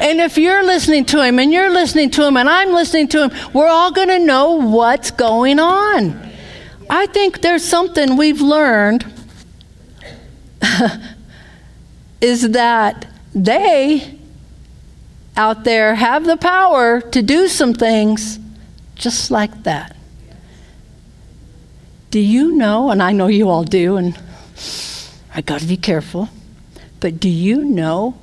And 0.00 0.20
if 0.20 0.36
you're 0.36 0.64
listening 0.64 1.04
to 1.06 1.22
him 1.24 1.38
and 1.38 1.52
you're 1.52 1.70
listening 1.70 2.10
to 2.12 2.26
him 2.26 2.36
and 2.36 2.48
I'm 2.48 2.72
listening 2.72 3.08
to 3.08 3.28
him, 3.28 3.52
we're 3.52 3.68
all 3.68 3.92
going 3.92 4.08
to 4.08 4.18
know 4.18 4.52
what's 4.52 5.10
going 5.10 5.58
on. 5.58 6.30
I 6.90 7.06
think 7.06 7.40
there's 7.40 7.64
something 7.64 8.16
we've 8.16 8.40
learned 8.40 9.04
is 12.26 12.50
that 12.50 13.06
they 13.32 14.18
out 15.36 15.62
there 15.62 15.94
have 15.94 16.24
the 16.24 16.36
power 16.36 17.00
to 17.00 17.22
do 17.22 17.46
some 17.46 17.72
things 17.72 18.40
just 18.96 19.30
like 19.30 19.62
that. 19.62 19.94
Do 22.10 22.18
you 22.18 22.52
know, 22.52 22.90
and 22.90 23.00
I 23.00 23.12
know 23.12 23.28
you 23.28 23.48
all 23.48 23.62
do, 23.62 23.96
and 23.96 24.18
I 25.32 25.40
got 25.40 25.60
to 25.60 25.66
be 25.66 25.76
careful, 25.76 26.28
but 26.98 27.20
do 27.20 27.28
you 27.28 27.64
know 27.64 28.18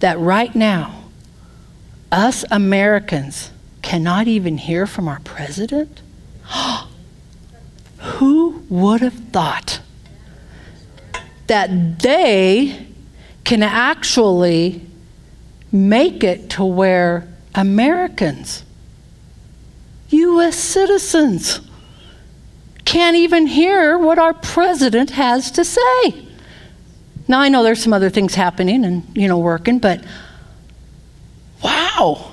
that 0.00 0.18
right 0.18 0.54
now, 0.54 1.04
us 2.10 2.46
Americans 2.50 3.50
cannot 3.82 4.26
even 4.26 4.56
hear 4.56 4.86
from 4.86 5.06
our 5.06 5.20
president? 5.20 6.00
Who 7.98 8.64
would 8.70 9.02
have 9.02 9.18
thought 9.32 9.80
that 11.46 11.98
they 11.98 12.93
can 13.44 13.62
actually 13.62 14.80
make 15.70 16.24
it 16.24 16.50
to 16.50 16.64
where 16.64 17.28
Americans, 17.54 18.64
U.S. 20.08 20.56
citizens, 20.56 21.60
can't 22.84 23.16
even 23.16 23.46
hear 23.46 23.98
what 23.98 24.18
our 24.18 24.34
president 24.34 25.10
has 25.10 25.50
to 25.52 25.64
say. 25.64 26.26
Now, 27.26 27.40
I 27.40 27.48
know 27.48 27.62
there's 27.62 27.82
some 27.82 27.92
other 27.92 28.10
things 28.10 28.34
happening 28.34 28.84
and, 28.84 29.04
you 29.16 29.28
know, 29.28 29.38
working, 29.38 29.78
but 29.78 30.04
wow, 31.62 32.32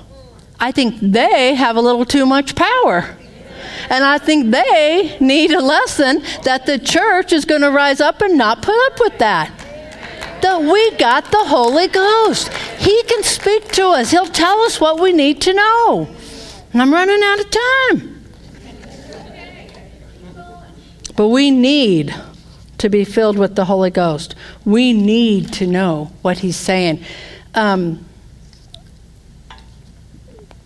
I 0.60 0.70
think 0.70 0.98
they 1.00 1.54
have 1.54 1.76
a 1.76 1.80
little 1.80 2.04
too 2.04 2.26
much 2.26 2.54
power. 2.54 3.16
And 3.88 4.04
I 4.04 4.18
think 4.18 4.50
they 4.50 5.16
need 5.20 5.50
a 5.52 5.60
lesson 5.60 6.22
that 6.44 6.66
the 6.66 6.78
church 6.78 7.32
is 7.32 7.44
going 7.44 7.62
to 7.62 7.70
rise 7.70 8.00
up 8.00 8.20
and 8.20 8.38
not 8.38 8.62
put 8.62 8.76
up 8.86 9.00
with 9.00 9.18
that 9.18 9.61
that 10.42 10.60
we 10.60 10.90
got 10.96 11.30
the 11.30 11.44
Holy 11.44 11.88
Ghost. 11.88 12.52
He 12.78 13.02
can 13.04 13.22
speak 13.22 13.68
to 13.72 13.86
us, 13.88 14.10
He'll 14.10 14.26
tell 14.26 14.60
us 14.60 14.80
what 14.80 15.00
we 15.00 15.12
need 15.12 15.40
to 15.42 15.54
know. 15.54 16.08
And 16.72 16.82
I'm 16.82 16.92
running 16.92 17.20
out 17.22 17.40
of 17.40 17.50
time. 17.50 18.24
But 21.14 21.28
we 21.28 21.50
need 21.50 22.14
to 22.78 22.88
be 22.88 23.04
filled 23.04 23.38
with 23.38 23.54
the 23.54 23.66
Holy 23.66 23.90
Ghost. 23.90 24.34
We 24.64 24.92
need 24.92 25.52
to 25.54 25.66
know 25.66 26.10
what 26.22 26.38
He's 26.38 26.56
saying. 26.56 27.04
Um, 27.54 28.04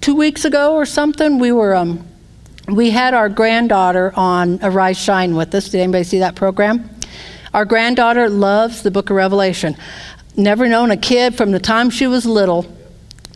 two 0.01 0.15
weeks 0.15 0.45
ago 0.45 0.75
or 0.75 0.87
something, 0.87 1.39
we 1.39 1.53
were. 1.53 1.75
Um, 1.75 2.07
we 2.69 2.91
had 2.91 3.15
our 3.15 3.29
granddaughter 3.29 4.13
on 4.17 4.59
Arise 4.61 4.99
Shine 4.99 5.37
with 5.37 5.55
us. 5.55 5.69
Did 5.69 5.83
anybody 5.83 6.03
see 6.03 6.19
that 6.19 6.35
program? 6.35 6.96
Our 7.57 7.65
granddaughter 7.65 8.29
loves 8.29 8.83
the 8.83 8.91
book 8.91 9.09
of 9.09 9.17
Revelation. 9.17 9.77
Never 10.37 10.69
known 10.69 10.91
a 10.91 10.97
kid 10.97 11.35
from 11.35 11.53
the 11.53 11.59
time 11.59 11.89
she 11.89 12.07
was 12.07 12.27
little 12.27 12.67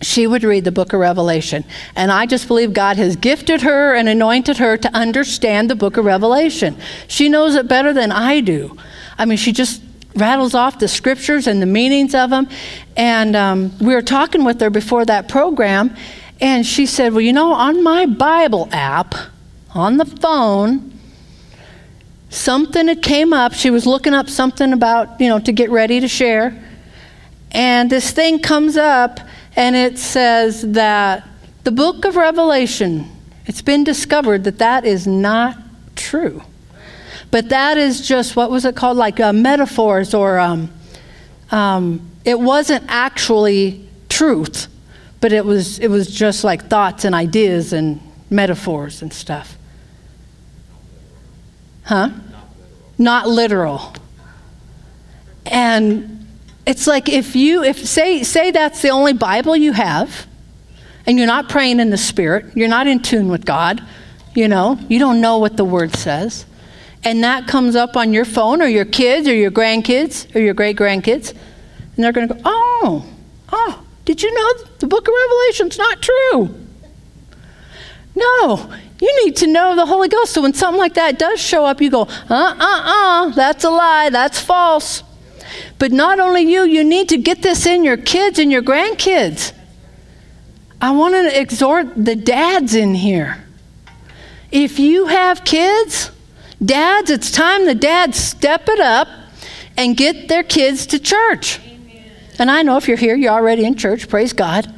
she 0.02 0.26
would 0.26 0.44
read 0.44 0.64
the 0.64 0.72
book 0.72 0.92
of 0.92 1.00
Revelation. 1.00 1.64
And 1.94 2.10
I 2.10 2.26
just 2.26 2.48
believe 2.48 2.72
God 2.72 2.96
has 2.96 3.16
gifted 3.16 3.62
her 3.62 3.94
and 3.94 4.08
anointed 4.08 4.58
her 4.58 4.76
to 4.78 4.94
understand 4.94 5.68
the 5.68 5.74
book 5.74 5.96
of 5.96 6.04
Revelation. 6.04 6.76
She 7.08 7.28
knows 7.28 7.54
it 7.54 7.68
better 7.68 7.92
than 7.92 8.10
I 8.12 8.40
do. 8.40 8.76
I 9.18 9.24
mean, 9.26 9.38
she 9.38 9.52
just 9.52 9.82
rattles 10.14 10.54
off 10.54 10.78
the 10.78 10.88
scriptures 10.88 11.46
and 11.46 11.60
the 11.60 11.66
meanings 11.66 12.14
of 12.14 12.30
them. 12.30 12.48
And 12.96 13.36
um, 13.36 13.78
we 13.78 13.94
were 13.94 14.02
talking 14.02 14.44
with 14.44 14.60
her 14.60 14.70
before 14.70 15.04
that 15.04 15.28
program, 15.28 15.94
and 16.40 16.66
she 16.66 16.86
said, 16.86 17.12
Well, 17.12 17.20
you 17.20 17.32
know, 17.32 17.52
on 17.52 17.82
my 17.82 18.06
Bible 18.06 18.68
app, 18.72 19.14
on 19.74 19.98
the 19.98 20.06
phone, 20.06 20.98
something 22.30 22.88
had 22.88 23.02
came 23.02 23.32
up. 23.32 23.52
She 23.52 23.70
was 23.70 23.86
looking 23.86 24.14
up 24.14 24.30
something 24.30 24.72
about, 24.72 25.20
you 25.20 25.28
know, 25.28 25.40
to 25.40 25.52
get 25.52 25.70
ready 25.70 26.00
to 26.00 26.08
share. 26.08 26.64
And 27.52 27.90
this 27.90 28.12
thing 28.12 28.38
comes 28.38 28.76
up 28.76 29.20
and 29.56 29.76
it 29.76 29.98
says 29.98 30.72
that 30.72 31.28
the 31.64 31.72
book 31.72 32.04
of 32.04 32.16
Revelation, 32.16 33.10
it's 33.46 33.60
been 33.60 33.84
discovered 33.84 34.44
that 34.44 34.58
that 34.58 34.84
is 34.84 35.06
not 35.06 35.58
true. 35.96 36.42
But 37.30 37.48
that 37.50 37.76
is 37.76 38.06
just, 38.06 38.36
what 38.36 38.50
was 38.50 38.64
it 38.64 38.74
called? 38.76 38.96
Like 38.96 39.20
uh, 39.20 39.32
metaphors 39.32 40.14
or 40.14 40.38
um, 40.38 40.70
um, 41.50 42.08
it 42.24 42.38
wasn't 42.38 42.84
actually 42.88 43.86
truth, 44.08 44.68
but 45.20 45.32
it 45.32 45.44
was, 45.44 45.78
it 45.78 45.88
was 45.88 46.12
just 46.12 46.44
like 46.44 46.66
thoughts 46.66 47.04
and 47.04 47.14
ideas 47.14 47.72
and 47.72 48.00
metaphors 48.30 49.02
and 49.02 49.12
stuff. 49.12 49.56
Huh? 51.90 52.10
Not 52.98 53.28
literal. 53.28 53.92
And 55.44 56.24
it's 56.64 56.86
like 56.86 57.08
if 57.08 57.34
you 57.34 57.64
if 57.64 57.84
say 57.84 58.22
say 58.22 58.52
that's 58.52 58.80
the 58.80 58.90
only 58.90 59.12
Bible 59.12 59.56
you 59.56 59.72
have, 59.72 60.28
and 61.04 61.18
you're 61.18 61.26
not 61.26 61.48
praying 61.48 61.80
in 61.80 61.90
the 61.90 61.98
Spirit, 61.98 62.46
you're 62.54 62.68
not 62.68 62.86
in 62.86 63.00
tune 63.00 63.26
with 63.26 63.44
God, 63.44 63.82
you 64.36 64.46
know, 64.46 64.78
you 64.88 65.00
don't 65.00 65.20
know 65.20 65.38
what 65.38 65.56
the 65.56 65.64
Word 65.64 65.96
says, 65.96 66.46
and 67.02 67.24
that 67.24 67.48
comes 67.48 67.74
up 67.74 67.96
on 67.96 68.12
your 68.12 68.24
phone 68.24 68.62
or 68.62 68.68
your 68.68 68.84
kids 68.84 69.26
or 69.26 69.34
your 69.34 69.50
grandkids 69.50 70.32
or 70.36 70.38
your 70.38 70.54
great 70.54 70.76
grandkids, 70.76 71.32
and 71.32 72.04
they're 72.04 72.12
going 72.12 72.28
to 72.28 72.34
go, 72.34 72.40
oh, 72.44 73.04
oh, 73.50 73.84
did 74.04 74.22
you 74.22 74.32
know 74.32 74.64
the 74.78 74.86
book 74.86 75.08
of 75.08 75.12
Revelation's 75.12 75.76
not 75.76 76.00
true? 76.00 76.54
No, 78.14 78.72
you 79.00 79.24
need 79.24 79.36
to 79.36 79.46
know 79.46 79.74
the 79.74 79.86
Holy 79.86 80.08
Ghost. 80.08 80.32
So 80.32 80.42
when 80.42 80.52
something 80.52 80.78
like 80.78 80.94
that 80.94 81.18
does 81.18 81.40
show 81.40 81.64
up, 81.64 81.80
you 81.80 81.90
go, 81.90 82.02
uh 82.02 82.06
uh 82.28 82.54
uh, 82.58 83.28
that's 83.30 83.64
a 83.64 83.70
lie, 83.70 84.10
that's 84.10 84.40
false. 84.40 85.02
But 85.78 85.92
not 85.92 86.20
only 86.20 86.42
you, 86.42 86.64
you 86.64 86.84
need 86.84 87.08
to 87.08 87.16
get 87.16 87.42
this 87.42 87.66
in 87.66 87.84
your 87.84 87.96
kids 87.96 88.38
and 88.38 88.52
your 88.52 88.62
grandkids. 88.62 89.52
I 90.80 90.92
want 90.92 91.14
to 91.14 91.40
exhort 91.40 91.92
the 91.96 92.16
dads 92.16 92.74
in 92.74 92.94
here. 92.94 93.44
If 94.50 94.78
you 94.78 95.06
have 95.06 95.44
kids, 95.44 96.10
dads, 96.64 97.10
it's 97.10 97.30
time 97.30 97.66
the 97.66 97.74
dads 97.74 98.18
step 98.18 98.68
it 98.68 98.80
up 98.80 99.08
and 99.76 99.96
get 99.96 100.28
their 100.28 100.42
kids 100.42 100.86
to 100.86 100.98
church. 100.98 101.58
Amen. 101.60 102.10
And 102.38 102.50
I 102.50 102.62
know 102.62 102.76
if 102.76 102.88
you're 102.88 102.96
here, 102.96 103.16
you're 103.16 103.32
already 103.32 103.64
in 103.64 103.76
church, 103.76 104.08
praise 104.08 104.32
God. 104.32 104.72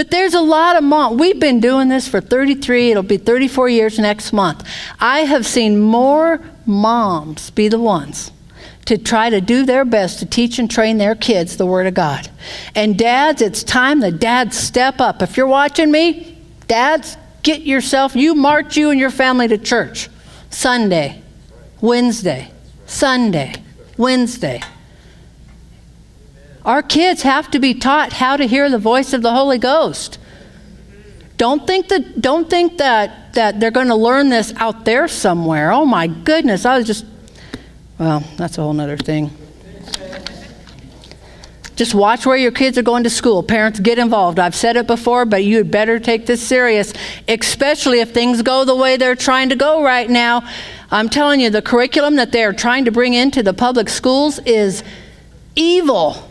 But 0.00 0.10
there's 0.10 0.32
a 0.32 0.40
lot 0.40 0.76
of 0.76 0.82
mom. 0.82 1.18
We've 1.18 1.38
been 1.38 1.60
doing 1.60 1.88
this 1.88 2.08
for 2.08 2.22
33, 2.22 2.92
it'll 2.92 3.02
be 3.02 3.18
34 3.18 3.68
years 3.68 3.98
next 3.98 4.32
month. 4.32 4.66
I 4.98 5.26
have 5.26 5.46
seen 5.46 5.78
more 5.78 6.40
moms 6.64 7.50
be 7.50 7.68
the 7.68 7.78
ones 7.78 8.32
to 8.86 8.96
try 8.96 9.28
to 9.28 9.42
do 9.42 9.66
their 9.66 9.84
best 9.84 10.18
to 10.20 10.24
teach 10.24 10.58
and 10.58 10.70
train 10.70 10.96
their 10.96 11.14
kids 11.14 11.58
the 11.58 11.66
Word 11.66 11.86
of 11.86 11.92
God. 11.92 12.30
And 12.74 12.98
dads, 12.98 13.42
it's 13.42 13.62
time 13.62 14.00
the 14.00 14.10
dads 14.10 14.58
step 14.58 15.02
up. 15.02 15.20
If 15.20 15.36
you're 15.36 15.46
watching 15.46 15.90
me, 15.90 16.38
dads, 16.66 17.18
get 17.42 17.60
yourself, 17.60 18.16
you 18.16 18.34
march 18.34 18.78
you 18.78 18.88
and 18.88 18.98
your 18.98 19.10
family 19.10 19.48
to 19.48 19.58
church. 19.58 20.08
Sunday, 20.48 21.20
Wednesday, 21.82 22.50
Sunday, 22.86 23.52
Wednesday. 23.98 24.62
Our 26.64 26.82
kids 26.82 27.22
have 27.22 27.50
to 27.52 27.58
be 27.58 27.74
taught 27.74 28.12
how 28.12 28.36
to 28.36 28.46
hear 28.46 28.68
the 28.68 28.78
voice 28.78 29.12
of 29.12 29.22
the 29.22 29.32
Holy 29.32 29.58
Ghost. 29.58 30.18
Don't 31.36 31.66
think 31.66 31.88
that 31.88 32.20
don't 32.20 32.50
think 32.50 32.78
that 32.78 33.32
that 33.32 33.60
they're 33.60 33.70
going 33.70 33.88
to 33.88 33.94
learn 33.94 34.28
this 34.28 34.52
out 34.56 34.84
there 34.84 35.08
somewhere. 35.08 35.72
Oh 35.72 35.86
my 35.86 36.06
goodness, 36.06 36.66
I 36.66 36.76
was 36.76 36.86
just 36.86 37.06
well, 37.98 38.22
that's 38.36 38.58
a 38.58 38.62
whole 38.62 38.78
other 38.78 38.96
thing. 38.96 39.30
Just 41.76 41.94
watch 41.94 42.26
where 42.26 42.36
your 42.36 42.50
kids 42.50 42.76
are 42.76 42.82
going 42.82 43.04
to 43.04 43.10
school. 43.10 43.42
Parents, 43.42 43.80
get 43.80 43.98
involved. 43.98 44.38
I've 44.38 44.54
said 44.54 44.76
it 44.76 44.86
before, 44.86 45.24
but 45.24 45.44
you'd 45.44 45.70
better 45.70 45.98
take 45.98 46.26
this 46.26 46.46
serious, 46.46 46.92
especially 47.26 48.00
if 48.00 48.12
things 48.12 48.42
go 48.42 48.66
the 48.66 48.76
way 48.76 48.98
they're 48.98 49.16
trying 49.16 49.48
to 49.48 49.56
go 49.56 49.82
right 49.82 50.10
now. 50.10 50.46
I'm 50.90 51.08
telling 51.08 51.40
you, 51.40 51.48
the 51.48 51.62
curriculum 51.62 52.16
that 52.16 52.32
they're 52.32 52.52
trying 52.52 52.84
to 52.84 52.90
bring 52.90 53.14
into 53.14 53.42
the 53.42 53.54
public 53.54 53.88
schools 53.88 54.38
is 54.40 54.84
evil. 55.56 56.29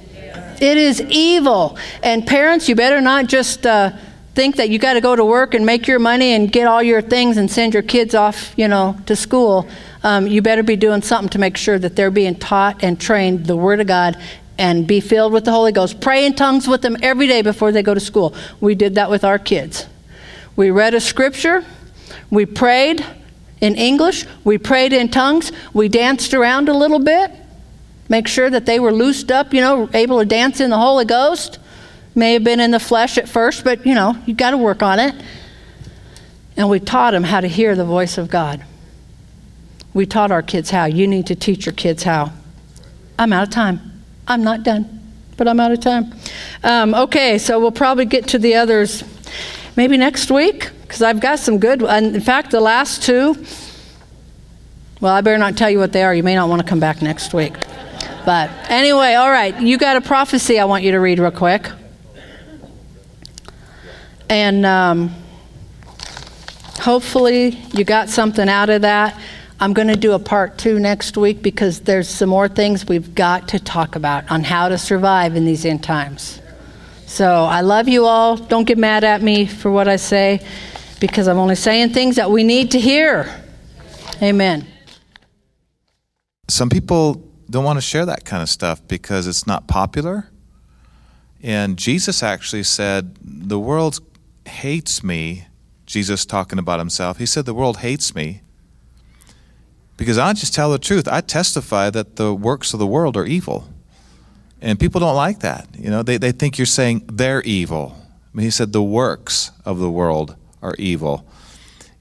It 0.62 0.78
is 0.78 1.02
evil. 1.02 1.78
And 2.04 2.26
parents, 2.26 2.68
you 2.68 2.76
better 2.76 3.02
not 3.02 3.28
just 3.28 3.66
uh, 3.66 3.92
think 4.36 4.58
that 4.58 4.70
you 4.70 4.80
got 4.80 4.94
to 4.94 5.02
go 5.02 5.16
to 5.16 5.26
work 5.26 5.54
and 5.54 5.66
make 5.66 5.88
your 5.88 6.00
money 6.00 6.34
and 6.34 6.52
get 6.52 6.68
all 6.68 6.84
your 6.84 7.02
things 7.02 7.38
and 7.38 7.50
send 7.50 7.74
your 7.74 7.84
kids 7.84 8.14
off, 8.16 8.54
you 8.58 8.68
know, 8.68 8.98
to 9.06 9.16
school 9.16 9.70
um, 10.04 10.28
you 10.28 10.42
better 10.42 10.64
be 10.64 10.76
doing 10.76 11.02
something 11.02 11.30
to 11.30 11.40
make 11.40 11.58
sure 11.58 11.78
that 11.78 11.96
they're 11.96 12.12
being 12.12 12.36
taught 12.36 12.84
and 12.84 13.00
trained 13.00 13.46
the 13.46 13.56
Word 13.56 13.80
of 13.80 13.88
God 13.88 14.18
and 14.58 14.88
be 14.88 15.00
filled 15.00 15.34
with 15.34 15.46
the 15.46 15.52
Holy 15.52 15.72
Ghost. 15.72 16.02
Pray 16.02 16.26
in 16.26 16.34
tongues 16.34 16.68
with 16.68 16.82
them 16.82 16.98
every 17.02 17.28
day 17.28 17.42
before 17.42 17.72
they 17.72 17.82
go 17.82 17.94
to 17.94 18.00
school. 18.00 18.34
We 18.60 18.76
did 18.76 18.96
that 18.96 19.10
with 19.10 19.24
our 19.24 19.40
kids. 19.40 19.88
We 20.56 20.72
read 20.72 20.94
a 20.94 21.00
scripture, 21.00 21.66
we 22.30 22.46
prayed 22.46 23.06
in 23.62 23.76
English, 23.76 24.26
we 24.44 24.58
prayed 24.58 24.94
in 24.94 25.10
tongues, 25.10 25.52
we 25.74 25.88
danced 25.88 26.34
around 26.34 26.70
a 26.70 26.74
little 26.74 27.00
bit, 27.00 27.32
make 28.10 28.28
sure 28.28 28.50
that 28.50 28.66
they 28.66 28.80
were 28.80 28.92
loosed 28.92 29.32
up, 29.32 29.54
you 29.54 29.62
know, 29.62 29.90
able 29.94 30.20
to 30.20 30.26
dance 30.26 30.60
in 30.60 30.72
the 30.72 30.78
Holy 30.78 31.06
Ghost. 31.06 31.60
May 32.16 32.34
have 32.34 32.44
been 32.44 32.60
in 32.60 32.72
the 32.72 32.80
flesh 32.80 33.18
at 33.18 33.30
first, 33.30 33.64
but 33.64 33.86
you 33.86 33.96
know, 33.96 34.18
you 34.26 34.34
got 34.34 34.52
to 34.52 34.58
work 34.58 34.84
on 34.84 35.00
it. 35.00 35.16
And 36.58 36.70
we 36.70 36.80
taught 36.80 37.12
them 37.12 37.24
how 37.24 37.40
to 37.40 37.48
hear 37.48 37.76
the 37.76 37.86
voice 37.86 38.18
of 38.18 38.30
God. 38.30 38.66
We 39.94 40.06
taught 40.06 40.32
our 40.32 40.42
kids 40.42 40.70
how. 40.70 40.86
You 40.86 41.08
need 41.08 41.28
to 41.28 41.36
teach 41.36 41.66
your 41.66 41.74
kids 41.74 42.04
how. 42.04 42.34
I'm 43.18 43.32
out 43.32 43.44
of 43.44 43.50
time. 43.50 44.04
I'm 44.28 44.44
not 44.44 44.64
done, 44.64 45.14
but 45.38 45.48
I'm 45.48 45.60
out 45.60 45.72
of 45.72 45.80
time. 45.80 46.14
Um, 46.64 46.94
okay, 46.94 47.38
so 47.38 47.60
we'll 47.60 47.72
probably 47.72 48.06
get 48.06 48.28
to 48.30 48.40
the 48.40 48.56
others 48.56 49.04
maybe 49.76 49.98
next 49.98 50.30
week 50.32 50.70
because 50.82 51.02
I've 51.02 51.20
got 51.20 51.40
some 51.40 51.60
good. 51.60 51.82
In 51.82 52.20
fact, 52.22 52.52
the 52.52 52.60
last 52.60 53.04
two. 53.04 53.36
Well, 55.02 55.14
I 55.14 55.22
better 55.22 55.38
not 55.38 55.56
tell 55.56 55.70
you 55.70 55.80
what 55.80 55.94
they 55.94 56.04
are. 56.04 56.14
You 56.14 56.24
may 56.24 56.36
not 56.36 56.50
want 56.50 56.62
to 56.62 56.68
come 56.68 56.80
back 56.80 57.02
next 57.02 57.34
week. 57.34 57.54
But 58.26 58.50
anyway, 58.70 59.14
all 59.14 59.30
right. 59.30 59.60
You 59.60 59.78
got 59.78 59.98
a 59.98 60.02
prophecy 60.02 60.60
I 60.60 60.66
want 60.66 60.84
you 60.84 60.92
to 60.92 61.00
read 61.00 61.20
real 61.20 61.32
quick. 61.32 61.70
And 64.30 64.66
um, 64.66 65.12
hopefully 66.80 67.60
you 67.74 67.84
got 67.84 68.10
something 68.10 68.48
out 68.48 68.70
of 68.70 68.84
that. 68.84 69.20
I'm 69.60 69.74
going 69.74 69.90
to 69.90 69.96
do 69.96 70.14
a 70.14 70.20
part 70.20 70.58
two 70.58 70.80
next 70.80 71.18
week 71.18 71.42
because 71.42 71.82
there's 71.82 72.08
some 72.08 72.30
more 72.30 72.48
things 72.48 72.88
we've 72.88 73.14
got 73.14 73.50
to 73.50 73.60
talk 73.60 73.96
about 73.96 74.32
on 74.32 74.44
how 74.44 74.70
to 74.70 74.78
survive 74.78 75.36
in 75.36 75.46
these 75.46 75.66
end 75.66 75.84
times. 75.84 76.40
So 77.08 77.44
I 77.44 77.62
love 77.62 77.88
you 77.88 78.06
all. 78.06 78.38
Don't 78.38 78.66
get 78.66 78.78
mad 78.78 79.04
at 79.04 79.22
me 79.22 79.48
for 79.48 79.72
what 79.72 79.88
I 79.88 79.98
say 79.98 80.46
because 81.00 81.28
I'm 81.28 81.38
only 81.38 81.56
saying 81.56 81.90
things 81.90 82.16
that 82.18 82.30
we 82.30 82.44
need 82.44 82.72
to 82.72 82.80
hear. 82.80 83.44
Amen. 84.22 84.66
Some 86.48 86.70
people 86.70 87.29
don't 87.50 87.64
want 87.64 87.78
to 87.78 87.82
share 87.82 88.06
that 88.06 88.26
kind 88.26 88.44
of 88.44 88.50
stuff 88.50 88.86
because 88.88 89.28
it's 89.28 89.48
not 89.48 89.68
popular. 89.68 90.30
And 91.42 91.78
Jesus 91.78 92.22
actually 92.22 92.64
said, 92.64 93.16
The 93.22 93.60
world 93.60 94.00
hates 94.46 95.04
me. 95.04 95.46
Jesus 95.86 96.26
talking 96.26 96.60
about 96.60 96.78
himself. 96.80 97.18
He 97.18 97.26
said, 97.26 97.46
The 97.46 97.54
world 97.54 97.78
hates 97.78 98.14
me 98.14 98.42
because 100.00 100.18
I 100.18 100.32
just 100.34 100.54
tell 100.54 100.72
the 100.72 100.80
truth. 100.80 101.08
I 101.08 101.22
testify 101.22 101.90
that 101.90 102.16
the 102.16 102.34
works 102.34 102.74
of 102.74 102.80
the 102.80 102.88
world 102.88 103.18
are 103.18 103.26
evil. 103.26 103.68
And 104.62 104.80
people 104.80 105.00
don't 105.00 105.16
like 105.16 105.40
that. 105.40 105.68
You 105.78 105.90
know, 105.90 106.04
they, 106.04 106.18
they 106.18 106.32
think 106.32 106.58
you're 106.58 106.66
saying 106.66 107.04
they're 107.12 107.42
evil. 107.42 107.96
I 108.34 108.38
mean, 108.38 108.46
he 108.46 108.50
said 108.52 108.72
the 108.72 108.84
works 108.84 109.52
of 109.66 109.80
the 109.80 109.90
world 109.90 110.36
are 110.62 110.76
evil. 110.78 111.26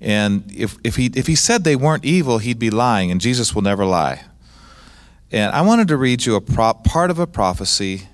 And 0.01 0.45
if, 0.55 0.77
if, 0.85 0.97
he, 0.97 1.11
if 1.15 1.27
he 1.27 1.35
said 1.35 1.65
they 1.65 1.77
weren't 1.77 2.05
evil, 2.05 2.39
he'd 2.39 2.59
be 2.59 2.71
lying, 2.71 3.11
and 3.11 3.21
Jesus 3.21 3.55
will 3.55 3.63
never 3.63 3.85
lie. 3.85 4.25
And 5.31 5.55
I 5.55 5.61
wanted 5.61 5.89
to 5.89 5.97
read 5.97 6.25
you 6.25 6.37
a 6.37 6.41
part 6.41 7.11
of 7.11 7.19
a 7.19 7.27
prophecy 7.27 8.09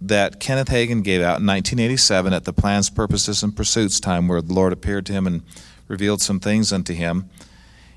that 0.00 0.40
Kenneth 0.40 0.68
Hagin 0.68 1.02
gave 1.04 1.20
out 1.20 1.38
in 1.38 1.46
1987 1.46 2.32
at 2.32 2.44
the 2.44 2.52
Plans, 2.52 2.90
Purposes, 2.90 3.42
and 3.42 3.56
Pursuits 3.56 4.00
time, 4.00 4.26
where 4.26 4.42
the 4.42 4.52
Lord 4.52 4.72
appeared 4.72 5.06
to 5.06 5.12
him 5.12 5.26
and 5.26 5.42
revealed 5.88 6.20
some 6.20 6.40
things 6.40 6.72
unto 6.72 6.92
him. 6.92 7.30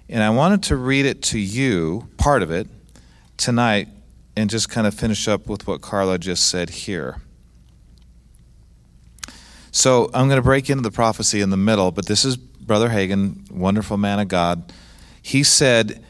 And 0.08 0.24
I 0.24 0.30
wanted 0.30 0.64
to 0.64 0.76
read 0.76 1.06
it 1.06 1.22
to 1.24 1.40
you, 1.40 2.08
part 2.18 2.44
of 2.44 2.52
it, 2.52 2.68
tonight, 3.38 3.88
and 4.36 4.50
just 4.50 4.70
kind 4.70 4.86
of 4.86 4.94
finish 4.94 5.28
up 5.28 5.48
with 5.48 5.68
what 5.68 5.82
Carla 5.82 6.18
just 6.18 6.48
said 6.50 6.70
here. 6.70 7.22
So 9.72 10.06
I'm 10.14 10.28
going 10.28 10.40
to 10.40 10.44
break 10.44 10.70
into 10.70 10.84
the 10.84 10.92
prophecy 10.92 11.42
in 11.42 11.50
the 11.50 11.58
middle, 11.58 11.92
but 11.92 12.06
this 12.06 12.26
is 12.26 12.38
Brother 12.38 12.90
Hagin, 12.90 13.52
wonderful 13.52 13.98
man 13.98 14.20
of 14.20 14.28
God. 14.28 14.72
He 15.22 15.44
said 15.44 16.04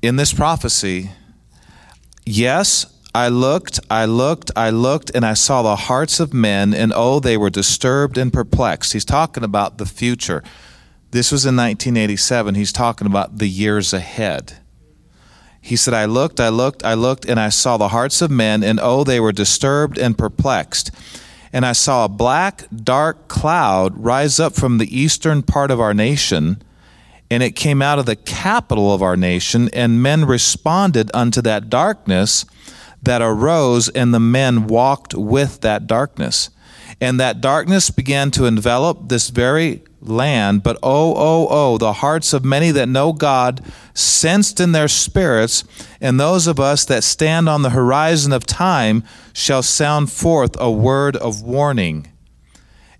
in 0.00 0.16
this 0.16 0.32
prophecy, 0.32 1.10
Yes, 2.24 2.86
I 3.14 3.28
looked, 3.28 3.80
I 3.90 4.06
looked, 4.06 4.50
I 4.56 4.70
looked, 4.70 5.10
and 5.14 5.24
I 5.24 5.34
saw 5.34 5.62
the 5.62 5.76
hearts 5.76 6.20
of 6.20 6.32
men, 6.32 6.72
and 6.72 6.92
oh, 6.94 7.20
they 7.20 7.36
were 7.36 7.50
disturbed 7.50 8.16
and 8.16 8.32
perplexed. 8.32 8.92
He's 8.92 9.04
talking 9.04 9.44
about 9.44 9.78
the 9.78 9.86
future. 9.86 10.42
This 11.10 11.30
was 11.30 11.44
in 11.44 11.56
1987. 11.56 12.54
He's 12.54 12.72
talking 12.72 13.06
about 13.06 13.38
the 13.38 13.48
years 13.48 13.92
ahead. 13.92 14.54
He 15.60 15.76
said, 15.76 15.94
I 15.94 16.06
looked, 16.06 16.40
I 16.40 16.48
looked, 16.48 16.84
I 16.84 16.94
looked, 16.94 17.26
and 17.26 17.38
I 17.38 17.50
saw 17.50 17.76
the 17.76 17.88
hearts 17.88 18.22
of 18.22 18.30
men, 18.30 18.64
and 18.64 18.80
oh, 18.82 19.04
they 19.04 19.20
were 19.20 19.32
disturbed 19.32 19.98
and 19.98 20.16
perplexed. 20.16 20.90
And 21.52 21.66
I 21.66 21.72
saw 21.72 22.06
a 22.06 22.08
black, 22.08 22.64
dark 22.74 23.28
cloud 23.28 23.96
rise 23.96 24.40
up 24.40 24.54
from 24.54 24.78
the 24.78 24.98
eastern 24.98 25.42
part 25.42 25.70
of 25.70 25.80
our 25.80 25.92
nation, 25.92 26.62
and 27.32 27.42
it 27.42 27.56
came 27.56 27.80
out 27.80 27.98
of 27.98 28.04
the 28.04 28.14
capital 28.14 28.92
of 28.92 29.00
our 29.00 29.16
nation, 29.16 29.70
and 29.72 30.02
men 30.02 30.26
responded 30.26 31.10
unto 31.14 31.40
that 31.40 31.70
darkness 31.70 32.44
that 33.02 33.22
arose, 33.22 33.88
and 33.88 34.12
the 34.12 34.20
men 34.20 34.66
walked 34.66 35.14
with 35.14 35.62
that 35.62 35.86
darkness. 35.86 36.50
And 37.00 37.18
that 37.18 37.40
darkness 37.40 37.88
began 37.88 38.30
to 38.32 38.44
envelop 38.44 39.08
this 39.08 39.30
very 39.30 39.82
land, 40.02 40.62
but 40.62 40.76
oh, 40.82 41.14
oh, 41.16 41.46
oh, 41.48 41.78
the 41.78 41.94
hearts 41.94 42.34
of 42.34 42.44
many 42.44 42.70
that 42.70 42.86
know 42.86 43.14
God 43.14 43.64
sensed 43.94 44.60
in 44.60 44.72
their 44.72 44.86
spirits, 44.86 45.64
and 46.02 46.20
those 46.20 46.46
of 46.46 46.60
us 46.60 46.84
that 46.84 47.02
stand 47.02 47.48
on 47.48 47.62
the 47.62 47.70
horizon 47.70 48.34
of 48.34 48.44
time 48.44 49.04
shall 49.32 49.62
sound 49.62 50.12
forth 50.12 50.54
a 50.60 50.70
word 50.70 51.16
of 51.16 51.40
warning. 51.40 52.12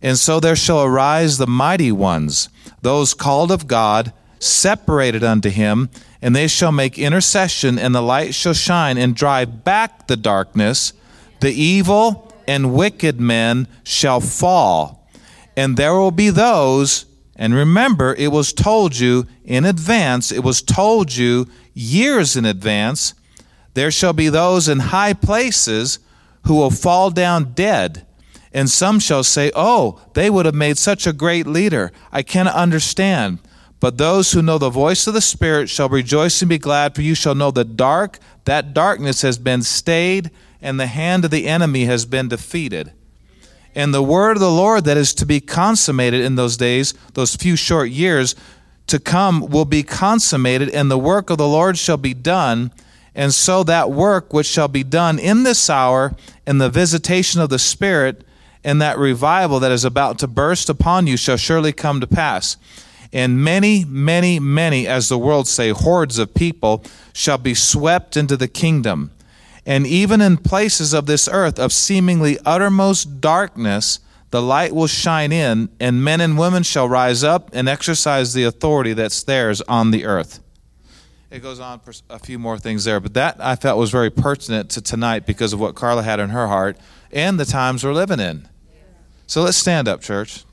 And 0.00 0.16
so 0.16 0.40
there 0.40 0.56
shall 0.56 0.82
arise 0.82 1.36
the 1.36 1.46
mighty 1.46 1.92
ones, 1.92 2.48
those 2.80 3.12
called 3.12 3.52
of 3.52 3.66
God, 3.66 4.14
separated 4.42 5.22
unto 5.22 5.48
him, 5.50 5.88
and 6.20 6.34
they 6.34 6.48
shall 6.48 6.72
make 6.72 6.98
intercession, 6.98 7.78
and 7.78 7.94
the 7.94 8.02
light 8.02 8.34
shall 8.34 8.52
shine 8.52 8.98
and 8.98 9.14
drive 9.14 9.64
back 9.64 10.06
the 10.06 10.16
darkness. 10.16 10.92
The 11.40 11.52
evil 11.52 12.32
and 12.46 12.74
wicked 12.74 13.20
men 13.20 13.68
shall 13.84 14.20
fall. 14.20 15.08
And 15.56 15.76
there 15.76 15.94
will 15.94 16.10
be 16.10 16.30
those, 16.30 17.06
and 17.36 17.54
remember, 17.54 18.14
it 18.14 18.32
was 18.32 18.52
told 18.52 18.98
you 18.98 19.26
in 19.44 19.64
advance, 19.64 20.32
it 20.32 20.44
was 20.44 20.62
told 20.62 21.14
you 21.14 21.46
years 21.74 22.36
in 22.36 22.44
advance, 22.44 23.14
there 23.74 23.90
shall 23.90 24.12
be 24.12 24.28
those 24.28 24.68
in 24.68 24.78
high 24.78 25.14
places 25.14 25.98
who 26.46 26.54
will 26.54 26.70
fall 26.70 27.10
down 27.10 27.52
dead. 27.52 28.06
And 28.52 28.68
some 28.68 28.98
shall 28.98 29.24
say, 29.24 29.50
Oh, 29.54 30.00
they 30.12 30.28
would 30.28 30.44
have 30.46 30.54
made 30.54 30.76
such 30.76 31.06
a 31.06 31.12
great 31.12 31.46
leader. 31.46 31.90
I 32.10 32.22
cannot 32.22 32.54
understand. 32.54 33.38
But 33.82 33.98
those 33.98 34.30
who 34.30 34.42
know 34.42 34.58
the 34.58 34.70
voice 34.70 35.08
of 35.08 35.14
the 35.14 35.20
Spirit 35.20 35.68
shall 35.68 35.88
rejoice 35.88 36.40
and 36.40 36.48
be 36.48 36.56
glad, 36.56 36.94
for 36.94 37.02
you 37.02 37.16
shall 37.16 37.34
know 37.34 37.50
the 37.50 37.64
dark, 37.64 38.20
that 38.44 38.72
darkness 38.72 39.22
has 39.22 39.38
been 39.38 39.62
stayed, 39.62 40.30
and 40.60 40.78
the 40.78 40.86
hand 40.86 41.24
of 41.24 41.32
the 41.32 41.48
enemy 41.48 41.86
has 41.86 42.06
been 42.06 42.28
defeated. 42.28 42.92
And 43.74 43.92
the 43.92 44.00
word 44.00 44.36
of 44.36 44.40
the 44.40 44.52
Lord 44.52 44.84
that 44.84 44.96
is 44.96 45.12
to 45.14 45.26
be 45.26 45.40
consummated 45.40 46.20
in 46.20 46.36
those 46.36 46.56
days, 46.56 46.94
those 47.14 47.34
few 47.34 47.56
short 47.56 47.90
years 47.90 48.36
to 48.86 49.00
come, 49.00 49.46
will 49.46 49.64
be 49.64 49.82
consummated, 49.82 50.68
and 50.68 50.88
the 50.88 50.96
work 50.96 51.28
of 51.28 51.38
the 51.38 51.48
Lord 51.48 51.76
shall 51.76 51.96
be 51.96 52.14
done. 52.14 52.70
And 53.16 53.34
so 53.34 53.64
that 53.64 53.90
work 53.90 54.32
which 54.32 54.46
shall 54.46 54.68
be 54.68 54.84
done 54.84 55.18
in 55.18 55.42
this 55.42 55.68
hour, 55.68 56.14
in 56.46 56.58
the 56.58 56.70
visitation 56.70 57.40
of 57.40 57.50
the 57.50 57.58
Spirit, 57.58 58.24
and 58.62 58.80
that 58.80 58.96
revival 58.96 59.58
that 59.58 59.72
is 59.72 59.84
about 59.84 60.20
to 60.20 60.28
burst 60.28 60.70
upon 60.70 61.08
you 61.08 61.16
shall 61.16 61.36
surely 61.36 61.72
come 61.72 62.00
to 62.00 62.06
pass. 62.06 62.56
And 63.12 63.44
many, 63.44 63.84
many, 63.84 64.40
many, 64.40 64.86
as 64.86 65.08
the 65.08 65.18
world 65.18 65.46
say, 65.46 65.70
hordes 65.70 66.18
of 66.18 66.34
people 66.34 66.84
shall 67.12 67.38
be 67.38 67.54
swept 67.54 68.16
into 68.16 68.36
the 68.36 68.48
kingdom. 68.48 69.10
And 69.66 69.86
even 69.86 70.20
in 70.20 70.38
places 70.38 70.92
of 70.92 71.06
this 71.06 71.28
earth 71.30 71.58
of 71.58 71.72
seemingly 71.72 72.38
uttermost 72.44 73.20
darkness, 73.20 74.00
the 74.30 74.42
light 74.42 74.74
will 74.74 74.86
shine 74.86 75.30
in, 75.30 75.68
and 75.78 76.02
men 76.02 76.22
and 76.22 76.38
women 76.38 76.62
shall 76.62 76.88
rise 76.88 77.22
up 77.22 77.50
and 77.52 77.68
exercise 77.68 78.32
the 78.32 78.44
authority 78.44 78.94
that's 78.94 79.22
theirs 79.22 79.60
on 79.62 79.90
the 79.90 80.06
earth. 80.06 80.40
It 81.30 81.40
goes 81.42 81.60
on 81.60 81.80
for 81.80 81.92
a 82.10 82.18
few 82.18 82.38
more 82.38 82.58
things 82.58 82.84
there, 82.84 82.98
but 82.98 83.14
that 83.14 83.36
I 83.40 83.56
felt 83.56 83.78
was 83.78 83.90
very 83.90 84.10
pertinent 84.10 84.70
to 84.70 84.82
tonight 84.82 85.26
because 85.26 85.52
of 85.52 85.60
what 85.60 85.74
Carla 85.74 86.02
had 86.02 86.18
in 86.18 86.30
her 86.30 86.48
heart 86.48 86.78
and 87.12 87.38
the 87.38 87.44
times 87.44 87.84
we're 87.84 87.92
living 87.92 88.20
in. 88.20 88.48
So 89.26 89.42
let's 89.42 89.56
stand 89.56 89.88
up, 89.88 90.00
church. 90.00 90.44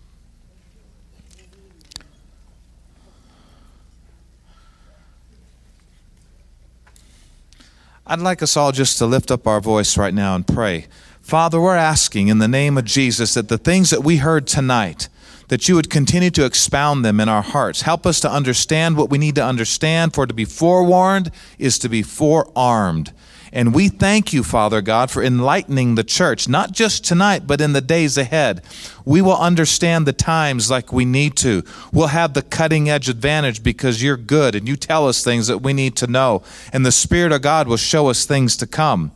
I'd 8.11 8.21
like 8.21 8.41
us 8.41 8.57
all 8.57 8.71
just 8.71 8.97
to 8.97 9.05
lift 9.05 9.29
up 9.29 9.45
our 9.45 9.61
voice 9.61 9.95
right 9.95 10.15
now 10.15 10.33
and 10.33 10.47
pray. 10.47 10.87
Father, 11.21 11.61
we're 11.61 11.75
asking 11.75 12.27
in 12.27 12.39
the 12.39 12.47
name 12.47 12.75
of 12.75 12.85
Jesus 12.85 13.35
that 13.35 13.49
the 13.49 13.57
things 13.59 13.91
that 13.91 14.03
we 14.03 14.17
heard 14.17 14.47
tonight, 14.47 15.09
that 15.49 15.69
you 15.69 15.75
would 15.75 15.91
continue 15.91 16.31
to 16.31 16.43
expound 16.43 17.05
them 17.05 17.19
in 17.19 17.29
our 17.29 17.43
hearts. 17.43 17.83
Help 17.83 18.07
us 18.07 18.19
to 18.21 18.31
understand 18.31 18.97
what 18.97 19.11
we 19.11 19.19
need 19.19 19.35
to 19.35 19.45
understand, 19.45 20.15
for 20.15 20.25
to 20.25 20.33
be 20.33 20.43
forewarned 20.43 21.29
is 21.59 21.77
to 21.77 21.87
be 21.87 22.01
forearmed. 22.01 23.13
And 23.51 23.73
we 23.73 23.89
thank 23.89 24.31
you, 24.31 24.43
Father 24.43 24.81
God, 24.81 25.09
for 25.09 25.23
enlightening 25.23 25.95
the 25.95 26.03
church, 26.03 26.47
not 26.47 26.71
just 26.71 27.03
tonight, 27.03 27.47
but 27.47 27.61
in 27.61 27.73
the 27.73 27.81
days 27.81 28.17
ahead. 28.17 28.61
We 29.05 29.21
will 29.21 29.37
understand 29.37 30.05
the 30.05 30.13
times 30.13 30.69
like 30.69 30.93
we 30.93 31.05
need 31.05 31.35
to. 31.37 31.63
We'll 31.91 32.07
have 32.07 32.33
the 32.33 32.41
cutting 32.41 32.89
edge 32.89 33.09
advantage 33.09 33.63
because 33.63 34.03
you're 34.03 34.17
good 34.17 34.55
and 34.55 34.67
you 34.67 34.75
tell 34.75 35.07
us 35.07 35.23
things 35.23 35.47
that 35.47 35.59
we 35.59 35.73
need 35.73 35.95
to 35.97 36.07
know. 36.07 36.43
And 36.71 36.85
the 36.85 36.91
Spirit 36.91 37.31
of 37.31 37.41
God 37.41 37.67
will 37.67 37.77
show 37.77 38.07
us 38.07 38.25
things 38.25 38.55
to 38.57 38.67
come. 38.67 39.11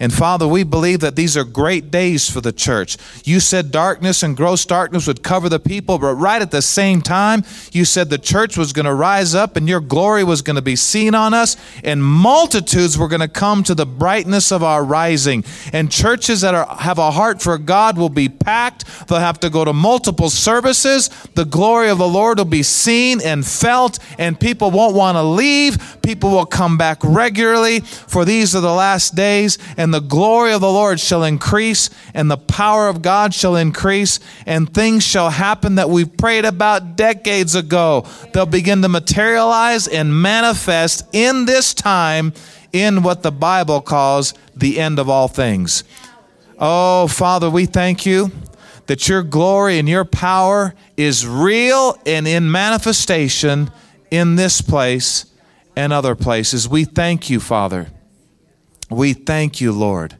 And 0.00 0.12
Father, 0.12 0.46
we 0.46 0.62
believe 0.62 1.00
that 1.00 1.16
these 1.16 1.36
are 1.36 1.42
great 1.42 1.90
days 1.90 2.30
for 2.30 2.40
the 2.40 2.52
church. 2.52 2.96
You 3.24 3.40
said 3.40 3.72
darkness 3.72 4.22
and 4.22 4.36
gross 4.36 4.64
darkness 4.64 5.08
would 5.08 5.24
cover 5.24 5.48
the 5.48 5.58
people, 5.58 5.98
but 5.98 6.14
right 6.14 6.40
at 6.40 6.52
the 6.52 6.62
same 6.62 7.02
time, 7.02 7.42
you 7.72 7.84
said 7.84 8.08
the 8.08 8.16
church 8.16 8.56
was 8.56 8.72
going 8.72 8.86
to 8.86 8.94
rise 8.94 9.34
up 9.34 9.56
and 9.56 9.68
your 9.68 9.80
glory 9.80 10.22
was 10.22 10.40
going 10.40 10.54
to 10.54 10.62
be 10.62 10.76
seen 10.76 11.16
on 11.16 11.34
us, 11.34 11.56
and 11.82 12.04
multitudes 12.04 12.96
were 12.96 13.08
going 13.08 13.20
to 13.20 13.28
come 13.28 13.64
to 13.64 13.74
the 13.74 13.86
brightness 13.86 14.52
of 14.52 14.62
our 14.62 14.84
rising. 14.84 15.44
And 15.72 15.90
churches 15.90 16.42
that 16.42 16.54
are, 16.54 16.66
have 16.76 16.98
a 16.98 17.10
heart 17.10 17.42
for 17.42 17.58
God 17.58 17.98
will 17.98 18.08
be 18.08 18.28
packed. 18.28 18.84
They'll 19.08 19.18
have 19.18 19.40
to 19.40 19.50
go 19.50 19.64
to 19.64 19.72
multiple 19.72 20.30
services. 20.30 21.08
The 21.34 21.44
glory 21.44 21.88
of 21.88 21.98
the 21.98 22.06
Lord 22.06 22.38
will 22.38 22.44
be 22.44 22.62
seen 22.62 23.20
and 23.24 23.44
felt, 23.44 23.98
and 24.16 24.38
people 24.38 24.70
won't 24.70 24.94
want 24.94 25.16
to 25.16 25.22
leave. 25.22 25.98
People 26.02 26.30
will 26.30 26.46
come 26.46 26.78
back 26.78 26.98
regularly, 27.02 27.80
for 27.80 28.24
these 28.24 28.54
are 28.54 28.60
the 28.60 28.72
last 28.72 29.16
days. 29.16 29.58
And 29.76 29.87
and 29.88 29.94
the 29.94 30.00
glory 30.00 30.52
of 30.52 30.60
the 30.60 30.70
Lord 30.70 31.00
shall 31.00 31.24
increase, 31.24 31.88
and 32.12 32.30
the 32.30 32.36
power 32.36 32.88
of 32.88 33.00
God 33.00 33.32
shall 33.32 33.56
increase, 33.56 34.20
and 34.44 34.70
things 34.70 35.02
shall 35.02 35.30
happen 35.30 35.76
that 35.76 35.88
we've 35.88 36.14
prayed 36.14 36.44
about 36.44 36.94
decades 36.94 37.54
ago. 37.54 38.04
They'll 38.34 38.44
begin 38.44 38.82
to 38.82 38.90
materialize 38.90 39.88
and 39.88 40.20
manifest 40.20 41.08
in 41.14 41.46
this 41.46 41.72
time 41.72 42.34
in 42.70 43.02
what 43.02 43.22
the 43.22 43.32
Bible 43.32 43.80
calls 43.80 44.34
the 44.54 44.78
end 44.78 44.98
of 44.98 45.08
all 45.08 45.26
things. 45.26 45.84
Oh, 46.58 47.08
Father, 47.08 47.48
we 47.48 47.64
thank 47.64 48.04
you 48.04 48.30
that 48.88 49.08
your 49.08 49.22
glory 49.22 49.78
and 49.78 49.88
your 49.88 50.04
power 50.04 50.74
is 50.98 51.26
real 51.26 51.96
and 52.04 52.28
in 52.28 52.50
manifestation 52.50 53.70
in 54.10 54.36
this 54.36 54.60
place 54.60 55.24
and 55.74 55.94
other 55.94 56.14
places. 56.14 56.68
We 56.68 56.84
thank 56.84 57.30
you, 57.30 57.40
Father. 57.40 57.88
We 58.90 59.12
thank 59.12 59.60
you, 59.60 59.72
Lord. 59.72 60.16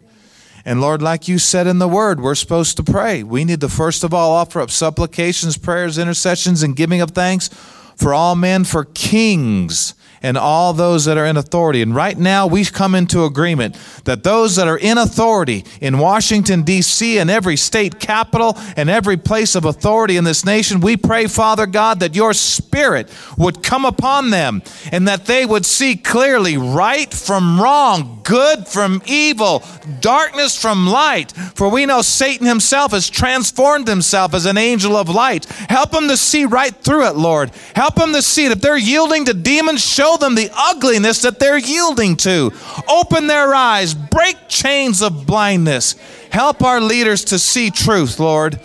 And 0.64 0.81
Lord, 0.81 1.01
like 1.01 1.29
you 1.29 1.39
said 1.39 1.66
in 1.66 1.79
the 1.79 1.89
word, 1.89 2.21
we're 2.21 2.35
supposed 2.35 2.77
to 2.77 2.83
pray. 2.83 3.23
We 3.23 3.45
need 3.45 3.61
to 3.62 3.69
first 3.69 4.05
of 4.05 4.12
all 4.12 4.33
offer 4.33 4.61
up 4.61 4.71
supplications, 4.71 5.57
prayers, 5.57 5.97
intercessions, 5.97 6.62
and 6.62 6.77
giving 6.77 7.01
of 7.01 7.12
thanks 7.12 7.49
for 7.97 8.12
all 8.12 8.35
men, 8.35 8.64
for 8.64 8.85
kings 8.85 9.95
and 10.23 10.37
all 10.37 10.73
those 10.73 11.05
that 11.05 11.16
are 11.16 11.27
in 11.27 11.37
authority. 11.37 11.83
And 11.83 11.95
right 11.95 12.16
now, 12.16 12.47
we 12.47 12.64
come 12.64 12.95
into 12.95 13.25
agreement 13.25 13.77
that 14.05 14.23
those 14.23 14.57
that 14.57 14.69
are 14.69 14.79
in 14.79 14.99
authority 14.99 15.64
in 15.81 15.99
Washington, 15.99 16.62
D.C., 16.62 17.19
and 17.19 17.31
every 17.31 17.57
state 17.57 17.99
capital 18.01 18.57
and 18.77 18.91
every 18.91 19.16
place 19.16 19.55
of 19.55 19.64
authority 19.64 20.16
in 20.16 20.25
this 20.25 20.45
nation, 20.45 20.81
we 20.81 20.97
pray, 20.97 21.27
Father 21.27 21.66
God, 21.66 22.01
that 22.01 22.14
your 22.14 22.33
spirit 22.33 23.09
would 23.37 23.62
come 23.62 23.85
upon 23.85 24.31
them 24.31 24.62
and 24.93 25.09
that 25.09 25.27
they 25.27 25.45
would 25.45 25.66
see 25.66 25.97
clearly 25.97 26.57
right 26.57 27.12
from 27.12 27.61
wrong, 27.61 28.21
good 28.25 28.66
from 28.66 29.03
evil, 29.07 29.62
darkness 30.01 30.61
from 30.61 30.87
light. 30.87 31.33
For 31.55 31.69
we 31.69 31.87
know 31.87 32.03
Satan 32.03 32.47
himself 32.47 32.93
has 32.93 33.09
transformed 33.11 33.89
himself 33.89 34.35
as 34.35 34.47
an 34.47 34.59
angel 34.59 34.97
of 34.97 35.09
light. 35.09 35.45
Help 35.45 35.91
them 35.91 36.09
to 36.09 36.16
see 36.16 36.45
right 36.45 36.75
through 36.75 37.07
it, 37.07 37.16
Lord. 37.16 37.51
Help 37.75 37.97
them 37.97 38.12
to 38.12 38.23
see 38.23 38.47
it. 38.47 38.53
If 38.53 38.61
they're 38.61 38.77
yielding 38.77 39.25
to 39.27 39.35
demons, 39.35 39.85
show 39.85 40.07
show 40.09 40.16
them 40.16 40.34
the 40.34 40.50
ugliness 40.54 41.22
that 41.22 41.38
they're 41.38 41.59
yielding 41.59 42.16
to. 42.16 42.52
Open 42.88 43.26
their 43.26 43.54
eyes, 43.54 43.94
break 43.94 44.36
chains 44.48 45.02
of 45.02 45.26
blindness. 45.26 45.94
Help 46.30 46.62
our 46.62 46.80
leaders 46.80 47.24
to 47.24 47.38
see 47.38 47.70
truth, 47.70 48.18
Lord. 48.18 48.61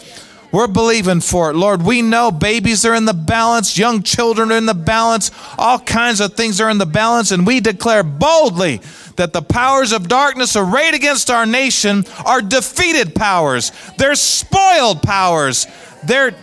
We're 0.51 0.67
believing 0.67 1.19
for 1.19 1.49
it, 1.49 1.55
Lord. 1.55 1.81
We 1.81 2.01
know 2.01 2.29
babies 2.29 2.85
are 2.85 2.93
in 2.93 3.05
the 3.05 3.13
balance, 3.13 3.77
young 3.77 4.03
children 4.03 4.51
are 4.51 4.57
in 4.57 4.67
the 4.67 4.75
balance, 4.75 5.31
all 5.57 5.79
kinds 5.79 6.21
of 6.21 6.35
things 6.35 6.61
are 6.61 6.69
in 6.69 6.77
the 6.77 6.85
balance, 6.85 7.31
and 7.31 7.45
we 7.45 7.59
declare 7.59 8.03
boldly 8.03 8.79
that 9.15 9.33
the 9.33 9.41
powers 9.41 9.91
of 9.91 10.07
darkness 10.07 10.55
arrayed 10.55 10.93
against 10.93 11.31
our 11.31 11.47
nation 11.47 12.05
are 12.23 12.41
defeated 12.41 13.15
powers. 13.15 13.71
They're 13.97 14.15
spoiled 14.15 15.01
powers. 15.01 15.65
They're 16.03 16.35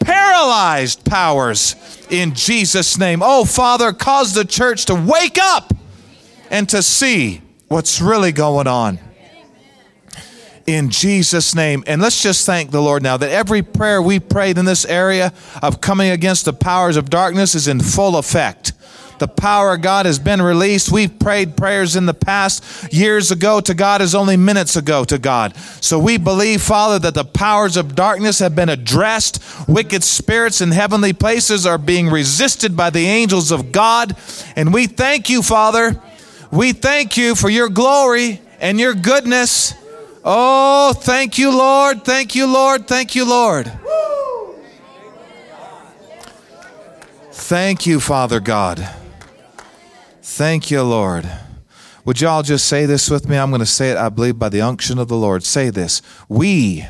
paralyzed 0.00 1.04
powers 1.04 1.97
in 2.10 2.34
Jesus' 2.34 2.98
name. 2.98 3.20
Oh, 3.22 3.44
Father, 3.44 3.92
cause 3.92 4.34
the 4.34 4.44
church 4.44 4.86
to 4.86 4.94
wake 4.94 5.38
up 5.40 5.72
and 6.50 6.68
to 6.70 6.82
see 6.82 7.42
what's 7.68 8.00
really 8.00 8.32
going 8.32 8.66
on. 8.66 8.98
In 10.66 10.90
Jesus' 10.90 11.54
name. 11.54 11.82
And 11.86 12.02
let's 12.02 12.22
just 12.22 12.44
thank 12.44 12.70
the 12.70 12.82
Lord 12.82 13.02
now 13.02 13.16
that 13.16 13.30
every 13.30 13.62
prayer 13.62 14.02
we 14.02 14.20
prayed 14.20 14.58
in 14.58 14.66
this 14.66 14.84
area 14.84 15.32
of 15.62 15.80
coming 15.80 16.10
against 16.10 16.44
the 16.44 16.52
powers 16.52 16.96
of 16.96 17.08
darkness 17.08 17.54
is 17.54 17.68
in 17.68 17.80
full 17.80 18.16
effect. 18.16 18.72
The 19.18 19.28
power 19.28 19.74
of 19.74 19.82
God 19.82 20.06
has 20.06 20.18
been 20.18 20.40
released. 20.40 20.92
We've 20.92 21.18
prayed 21.18 21.56
prayers 21.56 21.96
in 21.96 22.06
the 22.06 22.14
past 22.14 22.92
years 22.92 23.30
ago 23.30 23.60
to 23.60 23.74
God 23.74 24.00
is 24.00 24.14
only 24.14 24.36
minutes 24.36 24.76
ago 24.76 25.04
to 25.04 25.18
God. 25.18 25.56
So 25.80 25.98
we 25.98 26.18
believe, 26.18 26.62
Father, 26.62 26.98
that 27.00 27.14
the 27.14 27.24
powers 27.24 27.76
of 27.76 27.94
darkness 27.94 28.38
have 28.38 28.54
been 28.54 28.68
addressed. 28.68 29.42
Wicked 29.68 30.04
spirits 30.04 30.60
in 30.60 30.70
heavenly 30.70 31.12
places 31.12 31.66
are 31.66 31.78
being 31.78 32.08
resisted 32.08 32.76
by 32.76 32.90
the 32.90 33.06
angels 33.06 33.50
of 33.50 33.72
God. 33.72 34.16
And 34.56 34.72
we 34.72 34.86
thank 34.86 35.28
you, 35.28 35.42
Father. 35.42 36.00
We 36.50 36.72
thank 36.72 37.16
you 37.16 37.34
for 37.34 37.48
your 37.48 37.68
glory 37.68 38.40
and 38.60 38.80
your 38.80 38.94
goodness. 38.94 39.74
Oh, 40.24 40.92
thank 40.92 41.38
you, 41.38 41.56
Lord. 41.56 42.04
Thank 42.04 42.34
you, 42.34 42.46
Lord. 42.46 42.86
Thank 42.86 43.14
you, 43.14 43.24
Lord. 43.24 43.70
Thank 47.32 47.86
you, 47.86 47.98
Father 47.98 48.40
God. 48.40 48.86
Thank 50.30 50.70
you, 50.70 50.82
Lord. 50.82 51.28
Would 52.04 52.20
y'all 52.20 52.42
just 52.42 52.66
say 52.66 52.86
this 52.86 53.10
with 53.10 53.28
me? 53.28 53.36
I'm 53.36 53.50
going 53.50 53.60
to 53.60 53.66
say 53.66 53.90
it, 53.90 53.96
I 53.96 54.08
believe, 54.08 54.38
by 54.38 54.50
the 54.50 54.60
unction 54.60 54.98
of 54.98 55.08
the 55.08 55.16
Lord. 55.16 55.42
Say 55.42 55.70
this 55.70 56.00
We 56.28 56.86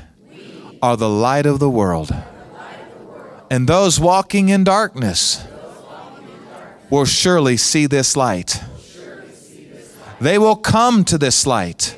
are 0.83 0.97
the 0.97 1.09
light 1.09 1.47
of 1.47 1.61
the 1.61 1.71
world. 1.71 2.13
And 3.49 3.67
those 3.67 3.99
walking 3.99 4.49
in 4.51 4.65
darkness 4.65 5.47
will 6.91 7.07
surely 7.07 7.57
see 7.57 7.87
this 7.87 8.17
light. 8.17 8.61
They 10.21 10.37
will 10.37 10.57
come 10.57 11.05
to 11.05 11.17
this 11.17 11.47
light. 11.47 11.97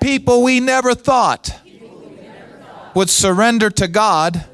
People 0.00 0.42
we 0.42 0.60
never 0.60 0.94
thought 0.94 1.60
would 2.94 3.10
surrender 3.10 3.70
to 3.70 3.88
God 3.88 4.44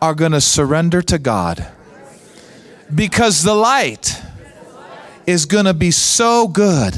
are 0.00 0.14
going 0.14 0.32
to 0.32 0.42
surrender 0.42 1.00
to 1.02 1.18
God 1.18 1.66
because 2.94 3.42
the 3.42 3.54
light 3.54 4.20
is 5.26 5.46
going 5.46 5.66
to 5.66 5.74
be 5.74 5.90
so 5.90 6.48
good 6.48 6.94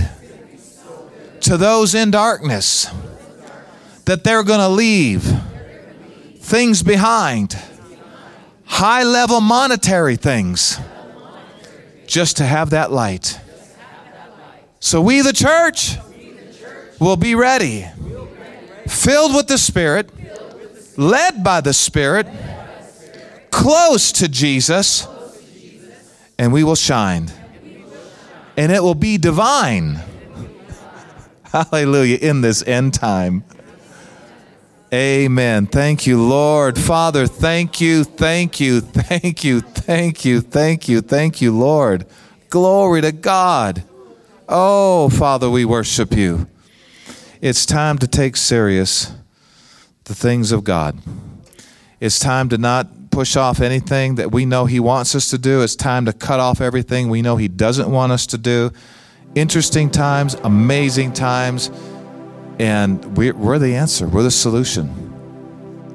to 1.40 1.56
those 1.56 1.94
in 1.94 2.10
darkness 2.10 2.88
that 4.04 4.24
they're 4.24 4.42
going 4.42 4.60
to 4.60 4.68
leave 4.68 5.22
things 6.38 6.82
behind, 6.82 7.56
high 8.64 9.02
level 9.02 9.40
monetary 9.40 10.16
things, 10.16 10.78
just 12.06 12.36
to 12.38 12.44
have 12.44 12.70
that 12.70 12.90
light. 12.90 13.38
So 14.80 15.00
we, 15.00 15.20
the 15.22 15.32
church, 15.32 15.96
will 16.98 17.16
be 17.16 17.34
ready, 17.34 17.86
filled 18.86 19.34
with 19.34 19.48
the 19.48 19.58
Spirit, 19.58 20.10
led 20.96 21.42
by 21.42 21.60
the 21.60 21.72
Spirit, 21.72 22.26
close 23.50 24.12
to 24.12 24.28
Jesus, 24.28 25.06
and 26.42 26.52
we 26.52 26.64
will 26.64 26.74
shine. 26.74 27.30
And 28.56 28.72
it 28.72 28.82
will 28.82 28.96
be 28.96 29.16
divine. 29.16 30.00
Hallelujah. 31.44 32.18
In 32.20 32.40
this 32.40 32.66
end 32.66 32.94
time. 32.94 33.44
Amen. 34.92 35.66
Thank 35.66 36.04
you, 36.04 36.20
Lord. 36.20 36.76
Father, 36.76 37.28
thank 37.28 37.80
you, 37.80 38.02
thank 38.02 38.58
you, 38.58 38.80
thank 38.80 39.44
you, 39.44 39.60
thank 39.60 40.24
you, 40.24 40.40
thank 40.40 40.88
you, 40.88 41.00
thank 41.00 41.40
you, 41.40 41.56
Lord. 41.56 42.06
Glory 42.50 43.02
to 43.02 43.12
God. 43.12 43.84
Oh, 44.48 45.10
Father, 45.10 45.48
we 45.48 45.64
worship 45.64 46.12
you. 46.12 46.48
It's 47.40 47.64
time 47.64 47.98
to 47.98 48.08
take 48.08 48.36
serious 48.36 49.12
the 50.04 50.14
things 50.14 50.50
of 50.50 50.64
God. 50.64 50.98
It's 52.00 52.18
time 52.18 52.48
to 52.48 52.58
not 52.58 52.88
push 53.12 53.36
off 53.36 53.60
anything 53.60 54.16
that 54.16 54.32
we 54.32 54.44
know 54.44 54.64
He 54.64 54.80
wants 54.80 55.14
us 55.14 55.30
to 55.30 55.38
do. 55.38 55.62
It's 55.62 55.76
time 55.76 56.06
to 56.06 56.12
cut 56.12 56.40
off 56.40 56.60
everything 56.60 57.08
we 57.08 57.22
know 57.22 57.36
He 57.36 57.46
doesn't 57.46 57.90
want 57.90 58.10
us 58.10 58.26
to 58.28 58.38
do. 58.38 58.72
Interesting 59.34 59.90
times, 59.90 60.34
amazing 60.42 61.12
times 61.12 61.70
and 62.58 63.16
we're, 63.16 63.58
the 63.58 63.74
answer, 63.74 64.06
we're 64.06 64.22
the 64.22 64.30
solution. 64.30 64.92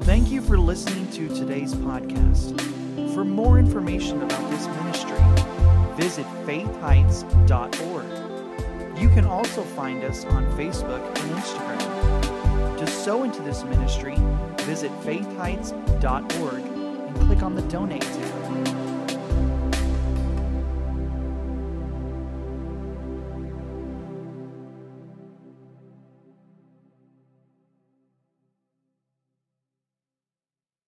Thank 0.02 0.30
you 0.30 0.42
for 0.42 0.58
listening 0.58 1.10
to 1.12 1.28
today's 1.34 1.74
podcast. 1.74 2.60
For 3.14 3.24
more 3.24 3.58
information 3.58 4.20
about 4.22 4.50
this 4.50 4.66
ministry, 4.66 5.16
visit 5.96 6.26
faithheights.org. 6.46 9.00
You 9.00 9.08
can 9.08 9.24
also 9.24 9.62
find 9.62 10.04
us 10.04 10.26
on 10.26 10.44
Facebook 10.58 11.02
and 11.06 11.36
Instagram. 11.36 12.78
To 12.78 12.86
sow 12.86 13.22
into 13.22 13.40
this 13.42 13.64
ministry, 13.64 14.16
visit 14.58 14.92
faithheights.org 15.00 16.77
click 17.26 17.42
on 17.42 17.54
the 17.54 17.62
donate. 17.62 18.37